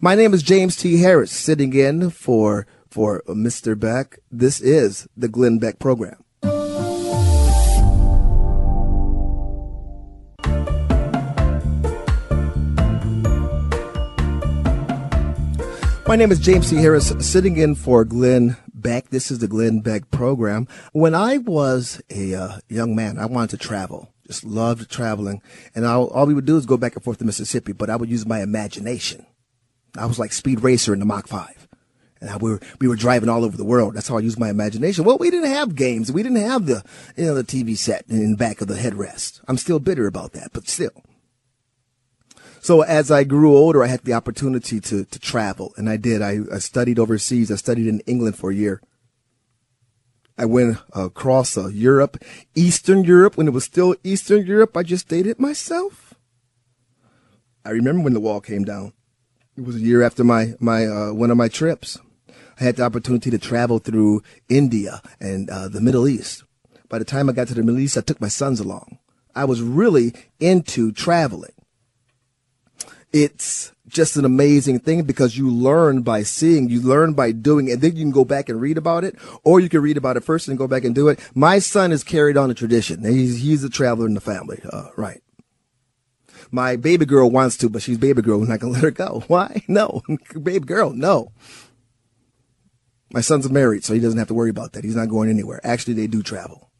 My 0.00 0.14
name 0.14 0.32
is 0.32 0.42
James 0.42 0.76
T. 0.76 1.00
Harris, 1.00 1.30
sitting 1.30 1.74
in 1.74 2.08
for, 2.08 2.66
for 2.90 3.22
Mr. 3.28 3.78
Beck. 3.78 4.18
This 4.30 4.60
is 4.60 5.08
the 5.16 5.28
Glenn 5.28 5.58
Beck 5.58 5.78
program. 5.78 6.24
My 16.10 16.16
name 16.16 16.32
is 16.32 16.40
James 16.40 16.68
T. 16.68 16.74
Harris, 16.74 17.12
sitting 17.20 17.56
in 17.56 17.76
for 17.76 18.04
Glenn 18.04 18.56
Beck. 18.74 19.10
This 19.10 19.30
is 19.30 19.38
the 19.38 19.46
Glenn 19.46 19.78
Beck 19.78 20.10
program. 20.10 20.66
When 20.92 21.14
I 21.14 21.38
was 21.38 22.02
a 22.10 22.34
uh, 22.34 22.58
young 22.68 22.96
man, 22.96 23.16
I 23.16 23.26
wanted 23.26 23.50
to 23.50 23.58
travel. 23.58 24.12
Just 24.26 24.42
loved 24.42 24.90
traveling. 24.90 25.40
And 25.72 25.84
all, 25.84 26.08
all 26.08 26.26
we 26.26 26.34
would 26.34 26.46
do 26.46 26.56
is 26.56 26.66
go 26.66 26.76
back 26.76 26.96
and 26.96 27.04
forth 27.04 27.18
to 27.18 27.24
Mississippi, 27.24 27.72
but 27.72 27.90
I 27.90 27.94
would 27.94 28.10
use 28.10 28.26
my 28.26 28.42
imagination. 28.42 29.24
I 29.96 30.06
was 30.06 30.18
like 30.18 30.32
Speed 30.32 30.64
Racer 30.64 30.92
in 30.92 30.98
the 30.98 31.06
Mach 31.06 31.28
5. 31.28 31.68
And 32.20 32.42
we 32.42 32.50
were, 32.50 32.60
we 32.80 32.88
were 32.88 32.96
driving 32.96 33.28
all 33.28 33.44
over 33.44 33.56
the 33.56 33.64
world. 33.64 33.94
That's 33.94 34.08
how 34.08 34.18
I 34.18 34.20
used 34.20 34.38
my 34.38 34.50
imagination. 34.50 35.04
Well, 35.04 35.18
we 35.18 35.30
didn't 35.30 35.50
have 35.50 35.74
games. 35.74 36.12
We 36.12 36.22
didn't 36.22 36.42
have 36.42 36.66
the, 36.66 36.84
you 37.16 37.24
know, 37.24 37.34
the 37.34 37.44
TV 37.44 37.76
set 37.76 38.04
in 38.08 38.32
the 38.32 38.36
back 38.36 38.60
of 38.60 38.68
the 38.68 38.74
headrest. 38.74 39.40
I'm 39.48 39.56
still 39.56 39.78
bitter 39.78 40.06
about 40.06 40.32
that, 40.32 40.50
but 40.52 40.68
still. 40.68 41.02
So 42.60 42.82
as 42.82 43.10
I 43.10 43.24
grew 43.24 43.56
older, 43.56 43.82
I 43.82 43.86
had 43.86 44.04
the 44.04 44.12
opportunity 44.12 44.80
to, 44.80 45.06
to 45.06 45.18
travel 45.18 45.72
and 45.78 45.88
I 45.88 45.96
did. 45.96 46.20
I, 46.20 46.40
I 46.52 46.58
studied 46.58 46.98
overseas. 46.98 47.50
I 47.50 47.56
studied 47.56 47.86
in 47.86 48.00
England 48.00 48.36
for 48.36 48.50
a 48.50 48.54
year. 48.54 48.82
I 50.36 50.44
went 50.44 50.78
across 50.94 51.56
uh, 51.56 51.68
Europe, 51.68 52.22
Eastern 52.54 53.04
Europe, 53.04 53.36
when 53.36 53.46
it 53.46 53.52
was 53.52 53.64
still 53.64 53.94
Eastern 54.02 54.46
Europe. 54.46 54.74
I 54.76 54.82
just 54.82 55.08
dated 55.08 55.38
myself. 55.38 56.14
I 57.64 57.70
remember 57.70 58.02
when 58.02 58.14
the 58.14 58.20
wall 58.20 58.40
came 58.40 58.64
down. 58.64 58.94
It 59.56 59.64
was 59.64 59.76
a 59.76 59.80
year 59.80 60.02
after 60.02 60.24
my, 60.24 60.54
my, 60.58 60.86
uh, 60.86 61.12
one 61.12 61.30
of 61.30 61.36
my 61.36 61.48
trips. 61.48 61.98
Had 62.60 62.76
the 62.76 62.84
opportunity 62.84 63.30
to 63.30 63.38
travel 63.38 63.80
through 63.80 64.22
India 64.48 65.02
and 65.18 65.50
uh, 65.50 65.68
the 65.68 65.80
Middle 65.80 66.06
East. 66.06 66.44
By 66.88 66.98
the 66.98 67.04
time 67.04 67.28
I 67.28 67.32
got 67.32 67.48
to 67.48 67.54
the 67.54 67.62
Middle 67.62 67.80
East, 67.80 67.98
I 67.98 68.02
took 68.02 68.20
my 68.20 68.28
sons 68.28 68.60
along. 68.60 68.98
I 69.34 69.44
was 69.44 69.62
really 69.62 70.12
into 70.38 70.92
traveling 70.92 71.52
it's 73.12 73.72
just 73.88 74.16
an 74.16 74.24
amazing 74.24 74.78
thing 74.80 75.02
because 75.02 75.36
you 75.36 75.50
learn 75.50 76.02
by 76.02 76.22
seeing, 76.22 76.68
you 76.68 76.80
learn 76.80 77.14
by 77.14 77.32
doing, 77.32 77.70
and 77.70 77.80
then 77.80 77.96
you 77.96 78.04
can 78.04 78.12
go 78.12 78.24
back 78.24 78.48
and 78.48 78.60
read 78.60 78.78
about 78.78 79.04
it, 79.04 79.16
or 79.42 79.58
you 79.58 79.68
can 79.68 79.82
read 79.82 79.96
about 79.96 80.16
it 80.16 80.24
first 80.24 80.46
and 80.48 80.56
go 80.56 80.68
back 80.68 80.84
and 80.84 80.94
do 80.94 81.08
it. 81.08 81.18
My 81.34 81.58
son 81.58 81.90
has 81.90 82.04
carried 82.04 82.36
on 82.36 82.48
the 82.48 82.54
tradition. 82.54 83.04
He's, 83.04 83.40
he's 83.40 83.64
a 83.64 83.70
traveler 83.70 84.06
in 84.06 84.14
the 84.14 84.20
family. 84.20 84.60
Uh, 84.70 84.90
right. 84.96 85.22
My 86.52 86.76
baby 86.76 87.04
girl 87.04 87.30
wants 87.30 87.56
to, 87.58 87.68
but 87.68 87.82
she's 87.82 87.98
baby 87.98 88.22
girl. 88.22 88.38
We're 88.38 88.46
not 88.46 88.60
to 88.60 88.66
let 88.68 88.82
her 88.82 88.90
go. 88.90 89.24
Why? 89.26 89.62
No. 89.66 90.02
baby 90.42 90.64
girl, 90.64 90.90
no. 90.90 91.32
My 93.12 93.20
son's 93.20 93.50
married, 93.50 93.84
so 93.84 93.94
he 93.94 94.00
doesn't 94.00 94.18
have 94.18 94.28
to 94.28 94.34
worry 94.34 94.50
about 94.50 94.72
that. 94.72 94.84
He's 94.84 94.96
not 94.96 95.08
going 95.08 95.28
anywhere. 95.28 95.60
Actually, 95.64 95.94
they 95.94 96.06
do 96.06 96.22
travel 96.22 96.70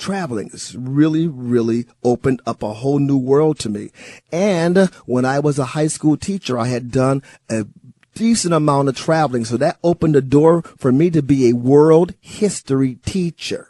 traveling 0.00 0.48
has 0.48 0.74
really, 0.74 1.28
really 1.28 1.86
opened 2.02 2.40
up 2.46 2.62
a 2.62 2.72
whole 2.72 2.98
new 2.98 3.18
world 3.18 3.58
to 3.60 3.68
me. 3.68 3.90
And 4.32 4.88
when 5.04 5.24
I 5.24 5.38
was 5.38 5.58
a 5.58 5.66
high 5.66 5.86
school 5.86 6.16
teacher, 6.16 6.58
I 6.58 6.66
had 6.66 6.90
done 6.90 7.22
a 7.48 7.66
decent 8.14 8.54
amount 8.54 8.88
of 8.88 8.96
traveling. 8.96 9.44
So 9.44 9.56
that 9.58 9.78
opened 9.84 10.16
the 10.16 10.22
door 10.22 10.62
for 10.78 10.90
me 10.90 11.10
to 11.10 11.22
be 11.22 11.48
a 11.48 11.54
world 11.54 12.14
history 12.20 12.96
teacher. 13.04 13.69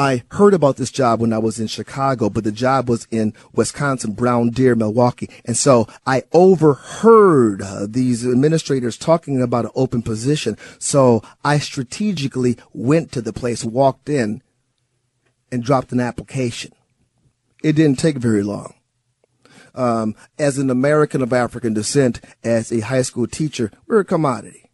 I 0.00 0.22
heard 0.30 0.54
about 0.54 0.76
this 0.76 0.90
job 0.90 1.20
when 1.20 1.34
I 1.34 1.38
was 1.38 1.60
in 1.60 1.66
Chicago, 1.66 2.30
but 2.30 2.42
the 2.42 2.52
job 2.52 2.88
was 2.88 3.06
in 3.10 3.34
Wisconsin, 3.52 4.12
Brown 4.12 4.48
Deer, 4.48 4.74
Milwaukee. 4.74 5.28
And 5.44 5.58
so 5.58 5.86
I 6.06 6.22
overheard 6.32 7.60
uh, 7.60 7.86
these 7.86 8.26
administrators 8.26 8.96
talking 8.96 9.42
about 9.42 9.66
an 9.66 9.72
open 9.74 10.00
position. 10.00 10.56
So 10.78 11.22
I 11.44 11.58
strategically 11.58 12.56
went 12.72 13.12
to 13.12 13.20
the 13.20 13.34
place, 13.34 13.62
walked 13.62 14.08
in, 14.08 14.42
and 15.52 15.62
dropped 15.62 15.92
an 15.92 16.00
application. 16.00 16.72
It 17.62 17.74
didn't 17.74 17.98
take 17.98 18.16
very 18.16 18.42
long. 18.42 18.72
Um, 19.74 20.16
as 20.38 20.56
an 20.56 20.70
American 20.70 21.20
of 21.20 21.34
African 21.34 21.74
descent, 21.74 22.22
as 22.42 22.72
a 22.72 22.80
high 22.80 23.02
school 23.02 23.26
teacher, 23.26 23.70
we're 23.86 24.00
a 24.00 24.04
commodity. 24.06 24.70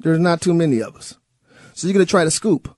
There's 0.00 0.18
not 0.18 0.40
too 0.40 0.54
many 0.54 0.80
of 0.82 0.96
us. 0.96 1.14
So 1.72 1.86
you're 1.86 1.94
going 1.94 2.04
to 2.04 2.10
try 2.10 2.24
to 2.24 2.32
scoop. 2.32 2.75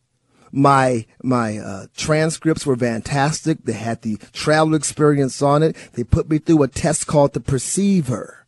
My 0.53 1.07
my 1.23 1.59
uh, 1.59 1.87
transcripts 1.97 2.67
were 2.67 2.77
fantastic. 2.77 3.59
They 3.65 3.73
had 3.73 4.03
the 4.03 4.19
travel 4.33 4.75
experience 4.75 5.43
on 5.43 5.63
it. 5.63 5.77
They 5.93 6.05
put 6.05 6.31
me 6.31 6.39
through 6.39 6.63
a 6.63 6.69
test 6.69 7.07
called 7.07 7.35
the 7.35 7.41
Perceiver. 7.41 8.47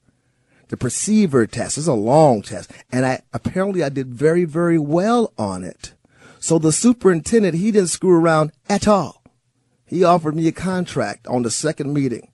The 0.68 0.76
Perceiver 0.76 1.46
test 1.46 1.78
is 1.78 1.88
a 1.88 1.94
long 1.94 2.42
test, 2.42 2.70
and 2.92 3.04
I 3.04 3.22
apparently 3.32 3.82
I 3.82 3.88
did 3.88 4.14
very 4.14 4.44
very 4.44 4.78
well 4.78 5.32
on 5.36 5.64
it. 5.64 5.94
So 6.38 6.58
the 6.58 6.72
superintendent 6.72 7.54
he 7.56 7.70
didn't 7.70 7.88
screw 7.88 8.18
around 8.18 8.52
at 8.68 8.88
all. 8.88 9.22
He 9.84 10.04
offered 10.04 10.36
me 10.36 10.46
a 10.46 10.52
contract 10.52 11.26
on 11.26 11.42
the 11.42 11.50
second 11.50 11.92
meeting. 11.92 12.30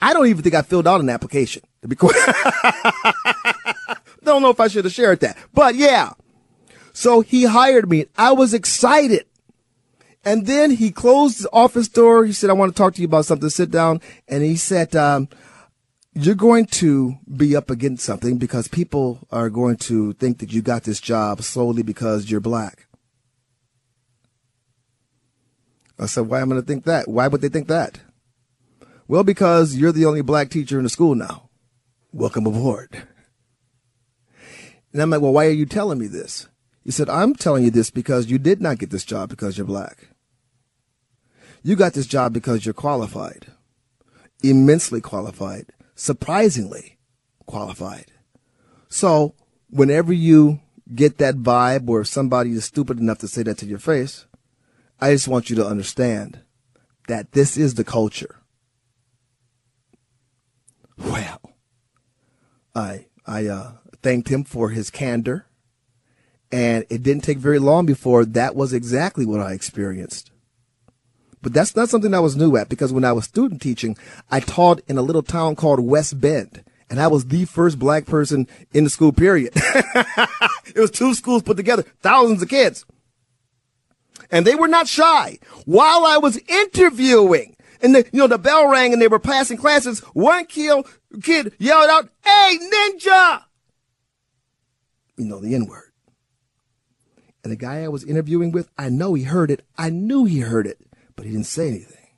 I 0.00 0.12
don't 0.12 0.26
even 0.26 0.42
think 0.42 0.54
I 0.54 0.62
filled 0.62 0.86
out 0.86 1.00
an 1.00 1.10
application 1.10 1.62
to 1.82 1.88
be 1.88 1.96
quite. 1.96 2.14
don't 4.30 4.42
know 4.42 4.50
if 4.50 4.60
I 4.60 4.68
should 4.68 4.84
have 4.84 4.94
shared 4.94 5.20
that, 5.20 5.36
but 5.52 5.74
yeah. 5.74 6.12
So 7.00 7.22
he 7.22 7.44
hired 7.44 7.88
me. 7.88 8.04
I 8.18 8.32
was 8.32 8.52
excited. 8.52 9.24
And 10.22 10.46
then 10.46 10.70
he 10.70 10.90
closed 10.90 11.42
the 11.42 11.48
office 11.50 11.88
door. 11.88 12.26
He 12.26 12.32
said, 12.34 12.50
I 12.50 12.52
want 12.52 12.76
to 12.76 12.76
talk 12.76 12.92
to 12.92 13.00
you 13.00 13.08
about 13.08 13.24
something. 13.24 13.48
Sit 13.48 13.70
down. 13.70 14.02
And 14.28 14.42
he 14.42 14.56
said, 14.56 14.94
um, 14.94 15.30
you're 16.12 16.34
going 16.34 16.66
to 16.66 17.14
be 17.34 17.56
up 17.56 17.70
against 17.70 18.04
something 18.04 18.36
because 18.36 18.68
people 18.68 19.26
are 19.30 19.48
going 19.48 19.76
to 19.76 20.12
think 20.12 20.40
that 20.40 20.52
you 20.52 20.60
got 20.60 20.82
this 20.82 21.00
job 21.00 21.40
solely 21.40 21.82
because 21.82 22.30
you're 22.30 22.38
black. 22.38 22.86
I 25.98 26.04
said, 26.04 26.26
why 26.26 26.42
am 26.42 26.48
I 26.48 26.56
going 26.56 26.62
to 26.62 26.68
think 26.68 26.84
that? 26.84 27.08
Why 27.08 27.28
would 27.28 27.40
they 27.40 27.48
think 27.48 27.68
that? 27.68 27.98
Well, 29.08 29.24
because 29.24 29.74
you're 29.74 29.92
the 29.92 30.04
only 30.04 30.20
black 30.20 30.50
teacher 30.50 30.76
in 30.76 30.84
the 30.84 30.90
school 30.90 31.14
now. 31.14 31.48
Welcome 32.12 32.46
aboard. 32.46 33.04
And 34.92 35.00
I'm 35.00 35.08
like, 35.08 35.22
well, 35.22 35.32
why 35.32 35.46
are 35.46 35.50
you 35.50 35.64
telling 35.64 35.98
me 35.98 36.06
this? 36.06 36.46
He 36.82 36.90
said, 36.90 37.08
I'm 37.08 37.34
telling 37.34 37.64
you 37.64 37.70
this 37.70 37.90
because 37.90 38.30
you 38.30 38.38
did 38.38 38.60
not 38.60 38.78
get 38.78 38.90
this 38.90 39.04
job 39.04 39.28
because 39.28 39.58
you're 39.58 39.66
black. 39.66 40.08
You 41.62 41.76
got 41.76 41.92
this 41.92 42.06
job 42.06 42.32
because 42.32 42.64
you're 42.64 42.72
qualified, 42.72 43.46
immensely 44.42 45.00
qualified, 45.00 45.66
surprisingly 45.94 46.98
qualified. 47.44 48.06
So 48.88 49.34
whenever 49.68 50.12
you 50.12 50.60
get 50.94 51.18
that 51.18 51.36
vibe 51.36 51.88
or 51.88 52.04
somebody 52.04 52.52
is 52.52 52.64
stupid 52.64 52.98
enough 52.98 53.18
to 53.18 53.28
say 53.28 53.42
that 53.42 53.58
to 53.58 53.66
your 53.66 53.78
face, 53.78 54.24
I 55.00 55.12
just 55.12 55.28
want 55.28 55.50
you 55.50 55.56
to 55.56 55.66
understand 55.66 56.40
that 57.08 57.32
this 57.32 57.56
is 57.56 57.74
the 57.74 57.84
culture. 57.84 58.36
Well, 60.98 61.40
I 62.74 63.06
I 63.26 63.46
uh, 63.46 63.72
thanked 64.02 64.28
him 64.28 64.44
for 64.44 64.70
his 64.70 64.90
candor, 64.90 65.46
and 66.52 66.84
it 66.90 67.02
didn't 67.02 67.24
take 67.24 67.38
very 67.38 67.58
long 67.58 67.86
before 67.86 68.24
that 68.24 68.56
was 68.56 68.72
exactly 68.72 69.24
what 69.24 69.40
I 69.40 69.52
experienced. 69.52 70.30
But 71.42 71.54
that's 71.54 71.74
not 71.74 71.88
something 71.88 72.12
I 72.12 72.20
was 72.20 72.36
new 72.36 72.56
at 72.56 72.68
because 72.68 72.92
when 72.92 73.04
I 73.04 73.12
was 73.12 73.24
student 73.24 73.62
teaching, 73.62 73.96
I 74.30 74.40
taught 74.40 74.80
in 74.88 74.98
a 74.98 75.02
little 75.02 75.22
town 75.22 75.56
called 75.56 75.80
West 75.80 76.20
Bend. 76.20 76.64
And 76.90 77.00
I 77.00 77.06
was 77.06 77.26
the 77.26 77.44
first 77.44 77.78
black 77.78 78.04
person 78.04 78.48
in 78.72 78.84
the 78.84 78.90
school 78.90 79.12
period. 79.12 79.52
it 79.54 80.76
was 80.76 80.90
two 80.90 81.14
schools 81.14 81.42
put 81.42 81.56
together, 81.56 81.84
thousands 82.00 82.42
of 82.42 82.48
kids. 82.48 82.84
And 84.30 84.44
they 84.44 84.56
were 84.56 84.68
not 84.68 84.88
shy. 84.88 85.38
While 85.64 86.04
I 86.04 86.18
was 86.18 86.36
interviewing, 86.48 87.56
and 87.80 87.94
the, 87.94 88.04
you 88.12 88.18
know, 88.18 88.26
the 88.26 88.38
bell 88.38 88.68
rang 88.68 88.92
and 88.92 89.00
they 89.00 89.08
were 89.08 89.20
passing 89.20 89.56
classes, 89.56 90.00
one 90.14 90.46
kid, 90.46 90.84
kid 91.22 91.54
yelled 91.58 91.88
out, 91.88 92.08
Hey, 92.22 92.58
ninja! 92.58 93.44
You 95.16 95.26
know, 95.26 95.40
the 95.40 95.54
N 95.54 95.66
word. 95.66 95.89
And 97.50 97.58
the 97.58 97.66
guy 97.66 97.82
I 97.82 97.88
was 97.88 98.04
interviewing 98.04 98.52
with, 98.52 98.70
I 98.78 98.90
know 98.90 99.14
he 99.14 99.24
heard 99.24 99.50
it. 99.50 99.64
I 99.76 99.90
knew 99.90 100.24
he 100.24 100.38
heard 100.38 100.68
it 100.68 100.78
but 101.20 101.26
he 101.26 101.32
didn't 101.32 101.48
say 101.48 101.68
anything. 101.68 102.08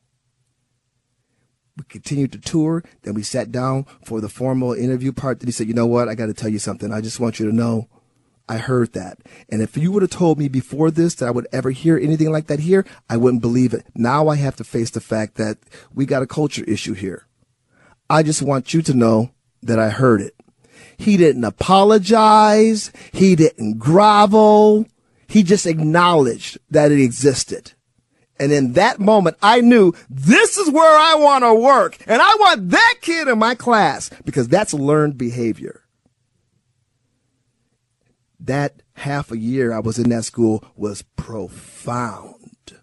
We 1.76 1.82
continued 1.88 2.30
to 2.32 2.38
tour. 2.38 2.84
Then 3.02 3.14
we 3.14 3.24
sat 3.24 3.50
down 3.50 3.86
for 4.04 4.20
the 4.20 4.28
formal 4.28 4.74
interview 4.74 5.10
part. 5.10 5.40
Then 5.40 5.48
he 5.48 5.52
said, 5.52 5.66
you 5.66 5.74
know 5.74 5.88
what? 5.88 6.08
I 6.08 6.14
got 6.14 6.26
to 6.26 6.34
tell 6.34 6.50
you 6.50 6.60
something. 6.60 6.92
I 6.92 7.00
just 7.00 7.18
want 7.18 7.40
you 7.40 7.46
to 7.46 7.52
know 7.52 7.88
I 8.48 8.58
heard 8.58 8.92
that. 8.92 9.18
And 9.48 9.60
if 9.60 9.76
you 9.76 9.90
would 9.90 10.02
have 10.02 10.12
told 10.12 10.38
me 10.38 10.46
before 10.46 10.92
this 10.92 11.16
that 11.16 11.26
I 11.26 11.32
would 11.32 11.48
ever 11.50 11.72
hear 11.72 11.98
anything 11.98 12.30
like 12.30 12.46
that 12.46 12.60
here, 12.60 12.86
I 13.10 13.16
wouldn't 13.16 13.42
believe 13.42 13.74
it. 13.74 13.86
Now 13.96 14.28
I 14.28 14.36
have 14.36 14.54
to 14.56 14.64
face 14.64 14.90
the 14.90 15.00
fact 15.00 15.34
that 15.34 15.58
we 15.92 16.06
got 16.06 16.22
a 16.22 16.26
culture 16.28 16.62
issue 16.62 16.94
here. 16.94 17.26
I 18.08 18.22
just 18.22 18.40
want 18.40 18.72
you 18.72 18.82
to 18.82 18.94
know 18.94 19.32
that 19.64 19.80
I 19.80 19.88
heard 19.88 20.20
it. 20.20 20.36
He 20.96 21.16
didn't 21.16 21.42
apologize. 21.42 22.92
He 23.12 23.34
didn't 23.34 23.78
grovel. 23.78 24.86
He 25.32 25.42
just 25.42 25.64
acknowledged 25.64 26.58
that 26.68 26.92
it 26.92 27.00
existed. 27.00 27.72
And 28.38 28.52
in 28.52 28.74
that 28.74 29.00
moment, 29.00 29.38
I 29.40 29.62
knew 29.62 29.94
this 30.10 30.58
is 30.58 30.68
where 30.70 30.98
I 30.98 31.14
want 31.14 31.42
to 31.42 31.54
work. 31.54 31.96
And 32.06 32.20
I 32.20 32.36
want 32.38 32.68
that 32.68 32.96
kid 33.00 33.28
in 33.28 33.38
my 33.38 33.54
class 33.54 34.10
because 34.26 34.46
that's 34.46 34.74
learned 34.74 35.16
behavior. 35.16 35.84
That 38.40 38.82
half 38.92 39.32
a 39.32 39.38
year 39.38 39.72
I 39.72 39.78
was 39.78 39.98
in 39.98 40.10
that 40.10 40.24
school 40.24 40.62
was 40.76 41.00
profound. 41.16 42.74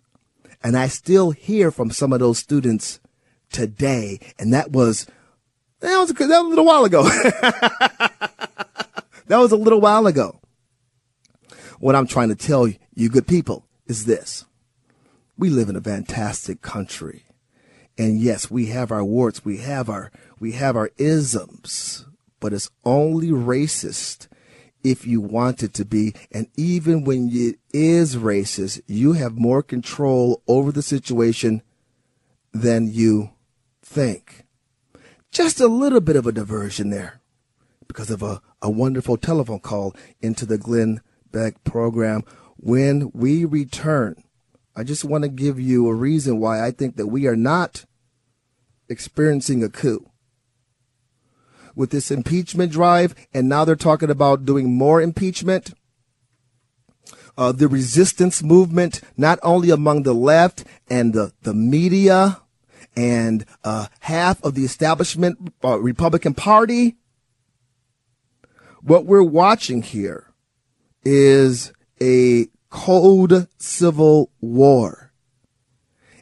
And 0.64 0.76
I 0.76 0.88
still 0.88 1.30
hear 1.30 1.70
from 1.70 1.92
some 1.92 2.12
of 2.12 2.20
those 2.20 2.40
students 2.40 3.00
today. 3.52 4.20
And 4.40 4.52
that 4.56 4.72
was, 4.72 5.06
that 5.82 5.96
was, 6.00 6.10
that 6.14 6.28
was 6.28 6.32
a 6.32 6.50
little 6.50 6.66
while 6.66 6.84
ago. 6.84 7.04
that 9.28 9.38
was 9.38 9.52
a 9.52 9.56
little 9.56 9.82
while 9.82 10.08
ago. 10.08 10.40
What 11.80 11.96
I'm 11.96 12.08
trying 12.08 12.28
to 12.30 12.36
tell 12.36 12.68
you, 12.68 13.10
good 13.10 13.28
people, 13.28 13.66
is 13.88 14.06
this 14.06 14.46
we 15.38 15.50
live 15.50 15.70
in 15.70 15.78
a 15.78 15.82
fantastic 15.82 16.62
country. 16.62 17.24
And 17.98 18.20
yes, 18.20 18.52
we 18.52 18.68
have 18.68 18.92
our 18.92 19.04
warts, 19.04 19.46
we 19.46 19.58
have 19.58 19.90
our 19.90 20.12
we 20.40 20.54
have 20.54 20.76
our 20.76 20.92
isms, 20.98 22.06
but 22.40 22.54
it's 22.54 22.70
only 22.84 23.30
racist 23.30 24.28
if 24.84 25.08
you 25.08 25.22
want 25.22 25.64
it 25.64 25.74
to 25.76 25.86
be. 25.86 26.14
And 26.32 26.48
even 26.56 27.04
when 27.04 27.30
it 27.32 27.60
is 27.74 28.18
racist, 28.18 28.82
you 28.88 29.14
have 29.14 29.38
more 29.38 29.64
control 29.64 30.42
over 30.48 30.72
the 30.72 30.82
situation 30.82 31.62
than 32.54 32.92
you 32.92 33.32
think. 33.82 34.46
Just 35.32 35.60
a 35.60 35.68
little 35.68 36.02
bit 36.02 36.16
of 36.16 36.28
a 36.28 36.32
diversion 36.32 36.90
there 36.90 37.22
because 37.88 38.10
of 38.10 38.22
a, 38.22 38.42
a 38.62 38.70
wonderful 38.70 39.18
telephone 39.18 39.60
call 39.60 39.96
into 40.22 40.46
the 40.46 40.58
Glenn 40.58 41.02
Beck 41.32 41.64
program. 41.64 42.24
When 42.58 43.12
we 43.14 43.46
return, 43.46 44.24
I 44.76 44.84
just 44.84 45.04
want 45.04 45.24
to 45.24 45.30
give 45.30 45.60
you 45.60 45.88
a 45.88 45.94
reason 45.94 46.40
why 46.40 46.66
I 46.66 46.72
think 46.72 46.96
that 46.96 47.08
we 47.08 47.28
are 47.28 47.36
not 47.36 47.86
experiencing 48.88 49.64
a 49.64 49.70
coup. 49.70 50.10
With 51.76 51.92
this 51.92 52.12
impeachment 52.12 52.72
drive, 52.72 53.16
and 53.34 53.48
now 53.48 53.64
they're 53.64 53.76
talking 53.76 54.10
about 54.10 54.46
doing 54.46 54.74
more 54.74 55.02
impeachment. 55.02 55.74
Uh, 57.38 57.54
the 57.54 57.70
resistance 57.70 58.44
movement, 58.44 59.00
not 59.16 59.40
only 59.44 59.70
among 59.70 60.04
the 60.04 60.14
left 60.14 60.66
and 60.90 61.14
the, 61.14 61.32
the 61.44 61.54
media 61.54 62.42
and 62.98 63.46
uh, 63.64 63.88
half 64.02 64.44
of 64.44 64.56
the 64.56 64.66
establishment 64.66 65.54
uh, 65.64 65.80
Republican 65.80 66.34
Party, 66.34 66.98
what 68.82 69.06
we're 69.06 69.24
watching 69.24 69.82
here 69.82 70.29
is 71.04 71.72
a 72.02 72.48
cold 72.70 73.48
civil 73.58 74.30
war. 74.42 75.12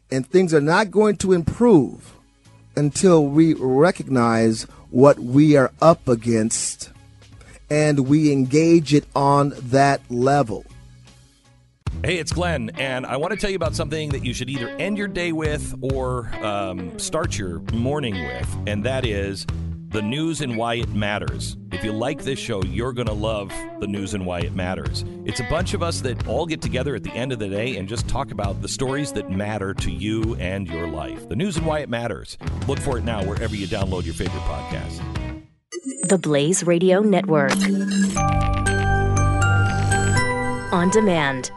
And 0.10 0.26
things 0.26 0.54
are 0.54 0.62
not 0.62 0.92
going 0.92 1.18
to 1.18 1.34
improve 1.34 2.16
until 2.76 3.26
we 3.26 3.54
recognize 3.54 4.64
what 4.90 5.20
we 5.20 5.58
are 5.58 5.72
up 5.82 6.08
against 6.08 6.92
and 7.70 8.08
we 8.08 8.32
engage 8.32 8.94
it 8.94 9.06
on 9.16 9.54
that 9.58 10.00
level. 10.10 10.66
Hey, 12.04 12.18
it's 12.20 12.32
Glenn, 12.32 12.70
and 12.78 13.06
I 13.06 13.18
want 13.18 13.34
to 13.34 13.38
tell 13.38 13.50
you 13.50 13.56
about 13.56 13.76
something 13.76 14.10
that 14.10 14.24
you 14.24 14.34
should 14.34 14.50
either 14.50 14.70
end 14.70 14.98
your 14.98 15.08
day 15.08 15.32
with 15.32 15.74
or 15.82 16.28
um, 16.44 16.98
start 17.00 17.38
your 17.38 17.60
morning 17.74 18.14
with, 18.14 18.58
and 18.68 18.84
that 18.84 19.04
is 19.06 19.48
the 19.90 20.02
news 20.02 20.42
and 20.42 20.58
why 20.58 20.76
it 20.76 20.90
matters. 20.90 21.56
If 21.72 21.84
you 21.84 21.94
like 21.94 22.24
this 22.24 22.38
show, 22.40 22.62
you're 22.64 22.92
going 22.92 23.08
to 23.08 23.14
love 23.14 23.54
the 23.80 23.88
news 23.88 24.14
and 24.14 24.26
why 24.26 24.42
it 24.42 24.54
matters. 24.54 25.06
It's 25.26 25.40
a 25.40 25.48
bunch 25.50 25.74
of 25.74 25.82
us 25.82 26.02
that 26.02 26.28
all 26.28 26.46
get 26.46 26.62
together 26.62 26.96
at 26.96 27.04
the 27.04 27.12
end 27.12 27.32
of 27.32 27.40
the 27.40 27.48
day 27.48 27.78
and 27.78 27.88
just 27.88 28.08
talk 28.08 28.32
about 28.32 28.62
the 28.62 28.68
stories 28.68 29.14
that 29.14 29.30
matter 29.30 29.74
to 29.76 29.92
you 29.92 30.36
and 30.36 30.68
your 30.68 30.88
life. 30.88 31.30
The 31.30 31.36
news 31.36 31.58
and 31.58 31.66
why 31.66 31.80
it 31.80 31.90
matters. 31.90 32.38
Look 32.68 32.80
for 32.80 32.98
it 32.98 33.06
now 33.06 33.24
wherever 33.24 33.56
you 33.56 33.66
download 33.68 34.06
your 34.06 34.14
favorite 34.14 34.42
podcast. 34.42 35.02
The 36.10 36.18
Blaze 36.18 36.66
Radio 36.66 37.00
Network. 37.02 37.54
On 40.74 40.90
demand 40.90 41.52